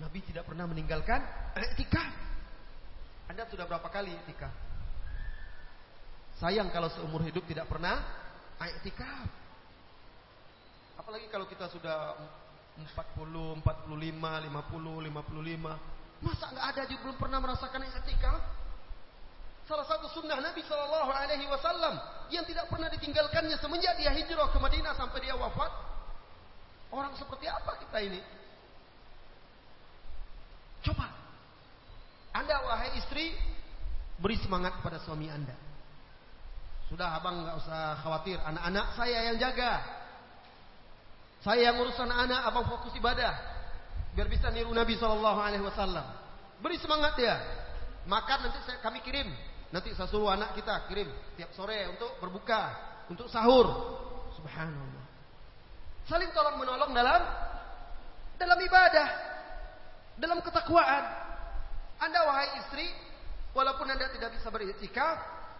Nabi 0.00 0.24
tidak 0.24 0.48
pernah 0.48 0.64
meninggalkan 0.64 1.20
etika. 1.60 2.00
Anda 3.28 3.44
sudah 3.52 3.68
berapa 3.68 3.84
kali 3.92 4.16
etika? 4.16 4.48
Sayang 6.40 6.72
kalau 6.72 6.88
seumur 6.88 7.20
hidup 7.20 7.44
tidak 7.44 7.68
pernah 7.68 8.00
etika. 8.64 9.28
Apalagi 10.96 11.28
kalau 11.28 11.44
kita 11.44 11.68
sudah 11.68 12.16
40, 12.80 13.60
45, 13.60 13.60
50, 13.60 14.48
55. 14.56 16.24
Masa 16.24 16.46
nggak 16.48 16.66
ada 16.72 16.82
juga 16.88 17.00
belum 17.04 17.16
pernah 17.20 17.38
merasakan 17.44 17.84
etika? 17.92 18.40
Salah 19.70 19.86
satu 19.86 20.10
sunnah 20.10 20.42
Nabi 20.42 20.66
Shallallahu 20.66 21.14
Alaihi 21.14 21.46
Wasallam 21.46 21.94
yang 22.26 22.42
tidak 22.42 22.66
pernah 22.66 22.90
ditinggalkannya 22.90 23.54
semenjak 23.54 23.94
dia 24.02 24.10
hijrah 24.10 24.50
ke 24.50 24.58
Madinah 24.58 24.98
sampai 24.98 25.22
dia 25.22 25.38
wafat. 25.38 25.70
Orang 26.90 27.14
seperti 27.14 27.46
apa 27.46 27.78
kita 27.78 28.02
ini? 28.02 28.18
Coba. 30.82 31.06
Anda 32.34 32.66
wahai 32.66 32.98
istri 32.98 33.30
beri 34.18 34.42
semangat 34.42 34.74
kepada 34.82 34.98
suami 35.06 35.30
Anda. 35.30 35.54
Sudah 36.90 37.22
abang 37.22 37.46
nggak 37.46 37.62
usah 37.62 38.02
khawatir, 38.02 38.42
anak-anak 38.42 38.98
saya 38.98 39.30
yang 39.30 39.38
jaga. 39.38 39.86
Saya 41.46 41.70
yang 41.70 41.78
urus 41.78 41.94
anak-anak, 41.94 42.42
abang 42.42 42.66
fokus 42.66 42.90
ibadah. 42.98 43.38
Biar 44.18 44.26
bisa 44.26 44.50
niru 44.50 44.74
Nabi 44.74 44.98
Shallallahu 44.98 45.38
Alaihi 45.38 45.62
Wasallam. 45.62 46.10
Beri 46.58 46.74
semangat 46.82 47.14
dia. 47.14 47.38
Makan 48.10 48.50
nanti 48.50 48.58
kami 48.82 48.98
kirim. 49.06 49.30
Nanti 49.70 49.94
saya 49.94 50.10
suruh 50.10 50.34
anak 50.34 50.58
kita 50.58 50.90
kirim 50.90 51.06
tiap 51.38 51.54
sore 51.54 51.86
untuk 51.94 52.18
berbuka, 52.18 52.74
untuk 53.06 53.30
sahur. 53.30 53.70
Subhanallah. 54.34 55.04
Saling 56.10 56.30
tolong 56.34 56.58
menolong 56.58 56.90
dalam 56.90 57.22
dalam 58.34 58.58
ibadah 58.58 59.08
dalam 60.18 60.42
ketakwaan. 60.42 61.04
Anda 62.00 62.20
wahai 62.24 62.64
istri, 62.64 62.88
walaupun 63.52 63.86
Anda 63.86 64.08
tidak 64.10 64.34
bisa 64.34 64.48
beriktikaf, 64.50 65.16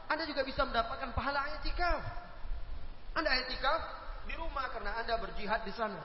Anda 0.09 0.25
juga 0.27 0.43
bisa 0.43 0.65
mendapatkan 0.65 1.13
pahala 1.15 1.47
iktikaf. 1.61 2.01
Anda 3.15 3.31
iktikaf 3.47 3.81
di 4.27 4.35
rumah 4.35 4.73
karena 4.73 4.97
Anda 4.99 5.21
berjihad 5.21 5.63
di 5.63 5.73
sana. 5.77 6.01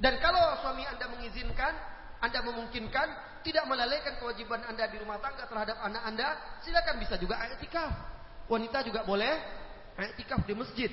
Dan 0.00 0.16
kalau 0.18 0.58
suami 0.64 0.82
Anda 0.84 1.06
mengizinkan, 1.12 1.74
Anda 2.20 2.40
memungkinkan 2.44 3.08
tidak 3.40 3.64
melalaikan 3.64 4.16
kewajiban 4.20 4.60
Anda 4.68 4.88
di 4.88 5.00
rumah 5.00 5.16
tangga 5.20 5.48
terhadap 5.48 5.76
anak 5.80 6.02
Anda, 6.04 6.28
silakan 6.64 6.96
bisa 7.00 7.16
juga 7.16 7.40
iktikaf. 7.56 7.92
Wanita 8.50 8.82
juga 8.84 9.06
boleh 9.06 9.34
iktikaf 9.96 10.44
di 10.44 10.54
masjid 10.56 10.90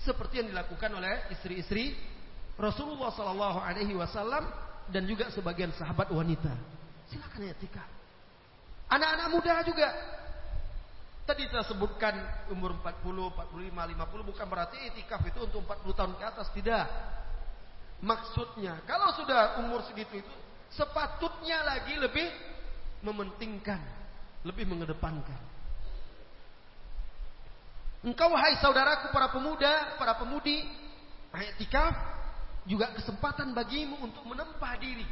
seperti 0.00 0.44
yang 0.44 0.48
dilakukan 0.52 0.90
oleh 0.92 1.28
istri-istri 1.32 1.96
Rasulullah 2.54 3.10
Sallallahu 3.10 3.58
Alaihi 3.58 3.96
Wasallam 3.96 4.46
dan 4.88 5.02
juga 5.08 5.32
sebagian 5.32 5.72
sahabat 5.74 6.12
wanita. 6.12 6.52
Silakan 7.08 7.50
tika. 7.58 7.84
Anak-anak 8.92 9.28
muda 9.32 9.54
juga. 9.64 9.88
Tadi 11.24 11.48
saya 11.48 11.64
sebutkan 11.64 12.20
umur 12.52 12.76
40, 12.84 13.32
45, 13.32 13.72
50 13.72 14.28
bukan 14.28 14.44
berarti 14.44 14.76
etikaf 14.92 15.24
itu 15.24 15.40
untuk 15.40 15.64
40 15.64 15.96
tahun 15.96 16.12
ke 16.20 16.24
atas 16.24 16.52
tidak. 16.52 16.84
Maksudnya 18.04 18.84
kalau 18.84 19.08
sudah 19.16 19.64
umur 19.64 19.80
segitu 19.88 20.20
itu 20.20 20.34
sepatutnya 20.72 21.60
lagi 21.66 21.94
lebih 22.00 22.28
mementingkan, 23.04 23.80
lebih 24.48 24.64
mengedepankan. 24.64 25.40
Engkau 28.04 28.32
hai 28.36 28.60
saudaraku 28.60 29.12
para 29.16 29.32
pemuda, 29.32 29.96
para 29.96 30.16
pemudi, 30.20 30.60
etikaf 31.32 31.96
juga 32.68 32.92
kesempatan 32.96 33.56
bagimu 33.56 34.00
untuk 34.04 34.24
menempah 34.28 34.76
diri, 34.76 35.08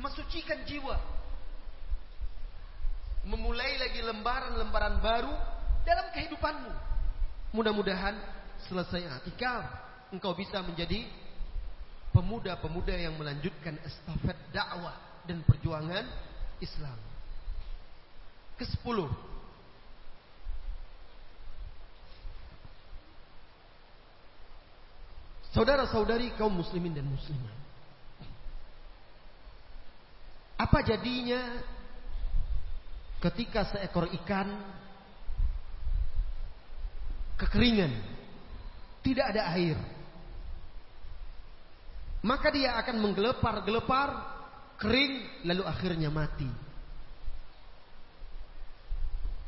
mensucikan 0.00 0.64
jiwa, 0.64 0.96
memulai 3.28 3.76
lagi 3.76 4.00
lembaran-lembaran 4.00 5.04
baru 5.04 5.32
dalam 5.84 6.08
kehidupanmu. 6.16 6.72
Mudah-mudahan 7.52 8.16
selesai 8.68 9.04
atikaf, 9.20 9.64
engkau 10.08 10.32
bisa 10.32 10.64
menjadi 10.64 11.04
pemuda-pemuda 12.12 12.94
yang 12.94 13.14
melanjutkan 13.16 13.76
estafet 13.84 14.36
dakwah 14.50 14.96
dan 15.28 15.44
perjuangan 15.44 16.04
Islam. 16.58 16.98
Kesepuluh, 18.58 19.10
Saudara-saudari 25.48 26.36
kaum 26.36 26.52
muslimin 26.52 26.92
dan 26.92 27.08
muslimah. 27.08 27.56
Apa 30.60 30.84
jadinya 30.84 31.40
ketika 33.18 33.66
seekor 33.72 34.06
ikan 34.22 34.54
kekeringan, 37.42 37.90
tidak 39.02 39.34
ada 39.34 39.50
air. 39.56 39.78
Maka 42.28 42.52
dia 42.52 42.76
akan 42.76 43.00
menggelepar-gelepar, 43.00 44.08
kering, 44.76 45.48
lalu 45.48 45.64
akhirnya 45.64 46.12
mati. 46.12 46.44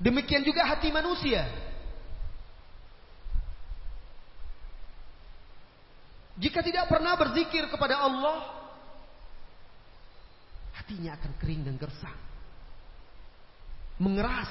Demikian 0.01 0.41
juga 0.41 0.64
hati 0.64 0.89
manusia. 0.89 1.45
Jika 6.41 6.64
tidak 6.64 6.89
pernah 6.89 7.20
berzikir 7.20 7.68
kepada 7.68 8.01
Allah, 8.01 8.49
hatinya 10.81 11.20
akan 11.20 11.33
kering 11.37 11.68
dan 11.68 11.76
gersang. 11.76 12.16
Mengeras. 14.01 14.49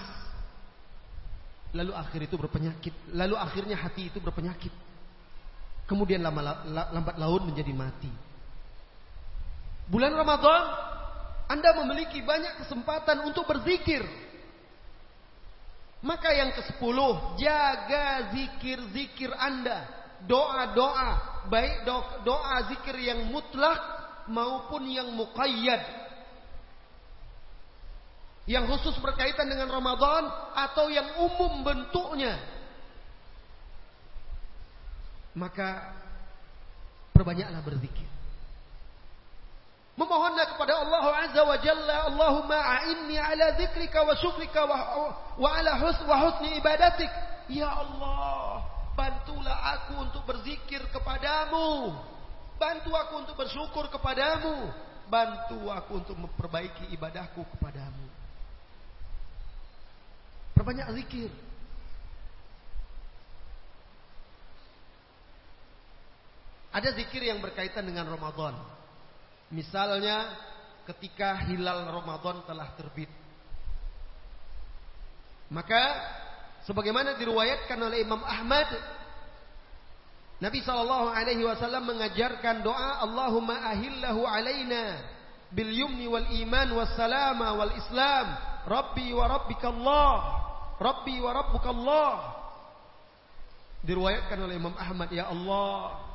Lalu 1.73 1.97
akhir 1.97 2.29
itu 2.29 2.37
berpenyakit. 2.37 2.93
Lalu 3.09 3.33
akhirnya 3.33 3.73
hati 3.73 4.13
itu 4.13 4.21
berpenyakit. 4.21 4.69
Kemudian 5.89 6.21
lambat 6.21 7.17
laun 7.17 7.49
menjadi 7.49 7.73
mati. 7.73 8.13
Bulan 9.89 10.13
Ramadan, 10.13 10.63
Anda 11.49 11.73
memiliki 11.81 12.21
banyak 12.21 12.61
kesempatan 12.61 13.25
untuk 13.25 13.49
berzikir. 13.49 14.05
Maka 16.05 16.29
yang 16.29 16.53
ke 16.53 16.61
sepuluh, 16.69 17.33
jaga 17.41 18.29
zikir-zikir 18.37 19.33
Anda 19.33 19.89
doa-doa, 20.29 21.43
baik 21.49 21.89
doa 22.21 22.55
zikir 22.69 22.95
yang 23.01 23.33
mutlak 23.33 23.81
maupun 24.29 24.85
yang 24.87 25.09
muqayyad. 25.17 25.81
Yang 28.45 28.77
khusus 28.77 28.95
berkaitan 29.01 29.49
dengan 29.49 29.73
Ramadan 29.73 30.29
atau 30.53 30.85
yang 30.89 31.17
umum 31.17 31.65
bentuknya. 31.65 32.37
Maka 35.37 35.93
perbanyaklah 37.13 37.61
berzikir. 37.61 38.07
Memohonlah 39.99 40.55
kepada 40.55 40.79
Allah 40.79 41.05
Azza 41.27 41.43
wa 41.43 41.57
Jalla, 41.59 42.07
Allahumma 42.07 42.55
a'inni 42.55 43.19
ala 43.19 43.59
zikrika 43.59 44.07
wa 44.07 44.15
syukrika 44.15 44.63
wa, 44.63 44.79
wa 45.35 45.49
ala 45.59 45.75
hus 45.75 45.99
wa 46.07 46.15
husni 46.23 46.55
ibadatik. 46.55 47.11
Ya 47.51 47.67
Allah, 47.67 48.63
Bantulah 48.99 49.79
aku 49.79 49.93
untuk 50.07 50.23
berzikir 50.27 50.83
kepadamu. 50.91 51.95
Bantu 52.59 52.91
aku 52.91 53.13
untuk 53.23 53.35
bersyukur 53.39 53.87
kepadamu. 53.87 54.71
bantu 55.09 55.73
aku 55.73 56.05
untuk 56.05 56.13
memperbaiki 56.21 56.93
ibadahku 56.93 57.41
kepadamu. 57.57 58.05
Perbanyak 60.53 60.93
zikir. 61.01 61.33
Ada 66.69 66.93
zikir 66.93 67.25
yang 67.25 67.41
berkaitan 67.41 67.81
dengan 67.81 68.05
Ramadan. 68.05 68.53
Misalnya 69.49 70.37
ketika 70.89 71.37
hilal 71.49 71.89
Ramadan 71.89 72.45
telah 72.45 72.69
terbit. 72.77 73.09
Maka 75.49 75.81
sebagaimana 76.65 77.17
diriwayatkan 77.17 77.77
oleh 77.77 78.05
Imam 78.05 78.21
Ahmad 78.21 78.69
Nabi 80.39 80.63
sallallahu 80.63 81.11
alaihi 81.11 81.43
wasallam 81.43 81.89
mengajarkan 81.89 82.63
doa 82.63 83.03
Allahumma 83.03 83.59
ahillahu 83.73 84.23
alaina 84.23 85.03
bil 85.51 85.67
yumni 85.67 86.05
wal 86.05 86.23
iman 86.23 86.67
was 86.77 86.93
salama 86.93 87.57
wal 87.57 87.73
islam 87.73 88.27
Rabbi 88.69 89.09
wa 89.11 89.25
rabbikallah 89.25 90.15
Rabbi 90.79 91.15
wa 91.19 91.31
rabbukallah 91.33 92.13
Diriwayatkan 93.83 94.37
oleh 94.37 94.55
Imam 94.61 94.75
Ahmad 94.77 95.09
ya 95.11 95.27
Allah 95.27 96.08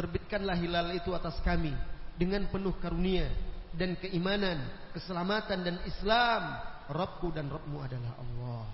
terbitkanlah 0.00 0.56
hilal 0.56 0.96
itu 0.96 1.12
atas 1.12 1.36
kami 1.44 1.76
dengan 2.16 2.48
penuh 2.48 2.72
karunia 2.80 3.28
dan 3.76 4.00
keimanan, 4.00 4.64
keselamatan 4.96 5.60
dan 5.60 5.76
Islam. 5.84 6.72
Rabbku 6.90 7.30
dan 7.30 7.52
Rabbmu 7.52 7.78
adalah 7.84 8.18
Allah. 8.18 8.66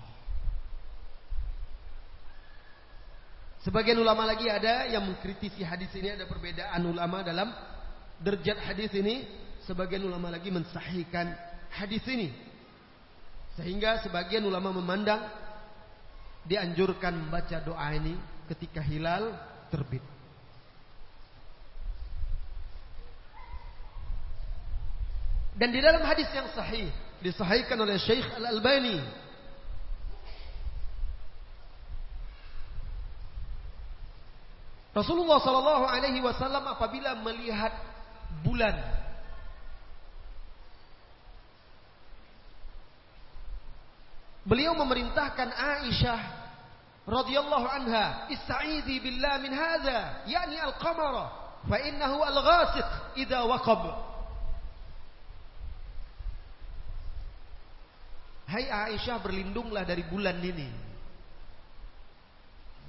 Sebagian 3.61 3.99
ulama 3.99 4.23
lagi 4.23 4.47
ada 4.47 4.87
yang 4.87 5.03
mengkritisi 5.05 5.61
hadis 5.61 5.91
ini 5.93 6.15
ada 6.15 6.23
perbedaan 6.25 6.81
ulama 6.87 7.21
dalam 7.21 7.51
derajat 8.23 8.63
hadis 8.63 8.89
ini. 8.95 9.27
Sebagian 9.67 10.07
ulama 10.07 10.31
lagi 10.31 10.47
mensahihkan 10.47 11.35
hadis 11.75 12.01
ini. 12.07 12.31
Sehingga 13.59 13.99
sebagian 14.01 14.47
ulama 14.47 14.71
memandang 14.71 15.27
dianjurkan 16.47 17.11
membaca 17.11 17.59
doa 17.59 17.91
ini 17.91 18.15
ketika 18.47 18.79
hilal 18.79 19.35
terbit. 19.67 20.16
Dan 25.57 25.73
di 25.73 25.81
dalam 25.81 26.05
hadis 26.05 26.29
yang 26.29 26.45
sahih 26.53 26.93
disahihkan 27.17 27.81
oleh 27.81 27.97
Syekh 27.97 28.29
Al-Albani 28.37 29.01
Rasulullah 34.93 35.37
sallallahu 35.41 35.85
alaihi 35.89 36.21
wasallam 36.21 36.61
apabila 36.65 37.17
melihat 37.21 37.73
bulan 38.41 38.77
Beliau 44.47 44.71
memerintahkan 44.79 45.51
Aisyah 45.51 46.19
radhiyallahu 47.03 47.67
anha, 47.67 48.31
"Ista'idhi 48.31 49.03
billah 49.03 49.43
min 49.43 49.51
hadha, 49.51 50.23
yakni 50.23 50.55
al-qamara, 50.55 51.27
fa 51.67 51.77
innahu 51.83 52.23
al-ghasiq 52.23 52.87
idza 53.19 53.43
waqab." 53.43 54.06
Hai 58.47 58.63
Aisyah 58.71 59.19
berlindunglah 59.19 59.83
dari 59.83 60.07
bulan 60.07 60.39
ini. 60.39 60.71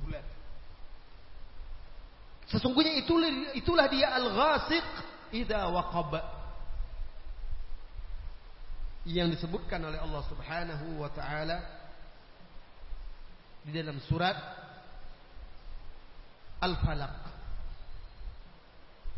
Bulan. 0.07 0.23
Sesungguhnya 2.47 2.95
itulah, 3.03 3.53
itulah 3.59 3.87
dia 3.91 4.15
al-ghasiq 4.15 4.87
idza 5.35 5.67
waqab. 5.67 6.15
Yang 9.03 9.41
disebutkan 9.41 9.83
oleh 9.83 9.99
Allah 9.99 10.23
Subhanahu 10.31 11.03
wa 11.03 11.11
taala 11.11 11.59
di 13.67 13.75
dalam 13.75 13.99
surat 14.07 14.39
Al-Falaq. 16.63 17.19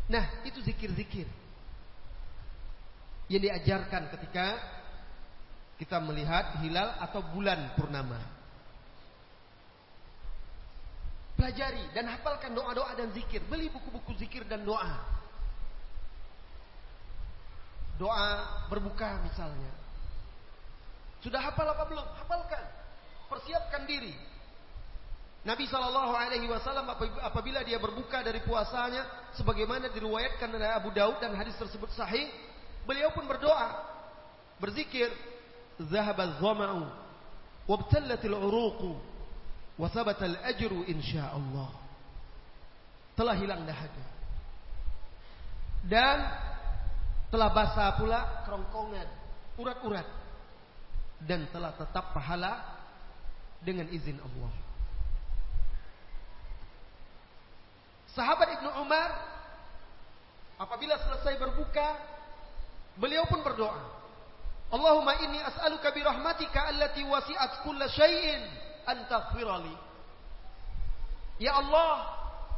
Nah, 0.09 0.41
itu 0.43 0.57
zikir-zikir 0.65 1.29
yang 3.31 3.41
diajarkan 3.47 4.11
ketika 4.11 4.59
kita 5.81 5.97
melihat 5.97 6.61
hilal 6.61 6.93
atau 7.01 7.25
bulan 7.33 7.73
purnama. 7.73 8.21
Pelajari 11.33 11.89
dan 11.97 12.05
hafalkan 12.05 12.53
doa-doa 12.53 12.93
dan 12.93 13.09
zikir. 13.17 13.41
Beli 13.49 13.65
buku-buku 13.73 14.13
zikir 14.21 14.45
dan 14.45 14.61
doa. 14.61 15.01
Doa 17.97 18.61
berbuka 18.69 19.25
misalnya. 19.25 19.73
Sudah 21.25 21.41
hafal 21.41 21.65
apa 21.65 21.89
belum? 21.89 22.05
Hafalkan. 22.13 22.61
Persiapkan 23.25 23.89
diri. 23.89 24.13
Nabi 25.41 25.65
Shallallahu 25.65 26.13
Alaihi 26.13 26.45
Wasallam 26.45 26.93
apabila 27.25 27.65
dia 27.65 27.81
berbuka 27.81 28.21
dari 28.21 28.37
puasanya, 28.45 29.33
sebagaimana 29.33 29.89
diriwayatkan 29.89 30.45
oleh 30.53 30.69
Abu 30.69 30.93
Daud 30.93 31.17
dan 31.17 31.33
hadis 31.33 31.57
tersebut 31.57 31.89
sahih, 31.97 32.29
beliau 32.85 33.09
pun 33.09 33.25
berdoa, 33.25 33.81
berzikir, 34.61 35.09
ذهب 35.80 36.20
الظمأ 36.20 36.90
وابتلت 37.68 38.24
العروق 38.24 38.96
وثبت 39.78 40.22
الأجر 40.22 40.72
إن 40.88 41.02
شاء 41.02 41.36
الله 41.36 41.70
telah 43.16 43.32
hilang 43.32 43.64
dahaga 43.64 44.06
dan 45.88 46.20
telah 47.32 47.48
basah 47.48 47.96
pula 47.96 48.44
kerongkongan 48.44 49.08
urat-urat 49.56 50.04
dan 51.24 51.48
telah 51.48 51.72
tetap 51.80 52.12
pahala 52.12 52.60
dengan 53.64 53.88
izin 53.88 54.20
Allah 54.20 54.52
Sahabat 58.12 58.48
Ibnu 58.60 58.68
Umar 58.80 59.12
apabila 60.60 60.96
selesai 61.00 61.40
berbuka 61.40 61.96
beliau 63.00 63.24
pun 63.28 63.40
berdoa 63.40 63.80
Allahumma 64.71 65.19
inni 65.19 65.43
as'aluka 65.43 65.91
bi 65.91 65.99
rahmatika 65.99 66.71
allati 66.71 67.03
wasi'at 67.03 67.67
kulla 67.67 67.91
syai'in 67.91 68.39
an 68.87 69.03
taghfirali. 69.11 69.75
Ya 71.43 71.59
Allah, 71.59 72.07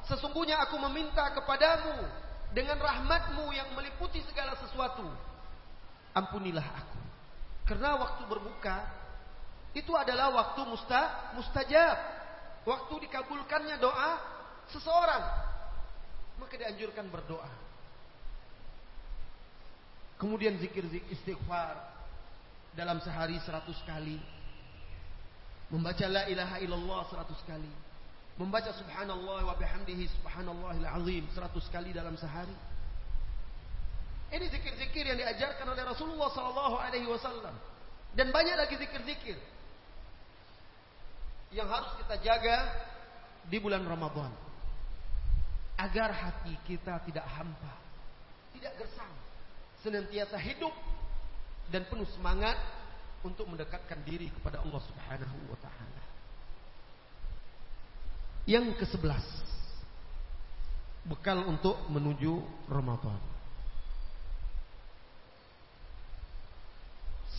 sesungguhnya 0.06 0.61
aku 0.61 0.77
meminta 0.77 1.34
kepadamu 1.34 2.06
dengan 2.53 2.77
rahmatmu 2.77 3.49
yang 3.49 3.65
meliputi 3.73 4.22
segala 4.30 4.53
sesuatu. 4.61 5.10
Ampunilah 6.14 6.64
aku. 6.64 6.99
Karena 7.65 7.98
waktu 7.98 8.22
berbuka 8.30 8.85
itu 9.73 9.90
adalah 9.98 10.30
waktu 10.30 10.61
musta, 10.69 11.34
mustajab. 11.34 11.98
Waktu 12.64 13.10
dikabulkannya 13.10 13.81
doa 13.81 14.11
seseorang. 14.69 15.23
Maka 16.38 16.53
dianjurkan 16.61 17.10
berdoa. 17.10 17.49
Kemudian 20.22 20.56
zikir-zikir 20.61 21.10
istighfar 21.11 21.92
dalam 22.73 22.97
sehari 23.01 23.37
seratus 23.41 23.77
kali. 23.85 24.17
Membaca 25.69 26.05
la 26.05 26.29
ilaha 26.29 26.57
illallah 26.61 27.01
seratus 27.09 27.39
kali. 27.49 27.69
Membaca 28.37 28.73
subhanallah 28.73 29.45
wa 29.45 29.55
bihamdihi 29.57 30.09
subhanallahil 30.21 30.87
azim 30.89 31.23
seratus 31.33 31.65
kali 31.69 31.93
dalam 31.93 32.17
sehari. 32.17 32.53
Ini 34.33 34.49
zikir-zikir 34.49 35.05
yang 35.05 35.17
diajarkan 35.21 35.69
oleh 35.69 35.83
Rasulullah 35.85 36.33
sallallahu 36.33 36.75
alaihi 36.81 37.05
wasallam. 37.05 37.53
Dan 38.17 38.33
banyak 38.33 38.57
lagi 38.57 38.77
zikir-zikir 38.81 39.37
yang 41.53 41.69
harus 41.69 41.93
kita 42.01 42.17
jaga 42.25 42.57
di 43.45 43.57
bulan 43.61 43.85
Ramadan. 43.85 44.33
Agar 45.77 46.13
hati 46.13 46.53
kita 46.65 47.01
tidak 47.05 47.25
hampa, 47.25 47.73
tidak 48.57 48.73
gersang, 48.77 49.13
senantiasa 49.81 50.37
hidup 50.41 50.73
dan 51.72 51.88
penuh 51.88 52.07
semangat 52.15 52.57
untuk 53.23 53.48
mendekatkan 53.48 54.03
diri 54.03 54.27
kepada 54.34 54.60
Allah 54.60 54.81
Subhanahu 54.84 55.38
wa 55.48 55.57
taala. 55.61 56.03
Yang 58.44 58.76
ke-11 58.84 59.23
bekal 61.07 61.44
untuk 61.48 61.80
menuju 61.91 62.44
Ramadan. 62.68 63.19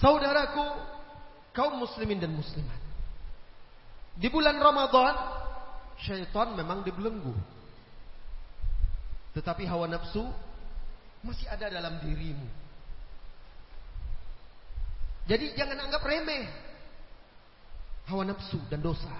Saudaraku 0.01 0.65
kaum 1.57 1.81
muslimin 1.81 2.21
dan 2.21 2.33
muslimat. 2.33 2.81
Di 4.15 4.29
bulan 4.29 4.61
Ramadan 4.61 5.15
syaitan 6.01 6.53
memang 6.53 6.85
dibelenggu. 6.85 7.33
Tetapi 9.35 9.67
hawa 9.67 9.91
nafsu 9.91 10.23
masih 11.25 11.49
ada 11.49 11.73
dalam 11.73 11.99
dirimu. 12.05 12.64
Jadi 15.25 15.57
jangan 15.57 15.89
anggap 15.89 16.05
remeh 16.05 16.65
hawa 18.09 18.29
nafsu 18.29 18.61
dan 18.69 18.85
dosa. 18.85 19.13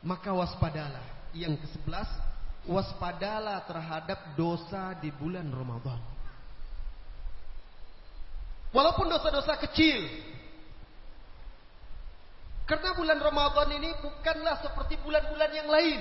Maka 0.00 0.32
waspadalah. 0.32 1.18
Yang 1.30 1.62
ke-11 1.62 2.10
waspadalah 2.66 3.62
terhadap 3.66 4.34
dosa 4.34 4.98
di 4.98 5.14
bulan 5.14 5.46
Ramadan. 5.46 6.00
Walaupun 8.70 9.06
dosa-dosa 9.10 9.58
kecil. 9.66 10.06
Karena 12.66 12.94
bulan 12.94 13.18
Ramadan 13.18 13.68
ini 13.82 13.90
bukanlah 13.98 14.62
seperti 14.62 14.94
bulan-bulan 15.02 15.50
yang 15.50 15.68
lain. 15.70 16.00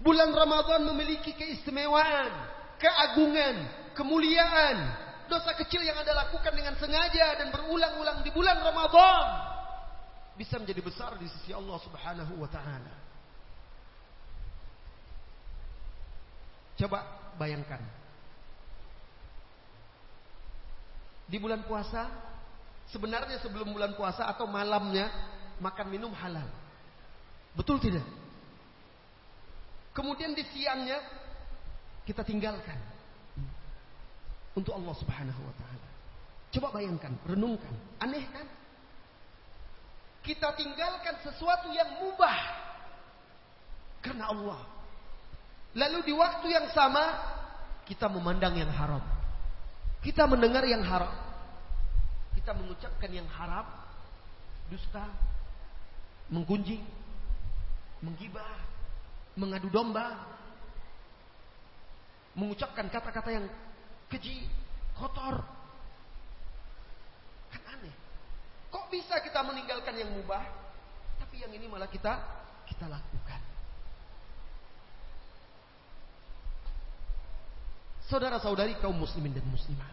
Bulan 0.00 0.32
Ramadan 0.32 0.88
memiliki 0.88 1.36
keistimewaan, 1.36 2.32
keagungan, 2.80 3.56
kemuliaan. 3.92 5.05
Dosa 5.26 5.58
kecil 5.58 5.82
yang 5.82 5.98
Anda 5.98 6.14
lakukan 6.14 6.54
dengan 6.54 6.78
sengaja 6.78 7.34
dan 7.34 7.50
berulang-ulang 7.50 8.22
di 8.22 8.30
bulan 8.30 8.62
Ramadan 8.62 9.26
bisa 10.38 10.60
menjadi 10.60 10.84
besar 10.84 11.18
di 11.18 11.26
sisi 11.26 11.50
Allah 11.50 11.78
Subhanahu 11.82 12.38
wa 12.38 12.46
taala. 12.46 12.94
Coba 16.76 16.98
bayangkan. 17.40 17.80
Di 21.26 21.42
bulan 21.42 21.66
puasa, 21.66 22.06
sebenarnya 22.92 23.42
sebelum 23.42 23.74
bulan 23.74 23.98
puasa 23.98 24.30
atau 24.30 24.46
malamnya 24.46 25.10
makan 25.58 25.90
minum 25.90 26.12
halal. 26.14 26.46
Betul 27.56 27.82
tidak? 27.82 28.04
Kemudian 29.96 30.36
di 30.36 30.44
siangnya 30.52 31.00
kita 32.04 32.22
tinggalkan 32.22 32.95
untuk 34.56 34.72
Allah 34.72 34.94
Subhanahu 34.96 35.40
wa 35.44 35.54
taala. 35.60 35.88
Coba 36.50 36.72
bayangkan, 36.72 37.12
renungkan. 37.28 37.74
Aneh 38.00 38.24
kan? 38.32 38.48
Kita 40.24 40.56
tinggalkan 40.58 41.22
sesuatu 41.22 41.70
yang 41.70 42.02
mubah 42.02 42.38
karena 44.02 44.32
Allah. 44.32 44.58
Lalu 45.76 46.08
di 46.08 46.14
waktu 46.16 46.46
yang 46.50 46.66
sama 46.72 47.04
kita 47.84 48.08
memandang 48.08 48.56
yang 48.56 48.72
haram. 48.72 49.04
Kita 50.00 50.24
mendengar 50.24 50.64
yang 50.64 50.82
haram. 50.82 51.12
Kita 52.34 52.56
mengucapkan 52.56 53.10
yang 53.12 53.28
haram, 53.28 53.66
dusta, 54.72 55.04
menggunjing, 56.32 56.82
menggibah, 58.02 58.56
mengadu 59.34 59.68
domba, 59.68 60.14
mengucapkan 62.38 62.86
kata-kata 62.86 63.30
yang 63.34 63.46
keji, 64.12 64.46
kotor. 64.98 65.42
Kan 67.50 67.62
aneh. 67.76 67.94
Kok 68.70 68.86
bisa 68.90 69.18
kita 69.22 69.40
meninggalkan 69.42 69.94
yang 69.98 70.10
mubah, 70.14 70.42
tapi 71.18 71.42
yang 71.42 71.52
ini 71.54 71.66
malah 71.66 71.90
kita 71.90 72.18
kita 72.66 72.86
lakukan. 72.90 73.40
Saudara-saudari 78.06 78.78
kaum 78.78 78.94
muslimin 78.94 79.34
dan 79.34 79.46
muslimah. 79.50 79.90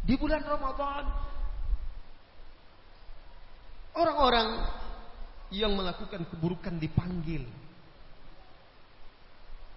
Di 0.00 0.16
bulan 0.16 0.40
Ramadan 0.40 1.04
orang-orang 3.92 4.48
yang 5.52 5.76
melakukan 5.76 6.24
keburukan 6.30 6.80
dipanggil. 6.80 7.44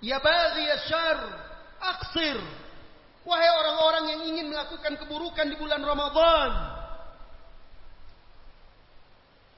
Ya 0.04 0.20
baghi 0.20 0.68
syar, 0.92 1.20
aksir. 1.80 2.36
Wahai 3.24 3.48
orang-orang 3.56 4.06
yang 4.12 4.22
ingin 4.36 4.52
melakukan 4.52 5.00
keburukan 5.00 5.48
di 5.48 5.56
bulan 5.56 5.80
Ramadan. 5.80 6.52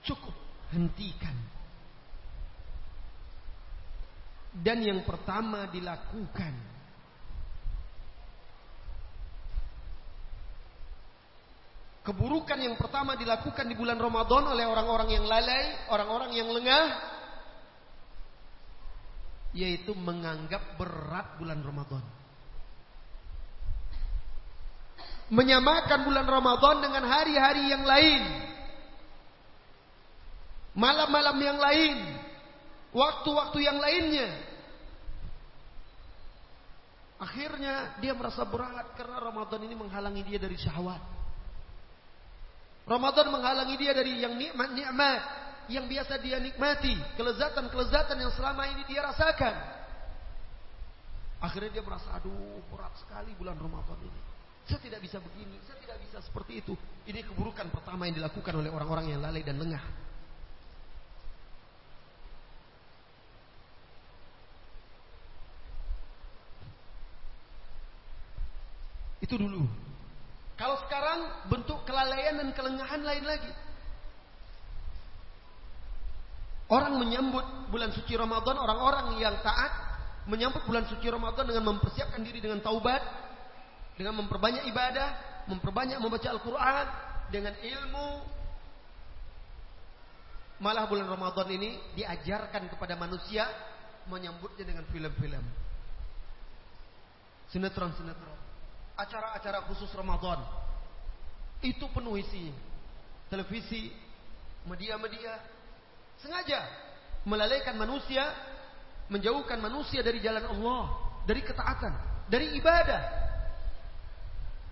Cukup 0.06 0.38
hentikan 0.70 1.34
dan 4.56 4.80
yang 4.80 5.04
pertama 5.04 5.68
dilakukan 5.68 6.54
keburukan 12.06 12.60
yang 12.62 12.78
pertama 12.80 13.18
dilakukan 13.20 13.66
di 13.66 13.76
bulan 13.76 13.98
Ramadan 14.00 14.54
oleh 14.54 14.64
orang-orang 14.70 15.10
yang 15.10 15.26
lalai, 15.26 15.90
orang-orang 15.90 16.32
yang 16.38 16.48
lengah 16.54 16.86
yaitu 19.56 19.96
menganggap 19.96 20.76
berat 20.76 21.40
bulan 21.40 21.64
Ramadan. 21.64 22.04
Menyamakan 25.32 26.06
bulan 26.06 26.28
Ramadan 26.28 26.84
dengan 26.84 27.04
hari-hari 27.08 27.72
yang 27.72 27.88
lain. 27.88 28.24
Malam-malam 30.76 31.40
yang 31.40 31.56
lain, 31.56 31.98
waktu-waktu 32.92 33.64
yang 33.64 33.80
lainnya. 33.80 34.30
Akhirnya 37.16 37.96
dia 38.04 38.12
merasa 38.12 38.44
berat 38.44 38.92
karena 39.00 39.24
Ramadan 39.24 39.64
ini 39.64 39.72
menghalangi 39.72 40.22
dia 40.28 40.36
dari 40.36 40.60
syahwat. 40.60 41.00
Ramadan 42.86 43.32
menghalangi 43.32 43.76
dia 43.80 43.96
dari 43.96 44.20
yang 44.20 44.36
nikmat-nikmat 44.36 45.45
yang 45.70 45.86
biasa 45.90 46.22
dia 46.22 46.38
nikmati, 46.38 46.94
kelezatan-kelezatan 47.18 48.18
yang 48.20 48.34
selama 48.34 48.70
ini 48.70 48.84
dia 48.86 49.02
rasakan. 49.06 49.56
Akhirnya 51.42 51.78
dia 51.80 51.84
merasa, 51.86 52.10
aduh 52.16 52.62
berat 52.74 52.94
sekali 52.98 53.34
bulan 53.38 53.58
Ramadan 53.60 54.00
ini. 54.02 54.22
Saya 54.66 54.82
tidak 54.82 55.02
bisa 55.06 55.22
begini, 55.22 55.62
saya 55.70 55.78
tidak 55.78 55.98
bisa 56.02 56.18
seperti 56.26 56.66
itu. 56.66 56.74
Ini 57.06 57.22
keburukan 57.22 57.70
pertama 57.70 58.10
yang 58.10 58.18
dilakukan 58.18 58.54
oleh 58.58 58.74
orang-orang 58.74 59.14
yang 59.14 59.22
lalai 59.22 59.46
dan 59.46 59.62
lengah. 59.62 59.84
Itu 69.22 69.42
dulu. 69.42 69.66
Kalau 70.56 70.78
sekarang 70.86 71.50
bentuk 71.50 71.82
kelalaian 71.90 72.38
dan 72.40 72.50
kelengahan 72.54 73.02
lain 73.02 73.26
lagi. 73.26 73.65
Orang 76.66 76.98
menyambut 76.98 77.70
bulan 77.70 77.94
suci 77.94 78.18
Ramadan, 78.18 78.58
orang-orang 78.58 79.22
yang 79.22 79.38
taat 79.46 79.70
menyambut 80.26 80.66
bulan 80.66 80.90
suci 80.90 81.06
Ramadan 81.06 81.46
dengan 81.46 81.78
mempersiapkan 81.78 82.22
diri 82.26 82.42
dengan 82.42 82.58
taubat, 82.66 83.02
dengan 83.94 84.18
memperbanyak 84.26 84.66
ibadah, 84.74 85.08
memperbanyak 85.46 86.02
membaca 86.02 86.26
Al-Quran, 86.26 86.86
dengan 87.30 87.54
ilmu. 87.54 88.10
Malah 90.58 90.90
bulan 90.90 91.06
Ramadan 91.06 91.48
ini 91.54 91.78
diajarkan 91.94 92.72
kepada 92.74 92.98
manusia 92.98 93.46
menyambutnya 94.10 94.66
dengan 94.66 94.88
film-film. 94.90 95.44
Sinetron-sinetron 97.54 98.36
acara-acara 98.96 99.68
khusus 99.68 99.92
Ramadan. 99.94 100.40
Itu 101.60 101.88
penuh 101.92 102.16
isinya. 102.20 102.56
Televisi, 103.28 103.92
media-media 104.64 105.55
sengaja 106.22 106.64
melalaikan 107.26 107.76
manusia, 107.76 108.30
menjauhkan 109.10 109.58
manusia 109.60 110.06
dari 110.06 110.22
jalan 110.22 110.46
Allah, 110.46 110.84
dari 111.26 111.42
ketaatan, 111.42 111.94
dari 112.30 112.56
ibadah. 112.56 113.26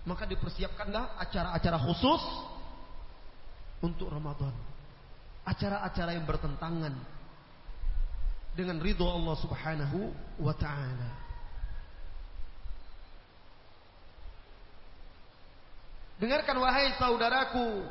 Maka 0.04 0.28
dipersiapkanlah 0.28 1.16
acara-acara 1.18 1.78
khusus 1.80 2.22
untuk 3.80 4.12
Ramadan. 4.12 4.52
Acara-acara 5.44 6.16
yang 6.16 6.24
bertentangan 6.24 6.94
dengan 8.54 8.78
ridho 8.80 9.04
Allah 9.04 9.36
Subhanahu 9.40 9.98
wa 10.40 10.54
taala. 10.54 11.24
Dengarkan 16.14 16.56
wahai 16.62 16.94
saudaraku 16.94 17.84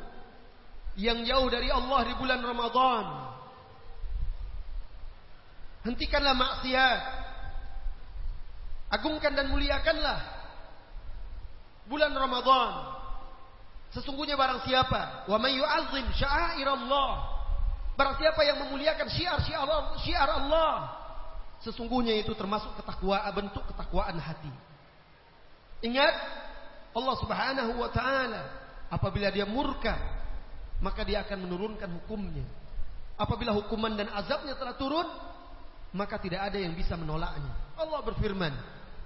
yang 0.96 1.22
jauh 1.28 1.46
dari 1.52 1.68
Allah 1.68 2.00
di 2.08 2.14
bulan 2.16 2.40
Ramadan. 2.40 3.04
Hentikanlah 5.84 6.32
maksiat. 6.32 7.00
Agungkan 8.88 9.36
dan 9.36 9.52
muliakanlah 9.52 10.20
bulan 11.88 12.12
Ramadan. 12.16 12.72
Sesungguhnya 13.92 14.34
barang 14.34 14.66
siapa 14.66 15.28
wa 15.30 15.36
may 15.38 15.60
yu'azzim 15.60 16.08
Allah. 16.66 17.10
Barang 17.94 18.18
siapa 18.18 18.42
yang 18.42 18.58
memuliakan 18.66 19.06
syiar-syiar 19.06 19.62
Allah, 19.62 19.94
syiar 20.02 20.26
Allah, 20.26 20.70
sesungguhnya 21.62 22.18
itu 22.18 22.34
termasuk 22.34 22.74
ketakwaan 22.74 23.30
bentuk 23.30 23.62
ketakwaan 23.70 24.18
hati. 24.18 24.50
Ingat 25.86 26.14
Allah 26.90 27.14
Subhanahu 27.22 27.78
wa 27.78 27.90
taala 27.94 28.42
apabila 28.90 29.30
dia 29.30 29.46
murka 29.46 29.94
maka 30.82 31.06
dia 31.06 31.22
akan 31.22 31.46
menurunkan 31.46 31.86
hukumnya. 32.02 32.42
Apabila 33.14 33.54
hukuman 33.54 33.94
dan 33.94 34.10
azabnya 34.10 34.58
telah 34.58 34.74
turun 34.74 35.06
maka 35.94 36.18
tidak 36.18 36.42
ada 36.50 36.58
yang 36.58 36.74
bisa 36.74 36.98
menolaknya. 36.98 37.54
Allah 37.78 38.02
berfirman, 38.02 38.50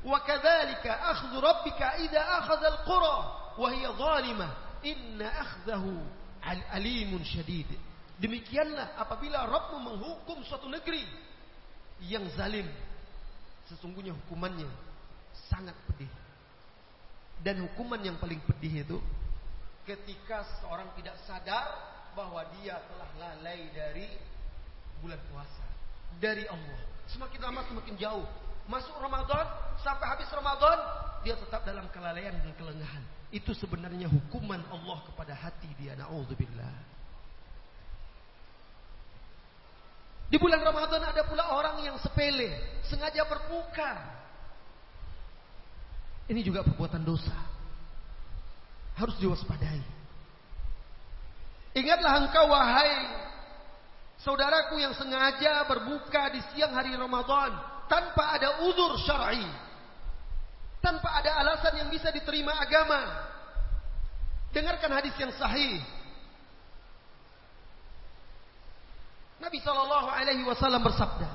"Wa 0.00 0.24
kadzalika 0.24 0.88
akhdhu 0.88 1.36
rabbika 1.36 2.00
idza 2.00 2.16
akhadha 2.18 2.66
al-qura 2.80 3.16
wa 3.60 3.68
hiya 3.68 3.92
zalimah, 3.92 4.50
inna 4.80 5.28
akhdahu 5.28 5.92
alimun 6.72 7.20
syadid." 7.28 7.68
Demikianlah 8.18 8.98
apabila 8.98 9.46
Rabbmu 9.46 9.78
menghukum 9.78 10.42
suatu 10.42 10.66
negeri 10.66 11.06
yang 12.02 12.26
zalim. 12.34 12.66
Sesungguhnya 13.70 14.10
hukumannya 14.10 14.66
sangat 15.52 15.76
pedih. 15.86 16.10
Dan 17.38 17.62
hukuman 17.62 18.02
yang 18.02 18.18
paling 18.18 18.42
pedih 18.42 18.82
itu 18.82 18.98
ketika 19.86 20.42
seorang 20.58 20.90
tidak 20.98 21.14
sadar 21.22 21.70
bahwa 22.18 22.42
dia 22.58 22.80
telah 22.90 23.10
lalai 23.22 23.70
dari 23.70 24.08
bulan 24.98 25.20
puasa. 25.30 25.67
Dari 26.16 26.48
Allah. 26.48 26.80
Semakin 27.12 27.40
lama 27.44 27.60
semakin 27.68 27.94
jauh. 28.00 28.24
Masuk 28.68 28.96
Ramadan, 29.00 29.44
sampai 29.80 30.06
habis 30.16 30.28
Ramadan, 30.32 30.76
dia 31.24 31.36
tetap 31.36 31.64
dalam 31.64 31.88
kelalaian 31.92 32.36
dan 32.40 32.52
kelengahan. 32.56 33.04
Itu 33.28 33.52
sebenarnya 33.52 34.08
hukuman 34.08 34.60
Allah 34.72 34.98
kepada 35.04 35.36
hati 35.36 35.68
dia. 35.76 35.92
Na'udzubillah. 35.96 36.76
Di 40.28 40.36
bulan 40.36 40.60
Ramadan 40.60 41.00
ada 41.08 41.24
pula 41.24 41.56
orang 41.56 41.80
yang 41.80 41.96
sepele, 41.96 42.80
sengaja 42.84 43.24
berbuka. 43.24 43.92
Ini 46.28 46.44
juga 46.44 46.60
perbuatan 46.60 47.00
dosa. 47.00 47.32
Harus 49.00 49.16
diwaspadai. 49.16 49.80
Ingatlah 51.72 52.28
engkau 52.28 52.52
wahai 52.52 52.92
saudaraku 54.22 54.82
yang 54.82 54.94
sengaja 54.98 55.62
berbuka 55.66 56.32
di 56.34 56.40
siang 56.54 56.74
hari 56.74 56.94
Ramadan 56.94 57.54
tanpa 57.86 58.38
ada 58.38 58.64
uzur 58.66 58.98
syar'i. 59.02 59.46
Tanpa 60.78 61.10
ada 61.18 61.34
alasan 61.42 61.74
yang 61.82 61.88
bisa 61.90 62.14
diterima 62.14 62.54
agama. 62.54 63.26
Dengarkan 64.54 64.94
hadis 64.94 65.12
yang 65.18 65.34
sahih 65.34 65.82
Nabi 69.38 69.58
Shallallahu 69.62 70.08
Alaihi 70.10 70.42
Wasallam 70.42 70.82
bersabda, 70.82 71.28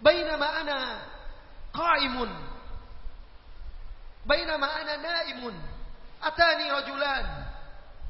"Bainama 0.00 0.48
ana 0.48 0.80
qaimun, 1.72 2.30
bainama 4.24 4.68
ana 4.68 4.96
naimun, 4.96 5.54
atani 6.24 6.66
rajulan." 6.72 7.24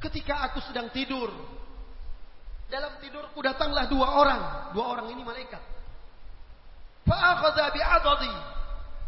Ketika 0.02 0.50
aku 0.50 0.58
sedang 0.66 0.90
tidur, 0.90 1.30
dalam 2.72 2.96
tidurku 3.04 3.44
datanglah 3.44 3.84
dua 3.84 4.08
orang, 4.16 4.42
dua 4.72 4.96
orang 4.96 5.12
ini 5.12 5.20
malaikat. 5.20 5.60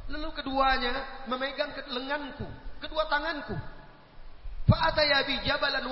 Lalu 0.04 0.28
keduanya 0.36 1.24
memegang 1.24 1.72
lenganku, 1.88 2.44
kedua 2.84 3.08
tanganku. 3.08 3.56
Fa'ataya 4.68 5.24
bi 5.24 5.40
jabalan. 5.48 5.88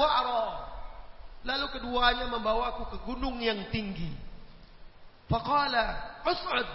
Lalu 1.43 1.67
keduanya 1.73 2.29
membawaku 2.29 2.93
ke 2.93 2.97
gunung 3.09 3.41
yang 3.41 3.65
tinggi. 3.73 4.13
Faqala, 5.33 6.21
"Us'ud." 6.29 6.71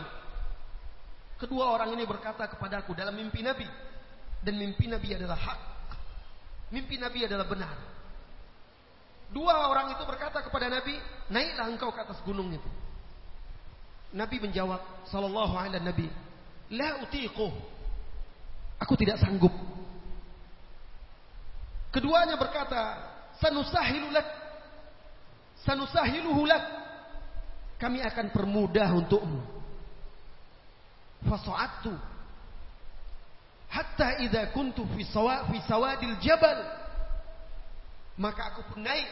Kedua 1.37 1.77
orang 1.77 1.93
ini 1.93 2.09
berkata 2.09 2.49
kepadaku 2.49 2.97
dalam 2.97 3.13
mimpi 3.13 3.45
Nabi 3.45 3.69
dan 4.41 4.57
mimpi 4.57 4.89
Nabi 4.89 5.13
adalah 5.13 5.37
hak. 5.37 5.61
Mimpi 6.73 6.97
Nabi 6.97 7.29
adalah 7.29 7.45
benar. 7.45 7.96
Dua 9.27 9.67
orang 9.67 9.91
itu 9.91 10.03
berkata 10.07 10.39
kepada 10.39 10.71
Nabi, 10.71 10.95
"Naiklah 11.27 11.67
engkau 11.67 11.91
ke 11.91 11.99
atas 11.99 12.19
gunung 12.23 12.47
itu." 12.51 12.69
Nabi 14.15 14.39
menjawab, 14.39 14.79
sallallahu 15.11 15.53
alaihi 15.55 15.83
Nabi, 15.83 16.07
"La 16.71 17.03
utiquh." 17.03 17.51
Aku 18.79 18.95
tidak 18.95 19.19
sanggup. 19.19 19.51
Keduanya 21.91 22.39
berkata, 22.39 23.03
"Sanusahilu 23.41 24.13
lak." 26.47 26.65
Kami 27.77 27.99
akan 28.01 28.33
permudah 28.33 28.89
untukmu. 28.95 29.41
Fasa'attu 31.27 31.93
hatta 33.67 34.17
idza 34.23 34.47
kuntu 34.55 34.87
fi 34.95 35.03
sawadil 35.67 36.15
jabal 36.23 36.86
maka 38.17 38.53
aku 38.53 38.61
pun 38.73 38.81
naik 38.83 39.07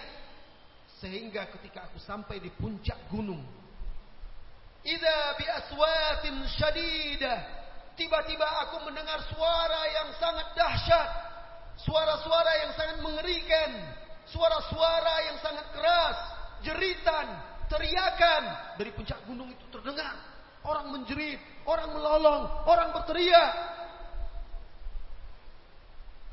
sehingga 1.00 1.48
ketika 1.58 1.88
aku 1.90 2.02
sampai 2.02 2.42
di 2.42 2.50
puncak 2.54 2.98
gunung 3.08 3.42
idza 4.86 5.18
bi 5.38 5.46
aswatin 5.50 6.36
syadidah 6.50 7.40
tiba-tiba 7.96 8.48
aku 8.68 8.86
mendengar 8.90 9.22
suara 9.30 9.82
yang 9.94 10.10
sangat 10.18 10.48
dahsyat 10.58 11.10
suara-suara 11.80 12.52
yang 12.66 12.72
sangat 12.74 12.98
mengerikan 13.06 13.72
suara-suara 14.26 15.16
yang 15.30 15.38
sangat 15.42 15.66
keras 15.70 16.18
jeritan, 16.66 17.28
teriakan 17.70 18.44
dari 18.82 18.90
puncak 18.90 19.22
gunung 19.30 19.54
itu 19.54 19.66
terdengar. 19.70 20.18
Orang 20.66 20.90
menjerit, 20.90 21.38
orang 21.70 21.94
melolong, 21.94 22.44
orang 22.66 22.90
berteriak. 22.90 23.54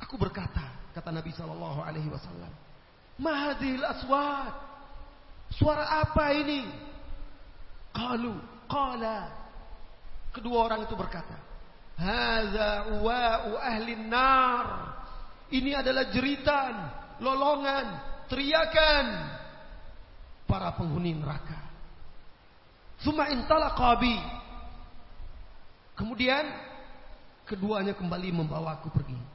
Aku 0.09 0.16
berkata, 0.16 0.72
kata 0.93 1.10
Nabi 1.10 1.32
Shallallahu 1.32 1.81
Alaihi 1.81 2.09
Wasallam, 2.12 2.52
Mahadil 3.20 3.85
aswat, 3.85 4.55
suara 5.56 6.01
apa 6.05 6.32
ini? 6.32 6.64
Kalu, 7.93 8.36
kala. 8.69 9.28
Kedua 10.32 10.64
orang 10.64 10.89
itu 10.89 10.97
berkata, 10.97 11.36
wa'u 13.05 13.52
ahli 13.60 13.93
nar. 14.09 14.66
Ini 15.52 15.85
adalah 15.85 16.09
jeritan, 16.09 16.73
lolongan, 17.20 18.01
teriakan 18.32 19.06
para 20.48 20.73
penghuni 20.73 21.12
neraka. 21.12 21.60
Suma 23.05 23.28
intalaqabi. 23.28 24.16
Kemudian 25.93 26.48
keduanya 27.44 27.93
kembali 27.93 28.32
membawaku 28.32 28.89
pergi. 28.89 29.32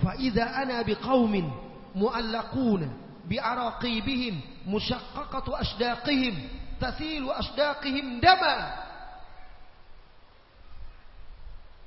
Idza 0.00 0.44
ana 0.44 0.84
biqaumin 0.84 1.48
muallaquna 1.96 2.88
bi'araqibihim 3.26 4.68
musyaqqaqatu 4.68 5.50
asdaqihim 5.56 6.34
tasilu 6.78 7.32
asdaqihim 7.32 8.20
dama. 8.20 8.84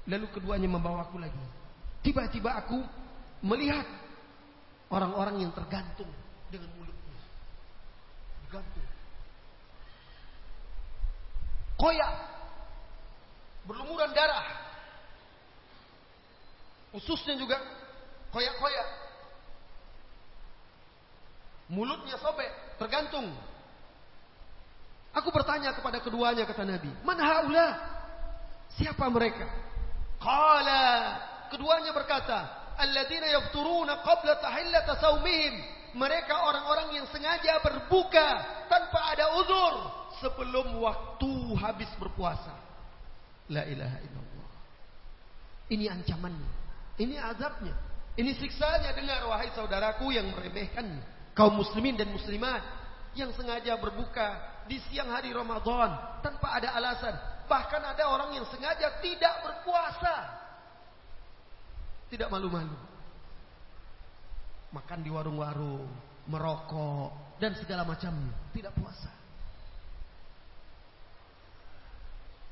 Lalu 0.10 0.26
keduanya 0.34 0.68
membawaku 0.68 1.22
lagi. 1.22 1.38
Tiba-tiba 2.02 2.58
aku 2.58 2.82
melihat 3.46 3.86
orang-orang 4.90 5.46
yang 5.46 5.52
tergantung 5.54 6.10
dengan 6.50 6.70
mulut 6.76 6.98
gantung. 8.50 8.88
Koyak. 11.78 12.14
Berlumuran 13.70 14.12
darah. 14.18 14.46
Ususnya 16.90 17.38
juga 17.38 17.62
koyak-koyak. 18.34 18.88
Mulutnya 21.70 22.18
sobek, 22.18 22.50
tergantung. 22.82 23.30
Aku 25.14 25.30
bertanya 25.30 25.74
kepada 25.74 26.02
keduanya 26.02 26.46
kata 26.46 26.66
Nabi, 26.66 26.90
"Man 27.06 27.18
haula?" 27.18 27.68
Siapa 28.78 29.10
mereka? 29.10 29.50
Qala, 30.22 31.18
keduanya 31.50 31.94
berkata, 31.94 32.74
"Alladzina 32.78 33.30
yafturuna 33.30 34.02
qabla 34.06 34.38
tahillata 34.38 34.98
saumihim." 35.02 35.80
mereka 35.98 36.46
orang-orang 36.46 37.02
yang 37.02 37.06
sengaja 37.10 37.58
berbuka 37.66 38.28
tanpa 38.70 39.00
ada 39.16 39.26
uzur 39.42 39.74
sebelum 40.22 40.78
waktu 40.78 41.34
habis 41.58 41.90
berpuasa. 41.98 42.54
La 43.50 43.66
ilaha 43.66 43.98
illallah. 44.06 44.50
Ini 45.74 45.86
ancamannya. 45.90 46.50
Ini 47.02 47.16
azabnya. 47.18 47.74
Ini 48.20 48.36
siksanya 48.36 48.92
dengar 48.92 49.24
wahai 49.32 49.48
saudaraku 49.56 50.12
yang 50.12 50.28
meremehkan 50.36 51.00
kaum 51.32 51.56
muslimin 51.56 51.96
dan 51.96 52.12
muslimat 52.12 52.60
yang 53.16 53.32
sengaja 53.32 53.80
berbuka 53.80 54.60
di 54.68 54.76
siang 54.92 55.08
hari 55.08 55.32
Ramadan 55.32 56.20
tanpa 56.20 56.60
ada 56.60 56.76
alasan. 56.76 57.16
Bahkan 57.48 57.82
ada 57.96 58.12
orang 58.12 58.36
yang 58.36 58.44
sengaja 58.52 59.00
tidak 59.00 59.36
berpuasa. 59.40 60.36
Tidak 62.12 62.28
malu-malu 62.28 62.90
makan 64.70 65.00
di 65.02 65.10
warung-warung, 65.10 65.90
merokok, 66.30 67.38
dan 67.42 67.58
segala 67.58 67.86
macam 67.86 68.14
tidak 68.54 68.74
puasa. 68.78 69.10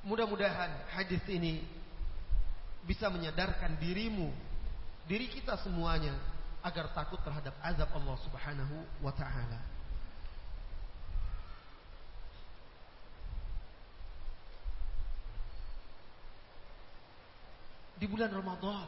Mudah-mudahan 0.07 0.87
hadis 0.95 1.21
ini 1.27 1.61
bisa 2.87 3.11
menyadarkan 3.11 3.75
dirimu, 3.77 4.31
diri 5.07 5.31
kita 5.31 5.55
semuanya 5.63 6.13
agar 6.61 6.91
takut 6.91 7.17
terhadap 7.23 7.55
azab 7.63 7.89
Allah 7.95 8.17
Subhanahu 8.27 8.75
wa 9.01 9.13
taala. 9.15 9.59
Di 17.97 18.05
bulan 18.05 18.29
Ramadan, 18.29 18.85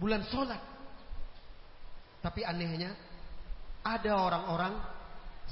bulan 0.00 0.24
solat, 0.32 0.62
tapi 2.24 2.40
anehnya 2.40 2.96
ada 3.84 4.16
orang-orang 4.16 4.72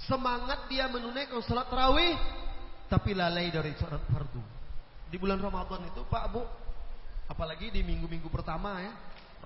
Semangat 0.06 0.70
dia 0.70 0.88
menunaikan 0.88 1.42
salat 1.44 1.68
tarawih 1.68 2.14
tapi 2.88 3.12
lalai 3.12 3.52
dari 3.52 3.74
salat 3.76 4.01
fardu. 4.09 4.40
Di 5.10 5.18
bulan 5.18 5.42
Ramadan 5.42 5.84
itu 5.90 6.06
Pak 6.06 6.24
Bu, 6.30 6.42
apalagi 7.31 7.70
di 7.70 7.86
minggu-minggu 7.86 8.27
pertama 8.27 8.82
ya, 8.82 8.93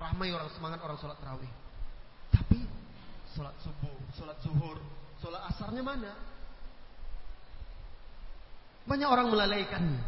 ramai 0.01 0.33
orang 0.33 0.49
semangat 0.57 0.81
orang 0.81 0.97
salat 0.97 1.21
tarawih. 1.21 1.51
Tapi 2.33 2.65
salat 3.37 3.53
subuh, 3.61 3.93
salat 4.17 4.37
zuhur, 4.41 4.81
salat 5.21 5.45
asarnya 5.53 5.85
mana? 5.85 6.11
Banyak 8.89 9.09
orang 9.09 9.29
melalaikannya. 9.29 10.01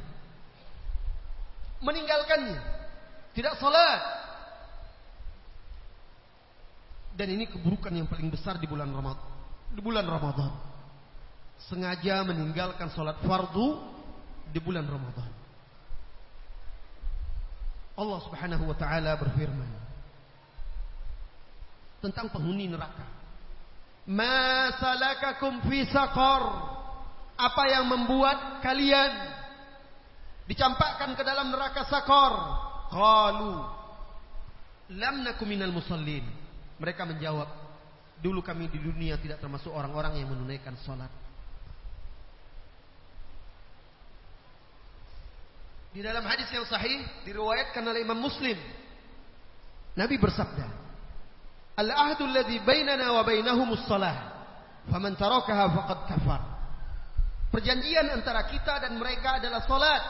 Meninggalkannya. 1.82 2.62
Tidak 3.38 3.54
salat. 3.62 4.02
Dan 7.18 7.34
ini 7.34 7.49
keburukan 7.49 7.90
yang 7.90 8.06
paling 8.06 8.30
besar 8.30 8.62
di 8.62 8.70
bulan 8.70 8.90
Ramadan. 8.94 9.30
Di 9.74 9.82
bulan 9.82 10.06
Ramadan. 10.06 10.54
Sengaja 11.66 12.22
meninggalkan 12.22 12.94
salat 12.94 13.18
fardu 13.26 13.82
di 14.54 14.62
bulan 14.62 14.86
Ramadan. 14.86 15.47
Allah 17.98 18.19
Subhanahu 18.30 18.64
wa 18.69 18.78
taala 18.78 19.18
berfirman 19.18 19.72
tentang 21.98 22.30
penghuni 22.30 22.69
neraka. 22.69 23.03
Ma 24.07 24.72
fi 25.65 25.80
saqar? 25.90 26.44
Apa 27.38 27.64
yang 27.69 27.86
membuat 27.86 28.65
kalian 28.65 29.11
dicampakkan 30.49 31.14
ke 31.14 31.22
dalam 31.26 31.53
neraka 31.53 31.86
sakor? 31.86 32.34
Qalu 32.88 33.78
lam 34.95 35.26
nakum 35.26 35.49
minal 35.49 35.74
musallin. 35.76 36.24
Mereka 36.78 37.03
menjawab, 37.03 37.49
dulu 38.22 38.45
kami 38.45 38.69
di 38.69 38.80
dunia 38.80 39.18
tidak 39.18 39.41
termasuk 39.41 39.74
orang-orang 39.74 40.22
yang 40.22 40.30
menunaikan 40.30 40.78
salat. 40.86 41.10
Di 45.98 46.06
dalam 46.06 46.22
hadis 46.30 46.45
yang 46.53 46.61
sahih 46.69 47.02
diriwayatkan 47.26 47.82
oleh 47.82 48.06
Imam 48.06 48.22
Muslim, 48.22 48.53
Nabi 49.98 50.22
bersabda, 50.22 50.69
"Al-ahdu 51.74 52.22
alladhi 52.22 52.61
bainana 52.61 53.18
wa 53.18 53.26
bainahumus 53.26 53.82
salah, 53.90 54.45
faman 54.94 55.18
tarakaha 55.18 55.74
faqad 55.74 55.99
kafar." 56.06 56.41
Perjanjian 57.49 58.14
antara 58.14 58.45
kita 58.45 58.78
dan 58.78 58.94
mereka 59.02 59.41
adalah 59.41 59.65
salat. 59.65 60.03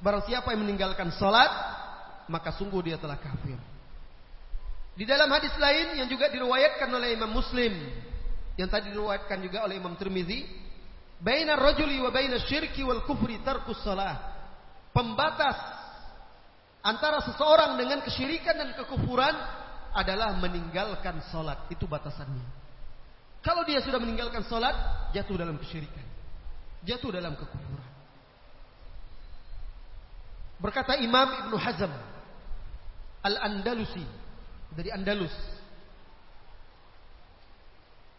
Barang 0.00 0.24
siapa 0.24 0.56
yang 0.56 0.64
meninggalkan 0.64 1.12
salat, 1.20 1.52
maka 2.32 2.56
sungguh 2.56 2.80
dia 2.80 2.96
telah 2.96 3.20
kafir. 3.20 3.60
Di 4.96 5.04
dalam 5.04 5.28
hadis 5.28 5.52
lain 5.60 6.00
yang 6.00 6.08
juga 6.08 6.32
diriwayatkan 6.32 6.88
oleh 6.88 7.12
Imam 7.12 7.36
Muslim, 7.36 7.84
yang 8.56 8.72
tadi 8.72 8.96
diriwayatkan 8.96 9.44
juga 9.44 9.60
oleh 9.68 9.76
Imam 9.76 9.92
Tirmizi, 10.00 10.48
"Bainar 11.20 11.60
rajuli 11.60 12.00
wa 12.00 12.08
bainas 12.08 12.48
syirki 12.48 12.80
wal 12.80 13.04
kufri 13.04 13.44
tarkus 13.44 13.84
salah." 13.84 14.35
Pembatas 14.96 15.60
antara 16.80 17.20
seseorang 17.20 17.76
dengan 17.76 18.00
kesyirikan 18.00 18.56
dan 18.56 18.72
kekufuran 18.80 19.36
adalah 19.92 20.32
meninggalkan 20.40 21.20
salat. 21.28 21.68
Itu 21.68 21.84
batasannya. 21.84 22.64
Kalau 23.44 23.68
dia 23.68 23.84
sudah 23.84 24.00
meninggalkan 24.00 24.40
salat, 24.48 24.72
jatuh 25.12 25.36
dalam 25.36 25.60
kesyirikan. 25.60 26.06
Jatuh 26.88 27.12
dalam 27.12 27.36
kekufuran. 27.36 27.92
Berkata 30.56 30.96
Imam 30.96 31.44
Ibn 31.44 31.52
Hazm 31.60 31.92
Al-Andalusi 33.20 34.06
dari 34.72 34.88
Andalus. 34.88 35.36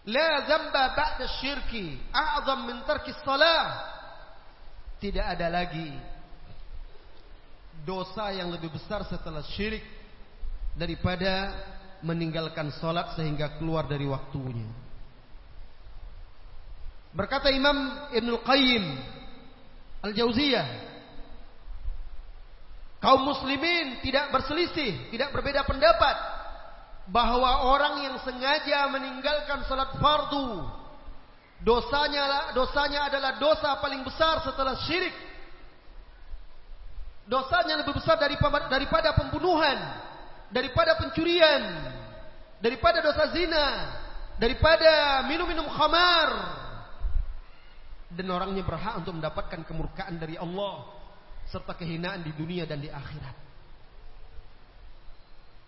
La 0.05 0.45
zamba 0.45 0.93
ba'da 0.93 1.25
syirki 1.41 1.97
a'zam 2.13 2.69
min 2.69 2.85
tarki 2.85 3.17
salah. 3.25 3.97
Tidak 5.01 5.25
ada 5.25 5.49
lagi 5.49 6.16
dosa 7.87 8.35
yang 8.35 8.51
lebih 8.51 8.67
besar 8.67 9.07
setelah 9.07 9.39
syirik 9.55 9.79
daripada 10.75 11.55
meninggalkan 12.03 12.67
salat 12.83 13.15
sehingga 13.15 13.55
keluar 13.55 13.87
dari 13.87 14.03
waktunya. 14.03 14.67
Berkata 17.15 17.47
Imam 17.49 18.11
Ibn 18.11 18.29
Qayyim 18.43 18.85
Al-Jauziyah 20.03 20.87
Kaum 22.97 23.29
muslimin 23.29 24.01
tidak 24.01 24.33
berselisih, 24.33 25.13
tidak 25.13 25.29
berbeda 25.29 25.61
pendapat 25.69 26.17
bahwa 27.07 27.69
orang 27.69 28.03
yang 28.09 28.17
sengaja 28.25 28.89
meninggalkan 28.89 29.63
salat 29.69 29.93
fardu 30.01 30.65
dosanya 31.61 32.51
dosanya 32.57 33.05
adalah 33.07 33.37
dosa 33.37 33.77
paling 33.79 34.01
besar 34.01 34.41
setelah 34.41 34.75
syirik. 34.89 35.13
Dosanya 37.27 37.83
lebih 37.83 37.91
besar 37.91 38.15
daripada, 38.15 38.71
daripada 38.71 39.11
pembunuhan, 39.11 39.75
daripada 40.47 40.95
pencurian, 40.95 41.63
daripada 42.63 43.03
dosa 43.03 43.27
zina, 43.35 43.67
daripada 44.39 45.21
minum-minum 45.27 45.67
khamar. 45.67 46.29
Dan 48.07 48.31
orangnya 48.31 48.63
berhak 48.63 49.03
untuk 49.03 49.19
mendapatkan 49.19 49.59
kemurkaan 49.67 50.15
dari 50.15 50.39
Allah 50.39 50.87
serta 51.51 51.75
kehinaan 51.75 52.23
di 52.23 52.31
dunia 52.31 52.63
dan 52.63 52.79
di 52.79 52.87
akhirat. 52.87 53.35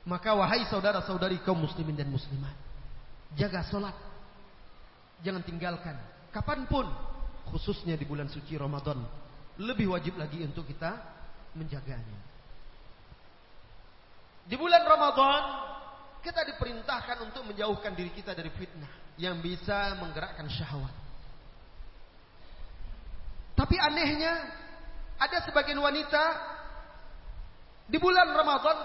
Maka 0.08 0.32
wahai 0.32 0.64
saudara-saudari 0.72 1.44
kaum 1.44 1.60
muslimin 1.60 1.94
dan 2.00 2.08
muslimat, 2.08 2.56
jaga 3.36 3.68
solat, 3.68 3.94
jangan 5.20 5.44
tinggalkan, 5.44 6.00
kapan 6.32 6.64
pun, 6.72 6.88
khususnya 7.52 8.00
di 8.00 8.08
bulan 8.08 8.32
suci 8.32 8.56
Ramadan, 8.56 9.04
lebih 9.60 9.92
wajib 9.92 10.16
lagi 10.16 10.40
untuk 10.40 10.64
kita 10.64 11.19
menjaganya. 11.54 12.20
Di 14.50 14.58
bulan 14.58 14.82
Ramadan, 14.82 15.44
kita 16.26 16.42
diperintahkan 16.42 17.18
untuk 17.30 17.46
menjauhkan 17.46 17.94
diri 17.94 18.10
kita 18.12 18.34
dari 18.34 18.50
fitnah 18.54 18.90
yang 19.22 19.38
bisa 19.40 19.94
menggerakkan 20.02 20.50
syahwat. 20.50 20.96
Tapi 23.54 23.76
anehnya, 23.76 24.34
ada 25.20 25.44
sebagian 25.44 25.78
wanita 25.78 26.24
di 27.92 27.98
bulan 28.00 28.32
Ramadan 28.32 28.78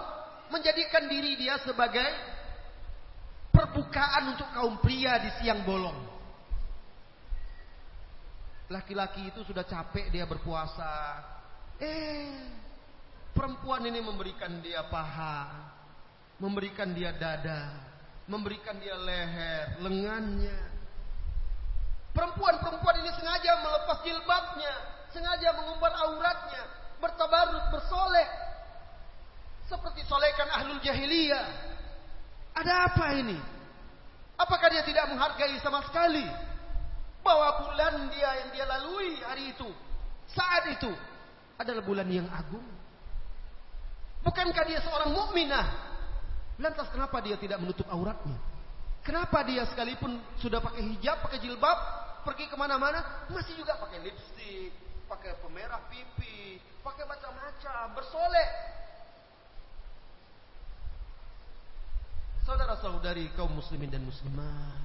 menjadikan 0.51 1.07
diri 1.07 1.39
dia 1.39 1.63
sebagai 1.63 2.11
perbukaan 3.55 4.35
untuk 4.35 4.49
kaum 4.51 4.77
pria 4.83 5.17
di 5.23 5.31
siang 5.41 5.63
bolong. 5.63 5.97
Laki-laki 8.69 9.31
itu 9.31 9.47
sudah 9.47 9.63
capek 9.63 10.11
dia 10.11 10.27
berpuasa. 10.27 11.23
Eh, 11.83 12.31
perempuan 13.35 13.83
ini 13.83 13.99
memberikan 13.99 14.63
dia 14.63 14.87
paha, 14.87 15.51
memberikan 16.39 16.95
dia 16.95 17.11
dada, 17.19 17.75
memberikan 18.31 18.79
dia 18.79 18.95
leher, 18.95 19.83
lengannya. 19.83 20.59
Perempuan-perempuan 22.15 23.03
ini 23.03 23.11
sengaja 23.19 23.59
melepas 23.59 23.99
jilbabnya, 24.07 24.75
sengaja 25.11 25.51
mengumbar 25.59 25.91
auratnya, 25.99 26.63
bertabarut, 27.03 27.75
bersolek. 27.75 28.31
Seperti 29.67 30.07
solekan 30.07 30.47
ahlul 30.55 30.79
jahiliyah. 30.79 31.75
Ada 32.55 32.87
apa 32.87 33.19
ini? 33.19 33.35
Apakah 34.39 34.71
dia 34.71 34.87
tidak 34.87 35.11
menghargai 35.11 35.59
sama 35.59 35.83
sekali 35.91 36.23
bahwa 37.27 37.67
bulan 37.67 38.07
dia 38.15 38.31
yang 38.47 38.51
dia 38.55 38.67
lalui 38.69 39.19
hari 39.27 39.51
itu, 39.51 39.67
saat 40.31 40.71
itu 40.71 40.93
adalah 41.59 41.83
bulan 41.83 42.09
yang 42.11 42.27
agung? 42.31 42.65
Bukankah 44.25 44.65
dia 44.65 44.81
seorang 44.81 45.13
mukminah? 45.13 45.67
Lantas 46.57 46.89
kenapa 46.89 47.21
dia 47.21 47.37
tidak 47.37 47.61
menutup 47.61 47.85
auratnya? 47.91 48.39
Kenapa 49.05 49.45
dia 49.45 49.69
sekalipun 49.69 50.17
sudah 50.41 50.65
pakai 50.65 50.81
hijab, 50.81 51.21
pakai 51.21 51.39
jilbab, 51.45 51.77
pergi 52.25 52.49
ke 52.49 52.57
mana-mana, 52.57 53.29
masih 53.29 53.53
juga 53.53 53.77
pakai 53.77 54.01
lipstick, 54.01 54.73
pakai 55.05 55.37
pemerah 55.45 55.85
pipi, 55.93 56.57
pakai 56.81 57.05
macam-macam, 57.05 57.85
bersolek. 57.93 58.51
Saudara-saudari 62.49 63.29
kaum 63.37 63.53
muslimin 63.53 63.93
dan 63.93 64.05
muslimat. 64.09 64.81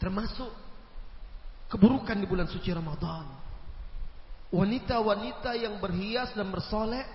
Termasuk 0.00 0.52
keburukan 1.68 2.16
di 2.16 2.24
bulan 2.28 2.48
suci 2.48 2.72
Ramadan. 2.72 3.43
Wanita-wanita 4.54 5.58
yang 5.58 5.82
berhias 5.82 6.30
dan 6.38 6.46
bersolek 6.54 7.10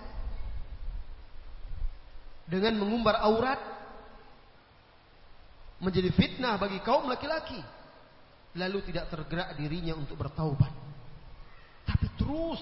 dengan 2.52 2.76
mengumbar 2.84 3.16
aurat 3.24 3.62
menjadi 5.80 6.12
fitnah 6.12 6.60
bagi 6.60 6.84
kaum 6.84 7.08
laki-laki 7.08 7.64
lalu 8.60 8.84
tidak 8.92 9.08
tergerak 9.08 9.56
dirinya 9.56 9.96
untuk 9.96 10.20
bertaubat. 10.20 10.74
Tapi 11.88 12.08
terus 12.20 12.60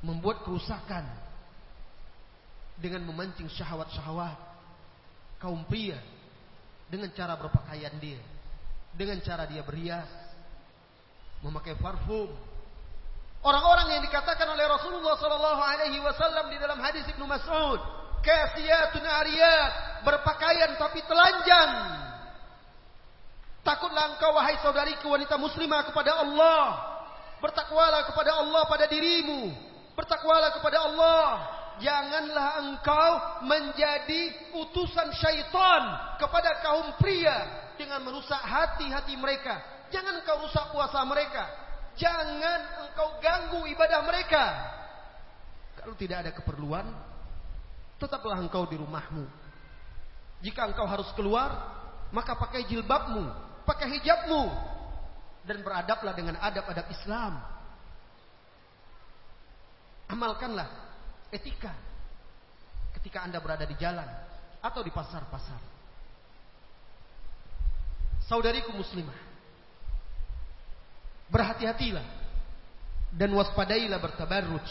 membuat 0.00 0.40
kerusakan 0.42 1.04
dengan 2.80 3.04
memancing 3.06 3.52
syahwat-syahwat 3.52 4.34
kaum 5.38 5.62
pria 5.68 5.98
dengan 6.90 7.10
cara 7.12 7.36
berpakaian 7.38 7.94
dia, 8.00 8.18
dengan 8.94 9.20
cara 9.20 9.46
dia 9.46 9.62
berhias, 9.62 10.08
memakai 11.42 11.74
parfum. 11.78 12.30
Orang-orang 13.42 13.98
yang 13.98 14.02
dikatakan 14.06 14.46
oleh 14.46 14.62
Rasulullah 14.70 15.18
sallallahu 15.18 15.62
alaihi 15.66 15.98
wasallam 15.98 16.46
di 16.46 16.62
dalam 16.62 16.78
hadis 16.78 17.02
Ibnu 17.10 17.26
Mas'ud, 17.26 17.82
kasiyatun 18.22 19.02
ariyat, 19.02 20.02
berpakaian 20.06 20.78
tapi 20.78 21.02
telanjang. 21.02 21.70
Takutlah 23.66 24.14
engkau 24.14 24.30
wahai 24.34 24.58
saudariku 24.62 25.10
wanita 25.10 25.38
muslimah 25.38 25.90
kepada 25.90 26.22
Allah. 26.22 26.62
Bertakwalah 27.42 28.06
kepada 28.06 28.38
Allah 28.38 28.62
pada 28.70 28.86
dirimu. 28.86 29.50
Bertakwalah 29.98 30.50
kepada 30.54 30.78
Allah. 30.86 31.26
Janganlah 31.82 32.62
engkau 32.62 33.10
menjadi 33.46 34.54
utusan 34.54 35.10
syaitan 35.18 35.82
kepada 36.18 36.62
kaum 36.62 36.94
pria 36.98 37.70
dengan 37.74 38.06
merusak 38.06 38.38
hati-hati 38.38 39.18
mereka. 39.18 39.58
Jangan 39.90 40.22
engkau 40.22 40.46
rusak 40.46 40.70
puasa 40.70 41.02
mereka. 41.06 41.61
Jangan 41.96 42.62
engkau 42.88 43.08
ganggu 43.20 43.60
ibadah 43.68 44.00
mereka. 44.08 44.44
Kalau 45.76 45.94
tidak 45.98 46.24
ada 46.26 46.30
keperluan, 46.32 46.86
tetaplah 47.98 48.38
engkau 48.38 48.64
di 48.70 48.78
rumahmu. 48.78 49.26
Jika 50.42 50.66
engkau 50.66 50.86
harus 50.86 51.06
keluar, 51.14 51.50
maka 52.10 52.34
pakai 52.34 52.66
jilbabmu, 52.66 53.24
pakai 53.66 53.98
hijabmu, 53.98 54.42
dan 55.46 55.58
beradablah 55.62 56.14
dengan 56.14 56.38
adab-adab 56.38 56.86
Islam. 56.90 57.38
Amalkanlah 60.10 60.68
etika 61.32 61.72
ketika 63.00 63.24
Anda 63.24 63.40
berada 63.40 63.64
di 63.64 63.74
jalan 63.80 64.06
atau 64.60 64.84
di 64.84 64.92
pasar-pasar. 64.92 65.58
Saudariku 68.28 68.70
muslimah, 68.76 69.18
berhati-hatilah 71.32 72.04
dan 73.16 73.32
waspadailah 73.32 73.96
bertabarruj 73.96 74.68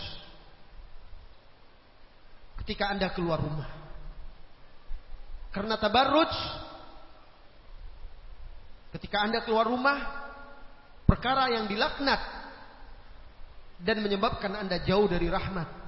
ketika 2.62 2.94
Anda 2.94 3.10
keluar 3.10 3.42
rumah. 3.42 3.70
Karena 5.52 5.76
tabarruj 5.82 6.32
ketika 8.94 9.26
Anda 9.26 9.42
keluar 9.42 9.66
rumah 9.66 9.98
perkara 11.10 11.50
yang 11.52 11.66
dilaknat 11.66 12.22
dan 13.82 13.98
menyebabkan 14.06 14.54
Anda 14.54 14.80
jauh 14.86 15.10
dari 15.10 15.28
rahmat. 15.28 15.82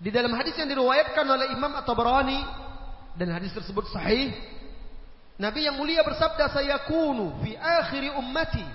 Di 0.00 0.10
dalam 0.10 0.34
hadis 0.34 0.56
yang 0.58 0.68
diriwayatkan 0.68 1.22
oleh 1.22 1.54
Imam 1.54 1.70
At-Tabrani 1.78 2.40
dan 3.14 3.30
hadis 3.30 3.54
tersebut 3.54 3.88
sahih, 3.94 4.34
Nabi 5.34 5.66
yang 5.66 5.74
mulia 5.74 6.06
bersabda 6.06 6.46
saya 6.54 6.86
kunu 6.86 7.42
fi 7.42 7.58
akhiri 7.58 8.14
ummati. 8.14 8.66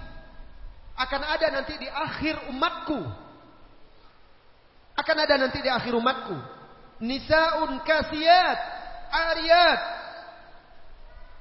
Akan 1.00 1.24
ada 1.24 1.48
nanti 1.48 1.80
di 1.80 1.88
akhir 1.88 2.52
umatku. 2.52 3.00
Akan 5.00 5.16
ada 5.16 5.40
nanti 5.40 5.64
di 5.64 5.72
akhir 5.72 5.96
umatku. 5.96 6.36
Nisaun 7.00 7.80
kasiyat 7.88 8.60
ariyat. 9.08 9.82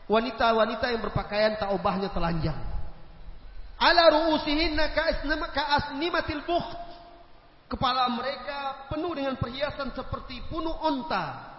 Wanita-wanita 0.06 0.94
yang 0.94 1.02
berpakaian 1.02 1.58
tak 1.58 1.74
ubahnya 1.74 2.08
telanjang. 2.14 2.56
Ala 3.78 4.14
ru'usihinna 4.14 4.94
ka'asnimatil 5.52 6.46
bukht. 6.46 6.86
Kepala 7.68 8.08
mereka 8.08 8.88
penuh 8.88 9.12
dengan 9.12 9.36
perhiasan 9.36 9.92
seperti 9.92 10.40
punuh 10.48 10.72
onta 10.72 11.57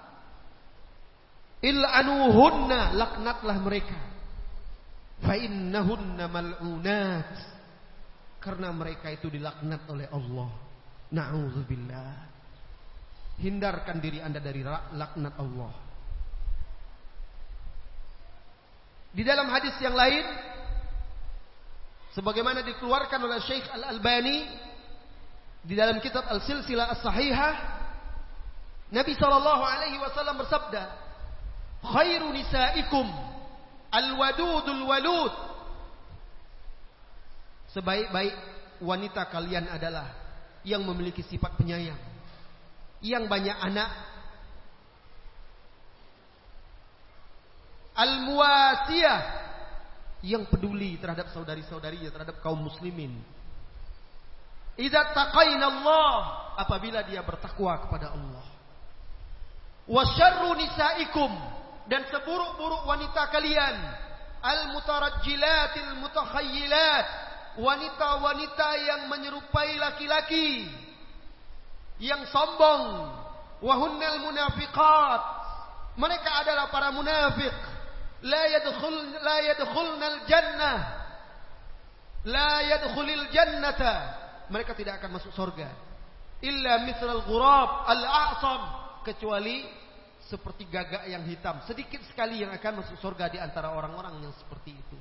il'anuhunna 1.59 2.95
laknatlah 2.95 3.57
mereka. 3.59 3.97
Fa 5.19 5.35
innahunna 5.35 6.25
mal'unat. 6.31 7.31
Karena 8.39 8.71
mereka 8.71 9.11
itu 9.11 9.27
dilaknat 9.27 9.83
oleh 9.91 10.07
Allah. 10.07 10.49
Na'udzubillah. 11.11 12.13
Hindarkan 13.39 13.99
diri 13.99 14.23
Anda 14.23 14.39
dari 14.39 14.63
laknat 14.63 15.35
Allah. 15.35 15.73
Di 19.09 19.25
dalam 19.25 19.49
hadis 19.49 19.73
yang 19.81 19.97
lain 19.97 20.21
sebagaimana 22.13 22.61
dikeluarkan 22.61 23.19
oleh 23.25 23.41
Syekh 23.41 23.65
Al-Albani 23.73 24.45
di 25.65 25.73
dalam 25.73 25.97
kitab 25.97 26.29
Al-Silsilah 26.29 26.93
As-Sahihah 26.93 27.53
Nabi 28.93 29.13
sallallahu 29.17 29.63
alaihi 29.65 29.97
wasallam 29.97 30.37
bersabda 30.37 31.08
khairu 31.83 32.31
nisaikum. 32.35 33.07
Alwadudul 33.89 34.85
walud. 34.85 35.33
Sebaik-baik 37.73 38.33
wanita 38.81 39.29
kalian 39.29 39.69
adalah 39.69 40.13
yang 40.65 40.85
memiliki 40.85 41.25
sifat 41.25 41.57
penyayang. 41.57 41.97
Yang 43.01 43.23
banyak 43.25 43.57
anak. 43.57 43.89
Al-muwasiyah. 47.97 49.19
Yang 50.19 50.51
peduli 50.51 50.99
terhadap 50.99 51.31
saudari-saudarinya 51.31 52.11
terhadap 52.11 52.43
kaum 52.43 52.59
muslimin. 52.59 53.15
Idza 54.75 55.15
taqaina 55.15 55.65
Allah. 55.65 56.15
Apabila 56.59 56.99
dia 57.07 57.23
bertakwa 57.23 57.79
kepada 57.87 58.11
Allah. 58.11 58.45
Wa 59.89 60.03
syarru 60.13 60.53
nisaikum 60.59 61.58
dan 61.89 62.05
seburuk-buruk 62.13 62.85
wanita 62.85 63.33
kalian. 63.33 63.75
Al-mutarajjilatil 64.39 65.99
mutakhayyilat 65.99 67.07
wanita-wanita 67.59 68.69
yang 68.85 69.01
menyerupai 69.09 69.75
laki-laki. 69.75 70.69
Yang 71.99 72.29
sombong. 72.31 73.09
Wahunnal 73.59 74.23
munafiqat. 74.23 75.21
Mereka 75.99 76.29
adalah 76.45 76.71
para 76.71 76.95
munafik. 76.95 77.51
La 78.23 78.47
yadkhul 78.47 79.19
la 79.19 79.37
yadkhulnal 79.51 80.17
jannah. 80.29 80.77
La 82.29 82.63
yadkhulil 82.63 83.27
jannata. 83.33 83.95
Mereka 84.47 84.77
tidak 84.77 85.03
akan 85.03 85.19
masuk 85.19 85.33
surga. 85.35 85.67
Illa 86.39 86.85
mithlal 86.87 87.25
ghurab 87.27 87.89
al-a'sam. 87.89 88.61
Kecuali 89.03 89.78
seperti 90.29 90.69
gagak 90.69 91.09
yang 91.09 91.25
hitam. 91.25 91.57
Sedikit 91.65 92.05
sekali 92.05 92.45
yang 92.45 92.53
akan 92.53 92.85
masuk 92.85 93.01
surga 93.01 93.33
di 93.33 93.41
antara 93.41 93.73
orang-orang 93.73 94.21
yang 94.21 94.33
seperti 94.37 94.77
itu. 94.77 94.97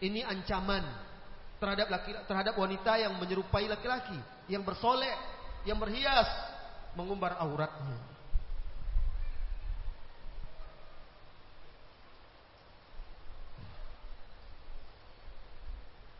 Ini 0.00 0.24
ancaman 0.24 0.82
terhadap 1.60 1.92
laki, 1.92 2.10
terhadap 2.24 2.54
wanita 2.56 2.96
yang 2.96 3.12
menyerupai 3.20 3.68
laki-laki, 3.68 4.16
yang 4.48 4.64
bersolek, 4.64 5.14
yang 5.68 5.76
berhias, 5.76 6.26
mengumbar 6.96 7.36
auratnya. 7.36 8.00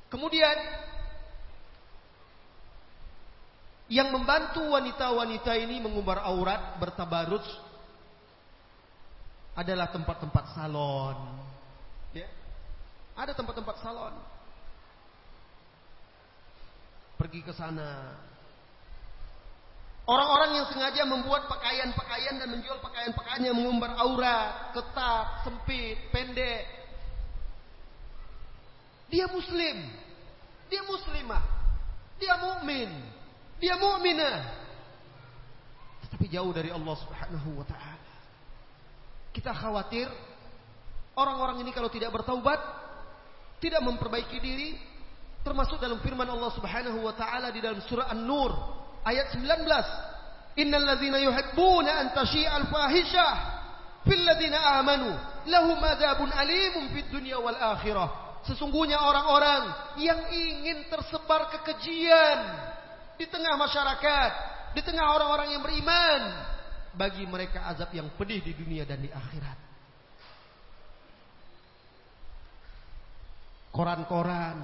Kemudian 0.08 0.56
yang 3.88 4.12
membantu 4.12 4.60
wanita-wanita 4.68 5.52
ini 5.56 5.80
mengumbar 5.80 6.20
aurat, 6.26 6.76
bertabarut 6.76 7.67
adalah 9.58 9.90
tempat-tempat 9.90 10.54
salon. 10.54 11.18
Ya. 12.14 12.30
Ada 13.18 13.34
tempat-tempat 13.34 13.82
salon. 13.82 14.14
Pergi 17.18 17.42
ke 17.42 17.50
sana. 17.50 18.14
Orang-orang 20.06 20.62
yang 20.62 20.66
sengaja 20.70 21.02
membuat 21.04 21.50
pakaian-pakaian 21.50 22.38
dan 22.38 22.48
menjual 22.54 22.78
pakaian-pakaian 22.78 23.50
yang 23.50 23.58
mengumbar 23.58 23.98
aurat, 23.98 24.70
ketat, 24.72 25.42
sempit, 25.42 25.98
pendek. 26.14 26.64
Dia 29.10 29.26
muslim. 29.26 29.90
Dia 30.70 30.86
muslimah. 30.86 31.44
Dia 32.22 32.34
mukmin. 32.38 32.90
Dia 33.58 33.74
mukminah. 33.74 34.38
Tetapi 36.06 36.24
jauh 36.30 36.54
dari 36.54 36.70
Allah 36.70 36.94
Subhanahu 36.94 37.58
wa 37.58 37.66
taala. 37.66 37.97
Kita 39.32 39.52
khawatir 39.54 40.08
orang-orang 41.18 41.62
ini 41.66 41.70
kalau 41.74 41.90
tidak 41.92 42.14
bertaubat, 42.14 42.58
tidak 43.58 43.82
memperbaiki 43.82 44.38
diri, 44.38 44.78
termasuk 45.42 45.78
dalam 45.82 45.98
firman 46.02 46.26
Allah 46.26 46.50
Subhanahu 46.54 47.02
wa 47.02 47.14
taala 47.14 47.50
di 47.50 47.58
dalam 47.62 47.82
surah 47.86 48.10
An-Nur 48.12 48.52
ayat 49.02 49.34
19. 49.34 50.58
Innal 50.58 50.84
ladzina 50.84 51.22
yuhibbuna 51.22 51.92
an 52.02 52.06
tashi'al 52.18 52.66
fahishah 52.66 53.34
fil 54.02 54.22
ladzina 54.26 54.82
amanu 54.82 55.14
lahum 55.46 55.78
adzabun 55.78 56.34
alimun 56.34 56.90
fid 56.94 57.08
dunya 57.14 57.38
wal 57.38 57.54
akhirah. 57.54 58.42
Sesungguhnya 58.46 58.98
orang-orang 59.02 59.94
yang 59.98 60.18
ingin 60.30 60.86
tersebar 60.88 61.50
kekejian 61.58 62.38
di 63.18 63.26
tengah 63.26 63.54
masyarakat, 63.58 64.30
di 64.78 64.82
tengah 64.82 65.04
orang-orang 65.14 65.58
yang 65.58 65.62
beriman, 65.62 66.20
bagi 66.98 67.22
mereka 67.30 67.70
azab 67.70 67.94
yang 67.94 68.10
pedih 68.18 68.42
di 68.42 68.52
dunia 68.58 68.82
dan 68.82 68.98
di 68.98 69.06
akhirat. 69.06 69.58
Koran-koran, 73.70 74.58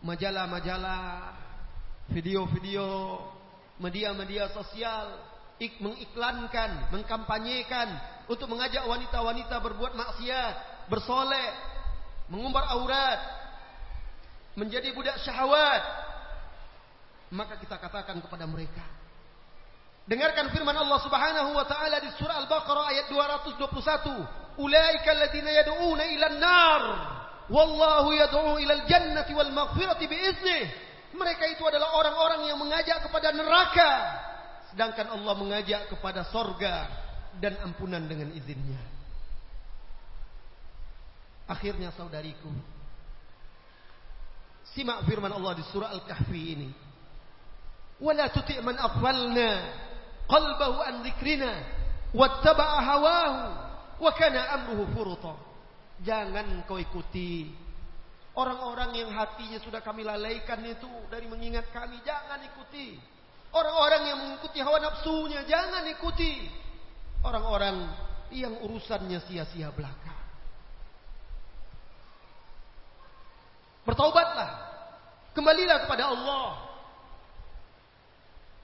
majalah-majalah, 0.00 1.36
video-video, 2.08 3.20
media-media 3.76 4.48
sosial 4.56 5.20
ik 5.58 5.82
mengiklankan, 5.82 6.88
mengkampanyekan 6.94 7.88
untuk 8.30 8.46
mengajak 8.46 8.86
wanita-wanita 8.86 9.58
berbuat 9.58 9.92
maksiat, 9.92 10.54
bersolek, 10.88 11.52
mengumbar 12.30 12.64
aurat, 12.78 13.20
menjadi 14.54 14.94
budak 14.94 15.18
syahwat. 15.26 15.82
Maka 17.28 17.60
kita 17.60 17.76
katakan 17.76 18.22
kepada 18.24 18.48
mereka, 18.48 18.80
Dengarkan 20.08 20.48
firman 20.56 20.72
Allah 20.72 21.04
Subhanahu 21.04 21.52
wa 21.52 21.68
taala 21.68 22.00
di 22.00 22.08
surah 22.16 22.40
Al-Baqarah 22.40 22.96
ayat 22.96 23.06
221. 23.12 24.56
Ulaika 24.56 25.08
alladziina 25.12 25.52
yad'uuna 25.52 26.04
ila 26.16 26.26
an-nar 26.32 26.82
wallahu 27.52 28.16
yad'u 28.16 28.56
ila 28.56 28.72
al-jannati 28.72 29.36
wal 29.36 29.52
maghfirati 29.52 30.08
bi 30.08 30.16
Mereka 31.12 31.44
itu 31.52 31.62
adalah 31.68 31.92
orang-orang 31.92 32.48
yang 32.48 32.56
mengajak 32.56 33.04
kepada 33.04 33.36
neraka 33.36 33.92
sedangkan 34.72 35.12
Allah 35.12 35.34
mengajak 35.36 35.88
kepada 35.92 36.28
sorga 36.28 36.88
dan 37.40 37.56
ampunan 37.64 38.04
dengan 38.04 38.32
izinnya. 38.32 38.80
Akhirnya 41.48 41.88
saudariku, 41.96 42.52
simak 44.76 45.04
firman 45.08 45.32
Allah 45.32 45.56
di 45.56 45.64
surah 45.72 45.88
Al-Kahfi 45.96 46.42
ini. 46.52 46.70
Wala 47.98 48.28
tuti' 48.28 48.60
man 48.60 48.76
aghfalna 48.76 49.50
qalbahu 50.28 50.78
an 50.84 51.02
dzikrina 51.02 51.52
wattaba'a 52.14 52.78
hawahu 52.84 53.40
wa 53.98 54.10
kana 54.12 54.40
amruhu 54.60 54.84
furuta. 54.92 55.34
Jangan 56.04 56.62
kau 56.68 56.78
ikuti 56.78 57.50
orang-orang 58.38 58.94
yang 58.94 59.10
hatinya 59.10 59.58
sudah 59.58 59.82
kami 59.82 60.06
lalaikan 60.06 60.62
itu 60.62 60.86
dari 61.10 61.26
mengingat 61.26 61.66
kami. 61.74 61.98
Jangan 62.06 62.38
ikuti. 62.46 62.94
Orang-orang 63.50 64.02
yang 64.06 64.18
mengikuti 64.22 64.62
hawa 64.62 64.78
nafsunya. 64.78 65.42
Jangan 65.42 65.82
ikuti. 65.90 66.46
Orang-orang 67.26 67.90
yang 68.30 68.62
urusannya 68.62 69.18
sia-sia 69.26 69.74
belaka. 69.74 70.14
Bertaubatlah. 73.82 74.70
Kembalilah 75.34 75.88
kepada 75.88 76.14
Allah. 76.14 76.48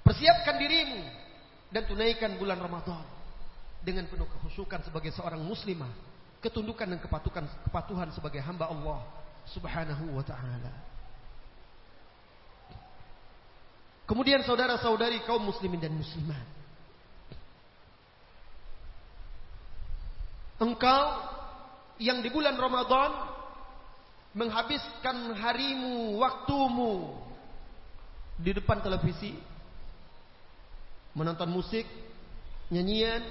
Persiapkan 0.06 0.60
dirimu 0.60 1.02
dan 1.74 1.82
tunaikan 1.90 2.38
bulan 2.38 2.54
Ramadan 2.62 3.02
dengan 3.82 4.06
penuh 4.06 4.30
kehusukan 4.38 4.86
sebagai 4.86 5.10
seorang 5.10 5.42
muslimah, 5.42 5.90
ketundukan 6.38 6.86
dan 6.86 7.02
kepatuhan 7.02 7.50
kepatuhan 7.66 8.08
sebagai 8.14 8.38
hamba 8.38 8.70
Allah 8.70 9.02
Subhanahu 9.50 10.14
wa 10.14 10.22
taala. 10.22 10.70
Kemudian 14.06 14.46
saudara-saudari 14.46 15.26
kaum 15.26 15.42
muslimin 15.42 15.82
dan 15.82 15.90
muslimat. 15.98 16.46
Engkau 20.62 21.04
yang 21.98 22.22
di 22.22 22.30
bulan 22.30 22.54
Ramadan 22.54 23.10
menghabiskan 24.30 25.34
harimu, 25.34 26.22
waktumu 26.22 27.18
di 28.38 28.54
depan 28.54 28.78
televisi, 28.78 29.34
menonton 31.14 31.48
musik, 31.50 31.86
nyanyian, 32.68 33.22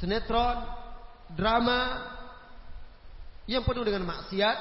sinetron, 0.00 0.64
drama 1.36 2.08
yang 3.44 3.64
penuh 3.64 3.84
dengan 3.84 4.08
maksiat, 4.08 4.58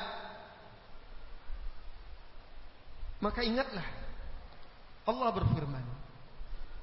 maka 3.24 3.42
ingatlah 3.44 3.84
Allah 5.08 5.30
berfirman, 5.32 5.86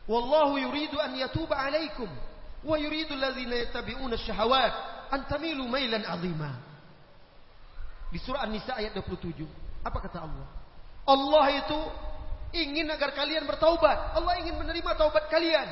"Wallahu 0.08 0.56
yuridu 0.56 0.96
an 0.96 1.12
yatuba 1.16 1.60
'alaikum 1.60 2.08
wa 2.64 2.76
yuridu 2.80 3.12
alladhina 3.12 3.68
yattabi'una 3.68 4.16
asy-syahawat 4.16 4.72
an 5.12 5.20
tamilu 5.28 5.68
mailan 5.68 6.04
'azima." 6.08 6.56
Di 8.08 8.18
surah 8.22 8.46
An-Nisa 8.48 8.78
ayat 8.78 8.94
27. 8.96 9.44
Apa 9.84 9.98
kata 10.00 10.24
Allah? 10.24 10.48
Allah 11.04 11.46
itu 11.60 11.80
ingin 12.54 12.86
agar 12.86 13.10
kalian 13.10 13.42
bertaubat. 13.44 14.14
Allah 14.14 14.38
ingin 14.38 14.54
menerima 14.54 14.94
taubat 14.94 15.26
kalian. 15.26 15.66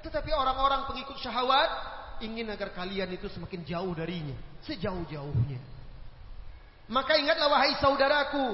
Tetapi 0.00 0.30
orang-orang 0.32 0.86
pengikut 0.88 1.18
syahwat 1.20 1.68
ingin 2.22 2.48
agar 2.48 2.70
kalian 2.72 3.10
itu 3.12 3.26
semakin 3.28 3.66
jauh 3.66 3.92
darinya, 3.92 4.36
sejauh-jauhnya. 4.64 5.60
Maka 6.88 7.18
ingatlah 7.18 7.48
wahai 7.50 7.74
saudaraku, 7.82 8.46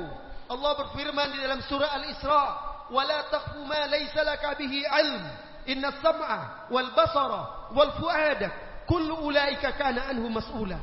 Allah 0.51 0.73
berfirman 0.75 1.29
di 1.35 1.39
dalam 1.43 1.61
surah 1.65 1.91
Al-Isra, 2.01 2.45
"Wala 2.91 3.27
taqfu 3.31 3.63
ma 3.67 3.87
laysa 3.91 4.23
laka 4.23 4.55
bihi 4.59 4.87
'ilm. 4.87 5.25
Inna 5.67 5.91
as-sam'a 5.91 6.71
wal 6.71 6.91
basara 6.95 7.75
wal 7.75 7.93
fu'ada 7.99 8.49
kullu 8.87 9.27
ulaika 9.27 9.75
kana 9.75 10.11
anhu 10.11 10.31
mas'ula." 10.31 10.79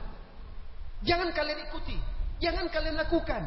Jangan 1.03 1.31
kalian 1.35 1.67
ikuti, 1.67 1.99
jangan 2.39 2.67
kalian 2.71 2.95
lakukan 2.95 3.43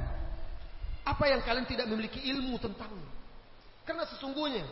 apa 1.06 1.24
yang 1.28 1.40
kalian 1.44 1.64
tidak 1.64 1.88
memiliki 1.88 2.20
ilmu 2.20 2.60
tentangnya. 2.60 3.15
Karena 3.86 4.02
sesungguhnya 4.10 4.66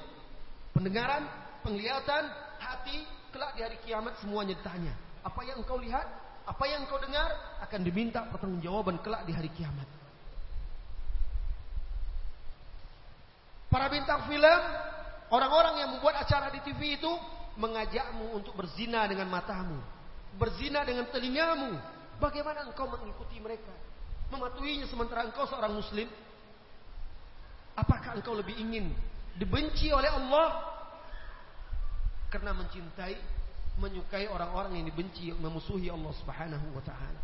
pendengaran, 0.74 1.22
penglihatan, 1.62 2.26
hati 2.58 3.06
kelak 3.30 3.54
di 3.54 3.62
hari 3.62 3.78
kiamat 3.86 4.18
semuanya 4.18 4.58
ditanya. 4.58 4.90
Apa 5.22 5.46
yang 5.46 5.62
engkau 5.62 5.78
lihat, 5.78 6.06
apa 6.44 6.64
yang 6.66 6.82
engkau 6.82 6.98
dengar 6.98 7.30
akan 7.62 7.80
diminta 7.86 8.26
pertanggungjawaban 8.28 8.98
kelak 9.00 9.22
di 9.24 9.32
hari 9.32 9.48
kiamat. 9.54 9.86
Para 13.70 13.90
bintang 13.90 14.26
film, 14.30 14.60
orang-orang 15.30 15.82
yang 15.82 15.90
membuat 15.94 16.22
acara 16.22 16.50
di 16.50 16.62
TV 16.62 16.98
itu 16.98 17.10
mengajakmu 17.58 18.34
untuk 18.34 18.54
berzina 18.54 19.06
dengan 19.06 19.30
matamu, 19.30 19.78
berzina 20.38 20.82
dengan 20.82 21.06
telingamu. 21.10 21.78
Bagaimana 22.18 22.66
engkau 22.66 22.86
mengikuti 22.86 23.38
mereka? 23.42 23.74
Mematuhinya 24.30 24.86
sementara 24.86 25.26
engkau 25.26 25.46
seorang 25.50 25.74
muslim 25.74 26.06
Apakah 27.74 28.14
engkau 28.14 28.38
lebih 28.38 28.54
ingin 28.54 28.94
dibenci 29.34 29.90
oleh 29.90 30.06
Allah 30.06 30.62
karena 32.30 32.54
mencintai, 32.54 33.18
menyukai 33.78 34.30
orang-orang 34.30 34.78
yang 34.78 34.86
dibenci, 34.86 35.34
memusuhi 35.34 35.90
Allah 35.90 36.14
Subhanahu 36.22 36.66
wa 36.70 36.82
taala? 36.86 37.20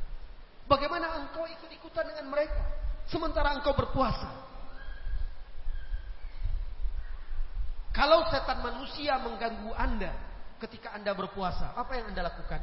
Bagaimana 0.67 1.19
engkau 1.23 1.47
ikut-ikutan 1.47 2.11
dengan 2.15 2.31
mereka 2.31 2.63
sementara 3.11 3.55
engkau 3.55 3.75
berpuasa? 3.75 4.51
Kalau 7.91 8.23
setan 8.31 8.63
manusia 8.63 9.19
mengganggu 9.19 9.75
Anda 9.75 10.15
ketika 10.63 10.95
Anda 10.95 11.11
berpuasa, 11.11 11.75
apa 11.75 11.99
yang 11.99 12.15
Anda 12.15 12.31
lakukan? 12.31 12.63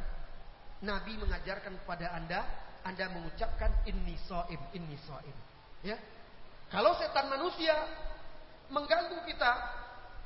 Nabi 0.80 1.20
mengajarkan 1.20 1.84
kepada 1.84 2.16
Anda, 2.16 2.40
Anda 2.86 3.12
mengucapkan 3.12 3.84
inni 3.84 4.16
shaim, 4.24 4.60
inni 4.72 4.96
shaim. 5.04 5.36
Ya, 5.84 6.00
kalau 6.68 6.92
setan 7.00 7.32
manusia 7.32 7.72
mengganggu 8.68 9.24
kita, 9.24 9.50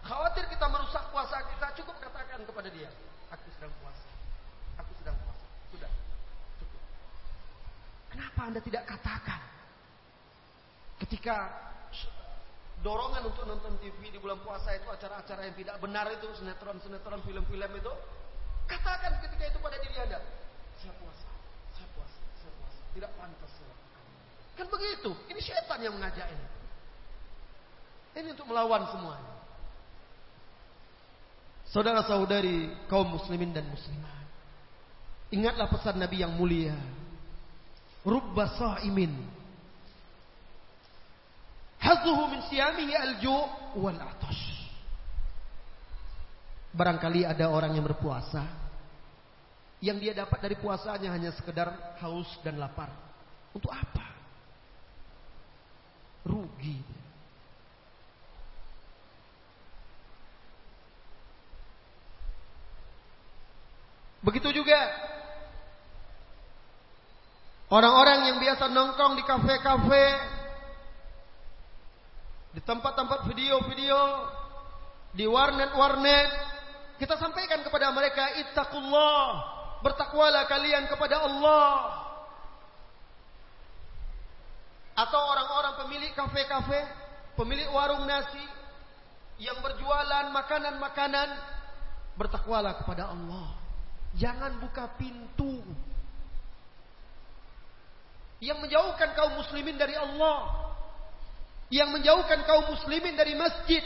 khawatir 0.03 0.51
kita 0.51 0.67
merusak 0.67 1.07
puasa 1.15 1.39
kita, 1.55 1.67
cukup 1.79 1.95
katakan 2.03 2.43
kepada 2.43 2.67
dia, 2.75 2.91
aku 3.31 3.47
sedang 3.55 3.71
puasa. 3.79 4.07
Aku 4.83 4.93
sedang 4.99 5.15
puasa. 5.23 5.47
Sudah. 5.71 5.91
Cukup. 6.59 6.83
Kenapa 8.11 8.41
Anda 8.51 8.61
tidak 8.61 8.83
katakan? 8.91 9.41
Ketika 10.99 11.37
dorongan 12.83 13.31
untuk 13.31 13.47
nonton 13.47 13.79
TV 13.79 14.11
di 14.11 14.19
bulan 14.19 14.43
puasa 14.43 14.75
itu 14.75 14.91
acara-acara 14.91 15.47
yang 15.47 15.55
tidak 15.55 15.79
benar 15.79 16.11
itu, 16.11 16.27
sinetron-sinetron, 16.43 17.23
film-film 17.23 17.73
itu, 17.79 17.93
katakan 18.67 19.23
ketika 19.23 19.47
itu 19.47 19.59
pada 19.63 19.79
diri 19.79 19.95
Anda, 20.03 20.19
saya 20.83 20.95
puasa, 20.99 21.29
saya 21.79 21.89
puasa, 21.95 22.19
saya 22.43 22.53
puasa. 22.59 22.81
Tidak 22.99 23.11
pantas 23.15 23.53
Kan 24.57 24.69
begitu. 24.69 25.11
Ini 25.33 25.41
setan 25.41 25.81
yang 25.81 25.97
mengajak 25.97 26.29
ini. 26.29 26.47
Ini 28.13 28.29
untuk 28.37 28.49
melawan 28.49 28.85
semuanya. 28.93 29.33
Saudara-saudari 31.73 32.69
kaum 32.93 33.17
muslimin 33.17 33.57
dan 33.57 33.65
muslimat. 33.73 34.21
Ingatlah 35.33 35.73
pesan 35.73 35.97
Nabi 35.97 36.21
yang 36.21 36.37
mulia. 36.37 36.77
Rubba 38.05 38.53
sa'imin. 38.61 39.17
Hazuhu 41.81 42.29
min 42.29 42.45
siyamihi 42.53 42.93
al-ju' 42.93 43.81
wal 43.81 43.97
atash. 43.97 44.45
Barangkali 46.77 47.25
ada 47.25 47.49
orang 47.49 47.73
yang 47.73 47.89
berpuasa. 47.89 48.45
Yang 49.81 49.99
dia 50.05 50.13
dapat 50.13 50.39
dari 50.45 50.57
puasanya 50.61 51.09
hanya 51.09 51.33
sekedar 51.33 51.97
haus 52.05 52.29
dan 52.45 52.61
lapar. 52.61 52.93
Untuk 53.57 53.73
apa? 53.73 54.12
Rugi. 56.27 56.93
juga 64.53 64.79
orang-orang 67.73 68.31
yang 68.31 68.37
biasa 68.39 68.69
nongkrong 68.71 69.19
di 69.19 69.25
kafe-kafe, 69.25 70.07
di 72.53 72.61
tempat-tempat 72.63 73.27
video-video, 73.33 74.01
di 75.17 75.25
warnet-warnet, 75.25 76.31
kita 77.01 77.17
sampaikan 77.19 77.65
kepada 77.65 77.91
mereka 77.91 78.39
ittaqullah, 78.45 79.25
bertakwalah 79.81 80.47
kalian 80.47 80.87
kepada 80.87 81.25
Allah. 81.27 82.02
Atau 84.93 85.21
orang-orang 85.21 85.75
pemilik 85.87 86.13
kafe-kafe, 86.13 86.81
pemilik 87.39 87.69
warung 87.73 88.05
nasi 88.05 88.45
yang 89.41 89.57
berjualan 89.65 90.29
makanan-makanan, 90.31 91.29
bertakwalah 92.21 92.77
kepada 92.85 93.09
Allah. 93.09 93.57
Jangan 94.13 94.61
buka 94.61 94.93
pintu 95.01 95.65
yang 98.43 98.59
menjauhkan 98.59 99.15
kaum 99.15 99.39
muslimin 99.39 99.79
dari 99.79 99.95
Allah. 99.95 100.61
Yang 101.73 101.89
menjauhkan 101.97 102.45
kaum 102.45 102.69
muslimin 102.75 103.17
dari 103.17 103.33
masjid. 103.33 103.81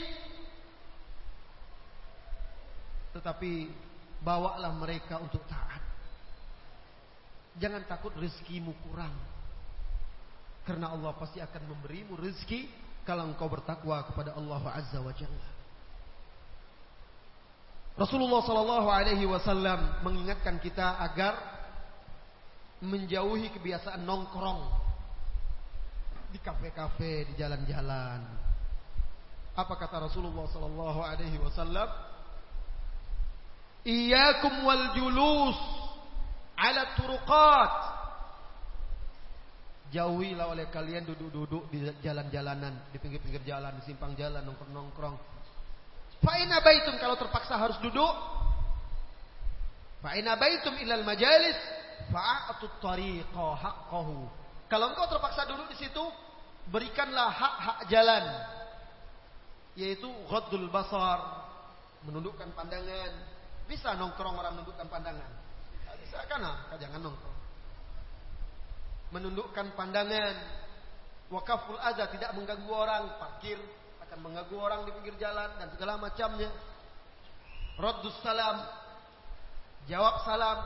Tetapi 3.15 3.71
bawalah 4.25 4.75
mereka 4.75 5.23
untuk 5.23 5.45
taat. 5.47 5.79
Jangan 7.63 7.87
takut 7.87 8.11
rezekimu 8.19 8.75
kurang. 8.83 9.15
Karena 10.67 10.91
Allah 10.91 11.15
pasti 11.15 11.39
akan 11.39 11.63
memberimu 11.71 12.19
rezeki 12.19 12.67
kalau 13.07 13.31
engkau 13.31 13.47
bertakwa 13.47 14.03
kepada 14.03 14.35
Allah 14.35 14.61
Azza 14.75 14.99
wa 14.99 15.15
Jalla. 15.15 15.49
Rasulullah 17.97 18.45
Sallallahu 18.45 18.89
Alaihi 18.93 19.25
Wasallam 19.25 20.05
mengingatkan 20.05 20.61
kita 20.61 21.01
agar 21.01 21.39
menjauhi 22.85 23.49
kebiasaan 23.57 24.05
nongkrong 24.05 24.69
di 26.29 26.39
kafe-kafe, 26.43 27.33
di 27.33 27.41
jalan-jalan. 27.41 28.21
Apa 29.57 29.75
kata 29.81 30.13
Rasulullah 30.13 30.45
Sallallahu 30.53 31.01
Alaihi 31.01 31.41
Wasallam? 31.41 31.89
Iyakum 33.87 34.67
wal 34.67 34.93
julus 34.99 35.57
ala 36.59 36.93
turuqat. 37.01 37.96
Jauhilah 39.95 40.51
oleh 40.51 40.67
kalian 40.67 41.07
duduk-duduk 41.07 41.71
di 41.71 41.87
jalan-jalanan, 42.03 42.91
di 42.91 42.99
pinggir-pinggir 42.99 43.47
jalan, 43.47 43.71
di 43.79 43.83
simpang 43.87 44.19
jalan, 44.19 44.43
nongkrong-nongkrong 44.43 45.37
Fa'in 46.25 46.49
abaitum 46.49 46.97
kalau 46.97 47.19
terpaksa 47.19 47.61
harus 47.61 47.77
duduk. 47.85 48.15
Fa'in 50.01 50.25
abaitum 50.25 50.73
ilal 50.81 51.05
majalis. 51.05 51.59
Fa'atut 52.09 52.81
tariqa 52.81 53.47
haqqahu. 53.57 54.27
Kalau 54.67 54.87
engkau 54.95 55.07
terpaksa 55.11 55.47
duduk 55.47 55.71
di 55.71 55.77
situ, 55.87 56.05
berikanlah 56.71 57.31
hak-hak 57.31 57.79
jalan. 57.93 58.25
Yaitu 59.77 60.09
ghaddul 60.27 60.67
basar. 60.73 61.47
Menundukkan 62.09 62.49
pandangan. 62.55 63.13
Bisa 63.67 63.95
nongkrong 63.99 64.39
orang 64.39 64.63
menundukkan 64.63 64.87
pandangan. 64.89 65.31
Bisa 66.01 66.23
kan? 66.31 66.43
Jangan 66.79 67.03
nongkrong. 67.03 67.36
Menundukkan 69.15 69.75
pandangan. 69.79 70.35
Wakaful 71.31 71.79
adha 71.79 72.07
tidak 72.11 72.35
mengganggu 72.35 72.71
orang. 72.71 73.19
Parkir 73.19 73.59
akan 74.07 74.19
mengganggu 74.23 74.57
orang 74.57 74.81
di 74.87 74.91
pinggir 74.95 75.19
jalan 75.19 75.51
dan 75.59 75.69
segala 75.75 75.99
macamnya. 75.99 76.51
Raddus 77.77 78.17
salam, 78.25 78.65
jawab 79.85 80.25
salam, 80.25 80.65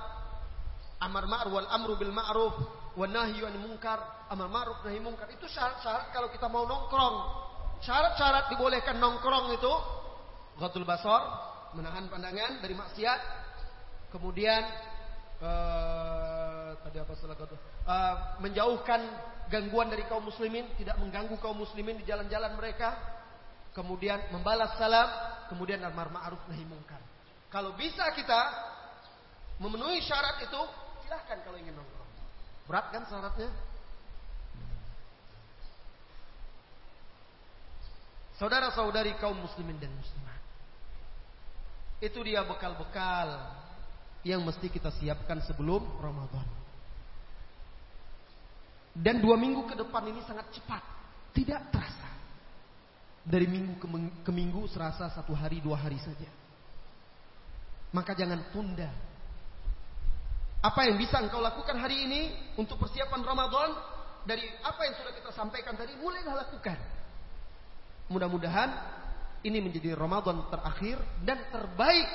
amar 1.02 1.26
ma'ruf 1.26 1.58
wal 1.58 1.68
amru 1.74 1.98
bil 1.98 2.14
ma'ruf 2.14 2.54
wan 2.94 3.10
nahyu 3.10 3.50
anil 3.50 3.66
munkar, 3.66 3.98
amar 4.30 4.46
ma'ruf 4.46 4.78
nahi 4.86 5.02
munkar. 5.02 5.26
Itu 5.34 5.50
syarat-syarat 5.50 6.14
kalau 6.14 6.30
kita 6.30 6.46
mau 6.46 6.62
nongkrong. 6.70 7.16
Syarat-syarat 7.82 8.52
dibolehkan 8.54 9.02
nongkrong 9.02 9.56
itu 9.58 9.72
ghatul 10.62 10.86
basar, 10.86 11.22
menahan 11.74 12.06
pandangan 12.06 12.62
dari 12.62 12.78
maksiat. 12.78 13.20
Kemudian 14.14 14.62
uh, 15.40 16.76
tadi 16.84 16.96
apa 17.00 17.12
salah 17.16 17.36
kata? 17.36 17.56
Uh, 17.84 18.16
menjauhkan 18.44 19.00
gangguan 19.50 19.90
dari 19.90 20.06
kaum 20.06 20.22
muslimin, 20.22 20.68
tidak 20.78 20.96
mengganggu 21.02 21.34
kaum 21.42 21.58
muslimin 21.58 21.98
di 21.98 22.04
jalan-jalan 22.06 22.54
mereka 22.54 22.96
kemudian 23.74 24.18
membalas 24.34 24.74
salam, 24.78 25.08
kemudian 25.50 25.82
amar 25.82 26.10
ma'ruf 26.10 26.42
nahi 26.50 26.64
mungkar. 26.66 26.98
Kalau 27.50 27.74
bisa 27.74 28.06
kita 28.14 28.40
memenuhi 29.58 29.98
syarat 30.02 30.42
itu, 30.42 30.62
silahkan 31.06 31.42
kalau 31.42 31.58
ingin 31.58 31.74
nongkrong. 31.74 32.10
Berat 32.70 32.86
kan 32.94 33.02
syaratnya? 33.10 33.50
Saudara-saudari 38.38 39.20
kaum 39.20 39.36
muslimin 39.36 39.76
dan 39.76 39.92
muslimat. 39.92 40.40
Itu 42.00 42.24
dia 42.24 42.40
bekal-bekal 42.46 43.36
yang 44.26 44.44
mesti 44.44 44.68
kita 44.68 44.92
siapkan 45.00 45.40
sebelum 45.44 45.80
Ramadan. 46.00 46.44
Dan 48.90 49.22
dua 49.22 49.38
minggu 49.38 49.64
ke 49.70 49.74
depan 49.78 50.04
ini 50.10 50.20
sangat 50.26 50.50
cepat. 50.52 50.82
Tidak 51.32 51.72
terasa. 51.72 52.10
Dari 53.24 53.46
minggu 53.46 53.78
ke 54.20 54.32
minggu 54.32 54.66
serasa 54.68 55.08
satu 55.08 55.32
hari 55.32 55.62
dua 55.62 55.78
hari 55.78 55.96
saja. 56.02 56.28
Maka 57.94 58.12
jangan 58.12 58.50
tunda. 58.50 58.90
Apa 60.60 60.84
yang 60.84 61.00
bisa 61.00 61.16
engkau 61.16 61.40
lakukan 61.40 61.80
hari 61.80 62.04
ini 62.04 62.20
untuk 62.60 62.76
persiapan 62.76 63.24
Ramadan 63.24 63.72
dari 64.28 64.44
apa 64.60 64.84
yang 64.84 64.94
sudah 65.00 65.12
kita 65.16 65.30
sampaikan 65.32 65.72
tadi 65.78 65.96
mulailah 65.96 66.44
lakukan. 66.44 66.76
Mudah-mudahan 68.12 68.68
ini 69.46 69.64
menjadi 69.64 69.96
Ramadan 69.96 70.44
terakhir 70.52 71.00
dan 71.24 71.40
terbaik 71.48 72.08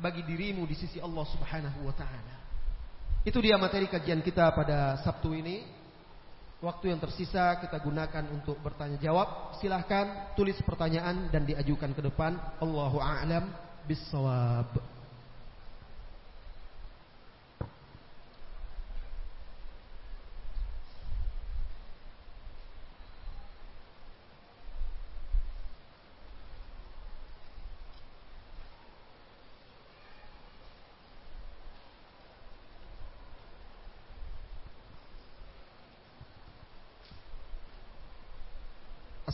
bagi 0.00 0.24
dirimu 0.24 0.64
di 0.64 0.76
sisi 0.78 0.98
Allah 1.02 1.24
Subhanahu 1.28 1.84
wa 1.84 1.94
taala. 1.94 2.36
Itu 3.22 3.38
dia 3.38 3.54
materi 3.54 3.86
kajian 3.86 4.24
kita 4.24 4.50
pada 4.50 4.98
Sabtu 5.06 5.30
ini. 5.36 5.62
Waktu 6.62 6.94
yang 6.94 7.02
tersisa 7.02 7.58
kita 7.58 7.74
gunakan 7.82 8.22
untuk 8.30 8.54
bertanya 8.62 8.94
jawab. 9.02 9.58
Silahkan 9.58 10.34
tulis 10.38 10.54
pertanyaan 10.62 11.26
dan 11.30 11.42
diajukan 11.42 11.90
ke 11.90 12.02
depan. 12.06 12.38
Allahu 12.62 13.02
a'lam 13.02 13.50
bissawab. 13.86 15.01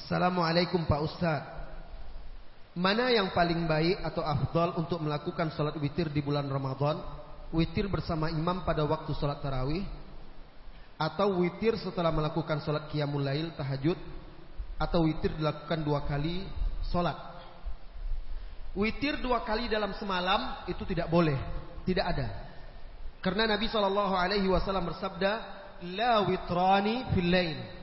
Assalamualaikum 0.09 0.89
Pak 0.89 1.05
Ustaz. 1.05 1.45
Mana 2.73 3.13
yang 3.13 3.29
paling 3.37 3.69
baik 3.69 4.01
atau 4.01 4.25
afdal 4.25 4.73
untuk 4.81 5.05
melakukan 5.05 5.53
sholat 5.53 5.77
witir 5.77 6.09
di 6.09 6.25
bulan 6.25 6.49
Ramadan? 6.49 6.97
Witir 7.53 7.93
bersama 7.93 8.33
imam 8.33 8.65
pada 8.65 8.89
waktu 8.89 9.13
sholat 9.13 9.45
tarawih? 9.45 9.85
Atau 10.97 11.45
witir 11.45 11.77
setelah 11.77 12.09
melakukan 12.09 12.57
sholat 12.65 12.89
qiyamul 12.89 13.21
lail 13.21 13.53
tahajud? 13.53 14.01
Atau 14.81 15.05
witir 15.05 15.37
dilakukan 15.37 15.85
dua 15.85 16.01
kali 16.09 16.49
sholat? 16.89 17.37
Witir 18.73 19.21
dua 19.21 19.45
kali 19.45 19.69
dalam 19.69 19.93
semalam 20.01 20.65
itu 20.73 20.89
tidak 20.89 21.13
boleh. 21.13 21.37
Tidak 21.85 22.07
ada. 22.17 22.49
Karena 23.21 23.45
Nabi 23.45 23.69
SAW 23.69 24.57
bersabda, 24.89 25.33
La 26.01 26.25
witrani 26.25 27.13
fil 27.13 27.29
lail 27.29 27.77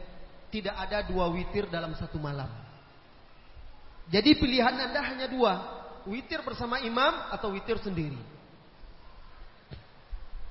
tidak 0.56 0.76
ada 0.80 1.03
dua 1.03 1.27
witir 1.27 1.68
dalam 1.68 1.91
satu 1.99 2.15
malam. 2.15 2.48
Jadi 4.07 4.40
pilihan 4.40 4.72
Anda 4.72 5.03
hanya 5.03 5.27
dua. 5.27 5.53
Witir 6.07 6.40
bersama 6.48 6.80
imam 6.80 7.34
atau 7.34 7.52
witir 7.52 7.76
sendiri. 7.84 8.15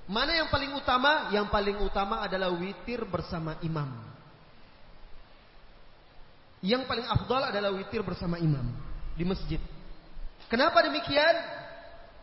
Mana 0.05 0.37
yang 0.37 0.53
paling 0.53 0.77
utama? 0.77 1.33
Yang 1.33 1.49
paling 1.49 1.79
utama 1.81 2.21
adalah 2.21 2.53
witir 2.53 3.01
bersama 3.09 3.57
imam. 3.65 3.89
Yang 6.61 6.85
paling 6.85 7.07
afdal 7.09 7.49
adalah 7.49 7.73
witir 7.73 8.05
bersama 8.05 8.37
imam 8.37 8.69
di 9.17 9.25
masjid. 9.25 9.61
Kenapa 10.53 10.85
demikian? 10.85 11.37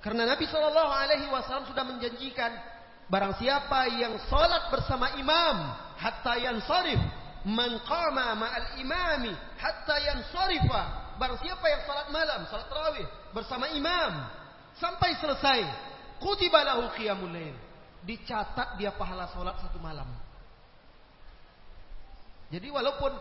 Karena 0.06 0.30
Nabi 0.30 0.45
Shallallahu 0.45 0.91
Alaihi 0.91 1.26
Wasallam 1.30 1.66
sudah 1.70 1.86
menjanjikan 1.86 2.52
barang 3.10 3.41
siapa 3.41 3.90
yang 3.98 4.18
sholat 4.30 4.70
bersama 4.70 5.18
imam 5.18 5.56
hatta 5.98 6.41
yang 6.41 6.58
sorif 6.66 6.98
Man 7.42 7.82
qama 7.90 8.38
ma'al 8.38 8.78
imami 8.78 9.34
hatta 9.58 9.98
yansarifa. 9.98 11.16
Barang 11.18 11.42
siapa 11.42 11.66
yang 11.70 11.82
salat 11.90 12.08
malam, 12.14 12.46
salat 12.50 12.70
tarawih 12.70 13.06
bersama 13.34 13.70
imam 13.74 14.30
sampai 14.78 15.18
selesai, 15.18 15.62
kutiba 16.22 16.62
lahu 16.62 16.90
qiyamul 16.98 17.34
lail. 17.34 17.58
Dicatat 18.02 18.82
dia 18.82 18.94
pahala 18.98 19.30
sholat 19.30 19.62
satu 19.62 19.78
malam. 19.78 20.10
Jadi 22.50 22.68
walaupun 22.74 23.14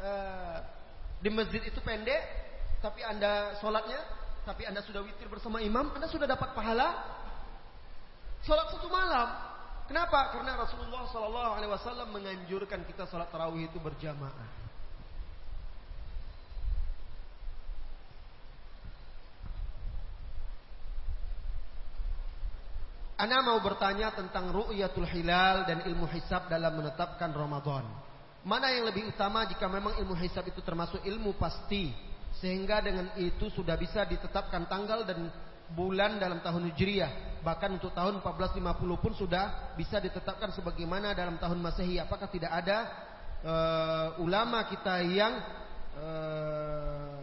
uh, 0.00 0.58
di 1.20 1.28
masjid 1.28 1.60
itu 1.60 1.76
pendek, 1.84 2.20
tapi 2.80 3.04
anda 3.04 3.56
sholatnya, 3.60 4.00
tapi 4.48 4.64
anda 4.64 4.80
sudah 4.80 5.04
witir 5.04 5.28
bersama 5.28 5.60
imam, 5.60 5.92
anda 5.92 6.08
sudah 6.08 6.24
dapat 6.24 6.56
pahala 6.56 7.04
sholat 8.48 8.72
satu 8.72 8.88
malam. 8.88 9.53
Kenapa? 9.84 10.32
Karena 10.32 10.56
Rasulullah 10.56 11.04
Shallallahu 11.12 11.50
Alaihi 11.60 11.72
Wasallam 11.72 12.08
menganjurkan 12.08 12.88
kita 12.88 13.04
sholat 13.04 13.28
tarawih 13.28 13.68
itu 13.68 13.76
berjamaah. 13.76 14.64
Ana 23.14 23.40
mau 23.46 23.62
bertanya 23.62 24.10
tentang 24.10 24.50
ru'yatul 24.50 25.06
hilal 25.06 25.64
dan 25.64 25.86
ilmu 25.86 26.04
hisab 26.10 26.50
dalam 26.50 26.74
menetapkan 26.74 27.30
Ramadan. 27.30 27.86
Mana 28.44 28.68
yang 28.74 28.84
lebih 28.84 29.08
utama 29.08 29.48
jika 29.48 29.64
memang 29.70 29.96
ilmu 29.96 30.12
hisab 30.18 30.44
itu 30.44 30.60
termasuk 30.60 31.00
ilmu 31.00 31.32
pasti 31.40 31.94
sehingga 32.42 32.82
dengan 32.82 33.14
itu 33.16 33.48
sudah 33.54 33.78
bisa 33.78 34.04
ditetapkan 34.04 34.66
tanggal 34.68 35.06
dan 35.06 35.30
bulan 35.72 36.20
dalam 36.20 36.44
tahun 36.44 36.68
Hijriah. 36.72 37.40
Bahkan 37.44 37.76
untuk 37.76 37.92
tahun 37.92 38.20
1450 38.20 39.04
pun 39.04 39.12
sudah 39.16 39.76
bisa 39.76 40.00
ditetapkan 40.00 40.52
sebagaimana 40.52 41.16
dalam 41.16 41.36
tahun 41.40 41.60
Masehi. 41.60 42.00
Apakah 42.00 42.28
tidak 42.28 42.52
ada 42.52 42.78
uh, 43.44 44.06
ulama 44.20 44.64
kita 44.68 45.04
yang 45.04 45.32
uh, 45.96 47.20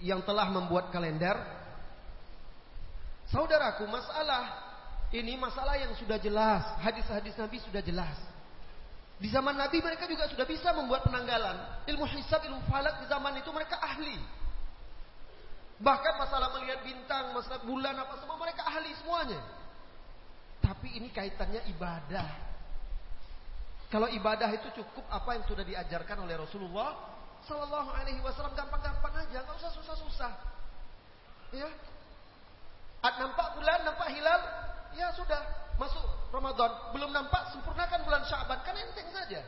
yang 0.00 0.20
telah 0.24 0.48
membuat 0.48 0.88
kalender? 0.88 1.36
Saudaraku, 3.28 3.84
masalah 3.92 4.68
ini 5.12 5.36
masalah 5.36 5.76
yang 5.76 5.92
sudah 5.96 6.16
jelas. 6.16 6.64
Hadis-hadis 6.80 7.36
Nabi 7.36 7.60
sudah 7.60 7.80
jelas. 7.84 8.16
Di 9.18 9.28
zaman 9.32 9.58
Nabi 9.58 9.82
mereka 9.82 10.06
juga 10.06 10.30
sudah 10.30 10.46
bisa 10.46 10.70
membuat 10.76 11.04
penanggalan. 11.04 11.84
Ilmu 11.90 12.06
hisab, 12.12 12.44
ilmu 12.44 12.62
falak 12.70 13.02
di 13.02 13.06
zaman 13.10 13.34
itu 13.36 13.50
mereka 13.50 13.76
ahli. 13.82 14.16
Bahkan 15.78 16.14
masalah 16.18 16.50
melihat 16.58 16.82
bintang, 16.82 17.30
masalah 17.30 17.62
bulan 17.62 17.94
apa 17.94 18.18
semua 18.18 18.34
mereka 18.38 18.66
ahli 18.66 18.90
semuanya. 18.98 19.38
Tapi 20.58 20.98
ini 20.98 21.08
kaitannya 21.14 21.62
ibadah. 21.70 22.28
Kalau 23.88 24.10
ibadah 24.10 24.50
itu 24.52 24.68
cukup 24.82 25.06
apa 25.08 25.38
yang 25.38 25.44
sudah 25.48 25.64
diajarkan 25.64 26.26
oleh 26.26 26.36
Rasulullah 26.36 27.16
Sallallahu 27.46 27.88
Alaihi 27.94 28.20
Wasallam 28.20 28.52
gampang-gampang 28.52 29.14
aja, 29.24 29.40
nggak 29.40 29.56
usah 29.56 29.72
susah-susah. 29.72 30.32
Ya, 31.56 31.70
Ad 32.98 33.14
nampak 33.22 33.54
bulan, 33.54 33.86
nampak 33.86 34.10
hilal, 34.10 34.40
ya 34.98 35.14
sudah 35.14 35.38
masuk 35.78 36.02
Ramadan. 36.34 36.90
Belum 36.90 37.14
nampak, 37.14 37.54
sempurnakan 37.54 38.02
bulan 38.02 38.22
Syaban, 38.26 38.58
kan 38.66 38.74
enteng 38.74 39.08
saja. 39.14 39.40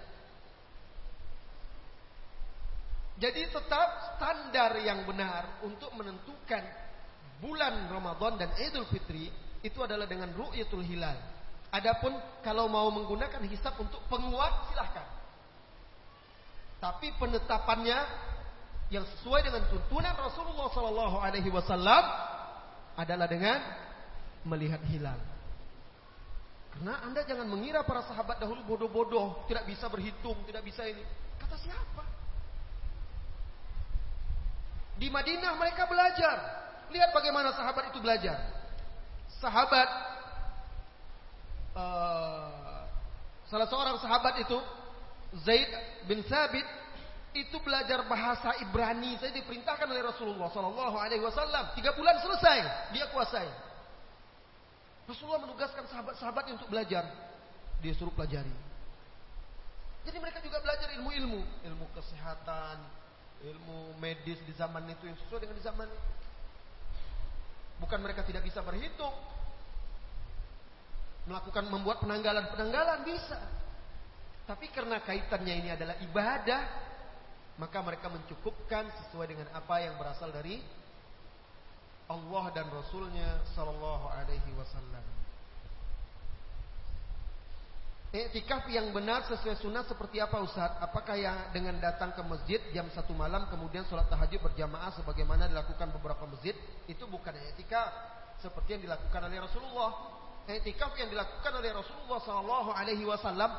Jadi 3.20 3.52
tetap 3.52 4.16
standar 4.16 4.80
yang 4.80 5.05
benar 5.05 5.60
untuk 5.60 5.92
menentukan 5.92 6.64
bulan 7.44 7.92
Ramadan 7.92 8.40
dan 8.40 8.51
Idul 8.56 8.88
Fitri 8.88 9.28
itu 9.60 9.76
adalah 9.84 10.09
dengan 10.09 10.32
ru'yatul 10.32 10.80
hilal. 10.80 11.20
Adapun 11.68 12.16
kalau 12.40 12.64
mau 12.66 12.88
menggunakan 12.88 13.44
hisab 13.44 13.76
untuk 13.76 14.01
penguat 14.09 14.72
silahkan. 14.72 15.05
Tapi 16.80 17.12
penetapannya 17.20 17.98
yang 18.88 19.05
sesuai 19.05 19.44
dengan 19.44 19.68
tuntunan 19.68 20.16
Rasulullah 20.16 20.72
Sallallahu 20.72 21.16
Alaihi 21.20 21.52
Wasallam 21.52 22.05
adalah 22.97 23.28
dengan 23.28 23.60
melihat 24.48 24.80
hilal. 24.88 25.20
Karena 26.72 27.05
anda 27.05 27.20
jangan 27.28 27.44
mengira 27.52 27.84
para 27.84 28.01
sahabat 28.09 28.40
dahulu 28.40 28.64
bodoh-bodoh, 28.64 29.44
tidak 29.44 29.68
bisa 29.68 29.92
berhitung, 29.92 30.40
tidak 30.48 30.64
bisa 30.64 30.88
ini. 30.88 31.05
Kata 31.36 31.60
siapa? 31.60 32.19
Di 35.01 35.09
Madinah 35.09 35.56
mereka 35.56 35.89
belajar. 35.89 36.36
Lihat 36.93 37.16
bagaimana 37.16 37.56
sahabat 37.56 37.89
itu 37.89 38.05
belajar. 38.05 38.36
Sahabat 39.40 39.89
uh, 41.72 42.85
salah 43.48 43.64
seorang 43.64 43.97
sahabat 43.97 44.44
itu 44.44 44.59
Zaid 45.40 45.70
bin 46.05 46.20
Sabit 46.28 46.68
itu 47.32 47.56
belajar 47.64 48.05
bahasa 48.05 48.60
Ibrani. 48.60 49.16
Saya 49.16 49.32
diperintahkan 49.32 49.89
oleh 49.89 50.05
Rasulullah 50.05 50.52
Sallallahu 50.52 50.97
Alaihi 51.01 51.24
Wasallam. 51.24 51.72
Tiga 51.72 51.97
bulan 51.97 52.20
selesai, 52.20 52.93
dia 52.93 53.09
kuasai. 53.09 53.48
Rasulullah 55.09 55.40
menugaskan 55.48 55.89
sahabat-sahabat 55.89 56.44
untuk 56.52 56.68
belajar. 56.68 57.09
Dia 57.81 57.97
suruh 57.97 58.12
pelajari. 58.12 58.52
Jadi 60.05 60.16
mereka 60.20 60.44
juga 60.44 60.60
belajar 60.60 60.93
ilmu-ilmu, 61.01 61.40
ilmu 61.64 61.86
kesehatan, 61.97 62.99
ilmu 63.40 63.96
medis 63.96 64.36
di 64.44 64.52
zaman 64.56 64.84
itu 64.88 65.08
yang 65.08 65.16
sesuai 65.24 65.40
dengan 65.44 65.56
di 65.56 65.64
zaman. 65.64 65.88
Bukan 67.80 67.98
mereka 68.04 68.20
tidak 68.28 68.44
bisa 68.44 68.60
berhitung. 68.60 69.12
Melakukan 71.24 71.68
membuat 71.68 72.04
penanggalan-penanggalan 72.04 73.00
bisa. 73.08 73.40
Tapi 74.44 74.66
karena 74.74 75.00
kaitannya 75.00 75.54
ini 75.62 75.70
adalah 75.72 75.96
ibadah, 76.02 76.62
maka 77.56 77.78
mereka 77.80 78.10
mencukupkan 78.10 78.88
sesuai 79.04 79.26
dengan 79.30 79.48
apa 79.54 79.78
yang 79.78 79.94
berasal 79.96 80.28
dari 80.34 80.58
Allah 82.10 82.44
dan 82.50 82.66
Rasulnya 82.74 83.46
Sallallahu 83.54 84.10
Alaihi 84.10 84.50
Wasallam. 84.58 85.19
Iktikaf 88.11 88.66
yang 88.66 88.91
benar 88.91 89.23
sesuai 89.31 89.62
sunnah 89.62 89.87
seperti 89.87 90.19
apa 90.19 90.43
Ustaz? 90.43 90.74
Apakah 90.82 91.15
yang 91.15 91.55
dengan 91.55 91.78
datang 91.78 92.11
ke 92.11 92.19
masjid 92.27 92.59
jam 92.74 92.91
satu 92.91 93.15
malam 93.15 93.47
kemudian 93.47 93.87
sholat 93.87 94.11
tahajud 94.11 94.43
berjamaah 94.51 94.91
sebagaimana 94.99 95.47
dilakukan 95.47 95.95
beberapa 95.95 96.27
masjid 96.27 96.59
itu 96.91 97.07
bukan 97.07 97.31
iktikaf 97.55 97.87
seperti 98.43 98.74
yang 98.74 98.82
dilakukan 98.91 99.20
oleh 99.31 99.39
Rasulullah. 99.47 99.91
Iktikaf 100.43 100.91
yang 100.99 101.07
dilakukan 101.07 101.53
oleh 101.55 101.70
Rasulullah 101.70 102.19
Sallallahu 102.27 102.70
Alaihi 102.74 103.07
Wasallam 103.07 103.51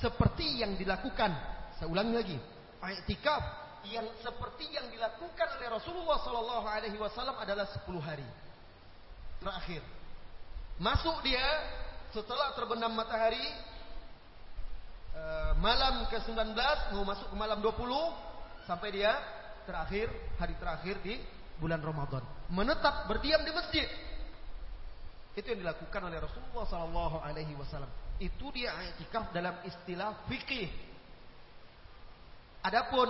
seperti 0.00 0.64
yang 0.64 0.72
dilakukan. 0.80 1.28
Saya 1.76 1.92
ulangi 1.92 2.14
lagi. 2.16 2.38
Iktikaf 2.80 3.44
yang 3.92 4.08
seperti 4.24 4.72
yang 4.72 4.88
dilakukan 4.88 5.48
oleh 5.60 5.68
Rasulullah 5.68 6.16
Sallallahu 6.24 6.64
Alaihi 6.64 6.96
Wasallam 6.96 7.36
adalah 7.36 7.68
10 7.68 7.84
hari 8.00 8.24
terakhir. 9.36 9.84
Masuk 10.80 11.20
dia 11.20 11.44
setelah 12.08 12.56
terbenam 12.56 12.96
matahari 12.96 13.67
Eh, 15.16 15.52
malam 15.58 16.04
ke-19 16.12 16.52
mau 16.92 17.04
masuk 17.08 17.26
ke 17.32 17.36
malam 17.36 17.58
20 17.64 18.68
sampai 18.68 18.88
dia 18.92 19.16
terakhir 19.64 20.12
hari 20.36 20.54
terakhir 20.60 21.00
di 21.00 21.16
bulan 21.56 21.80
Ramadan. 21.80 22.20
Menetap 22.52 23.08
berdiam 23.08 23.40
di 23.42 23.52
masjid. 23.52 23.88
Itu 25.32 25.54
yang 25.54 25.64
dilakukan 25.64 26.02
oleh 26.04 26.18
Rasulullah 26.20 26.64
sallallahu 26.66 27.16
alaihi 27.24 27.54
wasallam. 27.56 27.90
Itu 28.18 28.50
dia 28.50 28.74
i'tikaf 28.90 29.30
dalam 29.30 29.54
istilah 29.64 30.26
fikih. 30.26 30.66
Adapun 32.66 33.06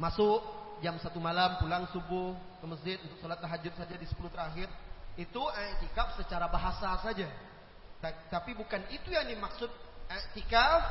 masuk 0.00 0.40
jam 0.82 0.98
satu 0.98 1.22
malam 1.22 1.60
pulang 1.62 1.86
subuh 1.94 2.34
ke 2.58 2.66
masjid 2.66 2.96
untuk 2.98 3.20
sholat 3.22 3.38
tahajud 3.38 3.70
saja 3.78 3.94
di 3.94 4.06
10 4.08 4.34
terakhir 4.34 4.66
itu 5.14 5.42
i'tikaf 5.44 6.18
secara 6.18 6.50
bahasa 6.50 6.98
saja 7.04 7.28
tapi 8.02 8.58
bukan 8.58 8.82
itu 8.90 9.14
yang 9.14 9.30
dimaksud 9.30 9.70
i'tikaf 10.10 10.82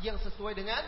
yang 0.00 0.16
sesuai 0.20 0.56
dengan 0.56 0.80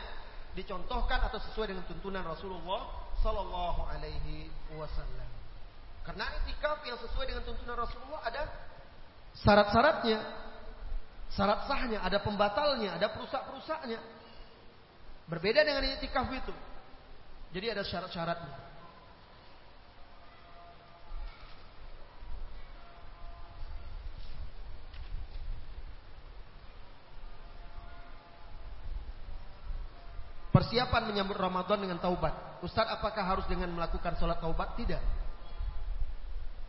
dicontohkan 0.56 1.28
atau 1.28 1.36
sesuai 1.38 1.76
dengan 1.76 1.84
tuntunan 1.84 2.24
Rasulullah 2.24 3.12
sallallahu 3.20 3.84
alaihi 3.84 4.48
wasallam. 4.74 5.28
Karena 6.08 6.24
i'tikaf 6.40 6.80
yang 6.88 6.96
sesuai 6.96 7.28
dengan 7.28 7.44
tuntunan 7.44 7.76
Rasulullah 7.76 8.24
ada 8.24 8.42
syarat-syaratnya. 9.44 10.48
Syarat 11.28 11.68
sahnya, 11.68 12.00
ada 12.00 12.24
pembatalnya, 12.24 12.96
ada 12.96 13.12
perusak-perusaknya. 13.12 14.00
Berbeda 15.28 15.60
dengan 15.60 15.84
i'tikaf 15.84 16.32
itu. 16.32 16.54
Jadi 17.52 17.66
ada 17.68 17.84
syarat-syaratnya. 17.84 18.67
Persiapan 30.58 31.06
menyambut 31.06 31.38
Ramadan 31.38 31.78
dengan 31.78 32.02
taubat. 32.02 32.58
Ustaz, 32.66 32.90
apakah 32.90 33.22
harus 33.22 33.46
dengan 33.46 33.70
melakukan 33.70 34.18
sholat 34.18 34.42
taubat? 34.42 34.74
Tidak. 34.74 34.98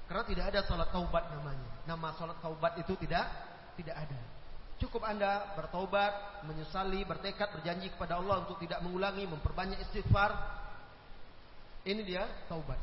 Karena 0.06 0.22
tidak 0.30 0.46
ada 0.54 0.60
sholat 0.70 0.94
taubat 0.94 1.26
namanya. 1.34 1.90
Nama 1.90 2.14
sholat 2.14 2.38
taubat 2.38 2.78
itu 2.78 2.94
tidak 3.02 3.26
tidak 3.82 3.98
ada. 3.98 4.20
Cukup 4.78 5.02
anda 5.02 5.58
bertaubat, 5.58 6.46
menyesali, 6.46 7.02
bertekad, 7.02 7.50
berjanji 7.50 7.90
kepada 7.90 8.22
Allah 8.22 8.46
untuk 8.46 8.62
tidak 8.62 8.78
mengulangi, 8.86 9.26
memperbanyak 9.26 9.82
istighfar. 9.90 10.38
Ini 11.82 12.06
dia 12.06 12.30
taubat. 12.46 12.78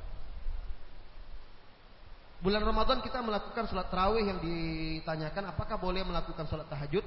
Bulan 2.43 2.67
Ramadan 2.67 2.99
kita 2.99 3.23
melakukan 3.23 3.71
sholat 3.71 3.95
tarawih 3.95 4.27
yang 4.27 4.43
ditanyakan 4.43 5.55
apakah 5.55 5.79
boleh 5.79 6.03
melakukan 6.03 6.51
sholat 6.51 6.67
tahajud? 6.67 7.07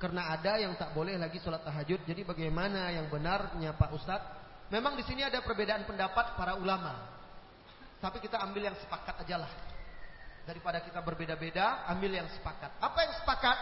Karena 0.00 0.32
ada 0.32 0.56
yang 0.56 0.72
tak 0.80 0.96
boleh 0.96 1.20
lagi 1.20 1.36
sholat 1.44 1.60
tahajud. 1.60 2.00
Jadi 2.08 2.24
bagaimana 2.24 2.88
yang 2.88 3.12
benarnya 3.12 3.76
Pak 3.76 3.92
Ustadz? 3.92 4.32
Memang 4.72 4.96
di 4.96 5.04
sini 5.04 5.20
ada 5.20 5.44
perbedaan 5.44 5.84
pendapat 5.84 6.40
para 6.40 6.56
ulama. 6.56 7.04
Tapi 8.00 8.16
kita 8.16 8.40
ambil 8.40 8.72
yang 8.72 8.76
sepakat 8.80 9.20
aja 9.20 9.44
lah. 9.44 9.52
Daripada 10.48 10.80
kita 10.80 11.04
berbeda-beda, 11.04 11.84
ambil 11.92 12.16
yang 12.16 12.28
sepakat. 12.32 12.72
Apa 12.80 12.98
yang 13.04 13.14
sepakat? 13.20 13.58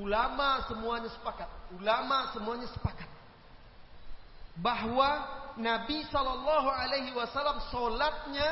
Ulama 0.00 0.64
semuanya 0.64 1.12
sepakat. 1.12 1.48
Ulama 1.76 2.32
semuanya 2.32 2.66
sepakat. 2.72 3.10
Bahwa 4.56 5.28
Nabi 5.60 6.08
Shallallahu 6.08 6.68
Alaihi 6.72 7.12
Wasallam 7.12 7.60
sholatnya 7.68 8.48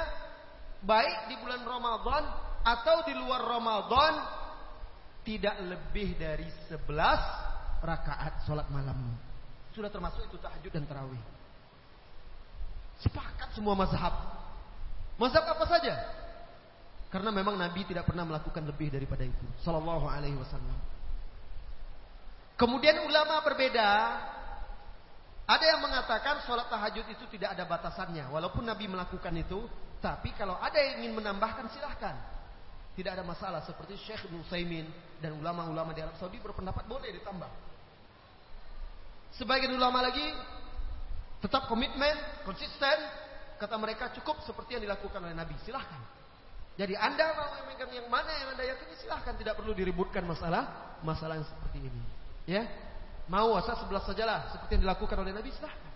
baik 0.84 1.32
di 1.32 1.40
bulan 1.40 1.64
Ramadan 1.64 2.24
atau 2.68 3.00
di 3.08 3.16
luar 3.16 3.48
Ramadan 3.48 4.43
tidak 5.24 5.56
lebih 5.64 6.14
dari 6.20 6.46
11 6.68 6.84
rakaat 7.80 8.44
sholat 8.44 8.68
malam. 8.68 8.96
Sudah 9.72 9.90
termasuk 9.90 10.24
itu 10.28 10.36
tahajud 10.38 10.70
dan 10.70 10.84
tarawih. 10.86 11.20
Sepakat 13.02 13.50
semua 13.56 13.74
mazhab. 13.74 14.14
Mazhab 15.18 15.44
apa 15.44 15.64
saja? 15.66 15.94
Karena 17.10 17.30
memang 17.30 17.58
Nabi 17.58 17.82
tidak 17.86 18.06
pernah 18.06 18.22
melakukan 18.26 18.62
lebih 18.62 18.90
daripada 18.90 19.26
itu. 19.26 19.46
Sallallahu 19.62 20.06
alaihi 20.06 20.38
wasallam. 20.38 20.78
Kemudian 22.54 23.02
ulama 23.02 23.42
berbeda. 23.42 23.90
Ada 25.44 25.64
yang 25.76 25.80
mengatakan 25.84 26.40
sholat 26.48 26.70
tahajud 26.72 27.04
itu 27.10 27.24
tidak 27.36 27.52
ada 27.52 27.68
batasannya. 27.68 28.30
Walaupun 28.32 28.64
Nabi 28.64 28.88
melakukan 28.88 29.34
itu, 29.36 29.68
tapi 30.00 30.32
kalau 30.38 30.56
ada 30.56 30.78
yang 30.80 31.04
ingin 31.04 31.20
menambahkan 31.20 31.68
silahkan. 31.74 32.16
Tidak 32.94 33.10
ada 33.10 33.26
masalah 33.26 33.58
seperti 33.66 33.98
Syekh 34.06 34.30
Nusaimin 34.30 34.86
dan 35.24 35.32
ulama-ulama 35.40 35.96
di 35.96 36.04
Arab 36.04 36.20
Saudi 36.20 36.36
berpendapat 36.36 36.84
boleh 36.84 37.08
ditambah. 37.16 37.48
Sebagian 39.40 39.72
ulama 39.72 40.04
lagi 40.04 40.20
tetap 41.40 41.64
komitmen, 41.64 42.12
konsisten, 42.44 43.00
kata 43.56 43.80
mereka 43.80 44.12
cukup 44.12 44.44
seperti 44.44 44.76
yang 44.76 44.84
dilakukan 44.84 45.24
oleh 45.24 45.32
Nabi. 45.32 45.56
Silahkan. 45.64 45.96
Jadi 46.76 46.92
Anda 46.92 47.32
mau 47.32 47.48
memegang 47.64 47.88
yang 47.88 48.12
mana 48.12 48.28
yang 48.36 48.52
Anda 48.52 48.68
yakini 48.68 49.00
silahkan 49.00 49.32
tidak 49.40 49.56
perlu 49.56 49.72
diributkan 49.72 50.28
masalah 50.28 50.96
masalah 51.00 51.40
yang 51.40 51.48
seperti 51.48 51.88
ini. 51.88 52.02
Ya. 52.44 52.68
Mau 53.24 53.56
asal 53.56 53.80
sebelah 53.80 54.04
sajalah 54.04 54.52
seperti 54.52 54.76
yang 54.76 54.84
dilakukan 54.84 55.16
oleh 55.16 55.32
Nabi 55.32 55.48
silahkan. 55.56 55.92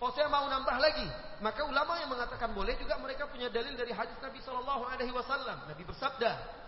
Oh 0.00 0.08
saya 0.16 0.32
mau 0.32 0.48
nambah 0.48 0.80
lagi. 0.80 1.04
Maka 1.44 1.60
ulama 1.68 2.00
yang 2.00 2.08
mengatakan 2.08 2.56
boleh 2.56 2.72
juga 2.80 2.96
mereka 3.04 3.28
punya 3.28 3.52
dalil 3.52 3.76
dari 3.76 3.92
hadis 3.92 4.16
Nabi 4.24 4.40
Shallallahu 4.40 4.88
Alaihi 4.88 5.12
Wasallam. 5.12 5.68
Nabi 5.68 5.82
bersabda, 5.84 6.63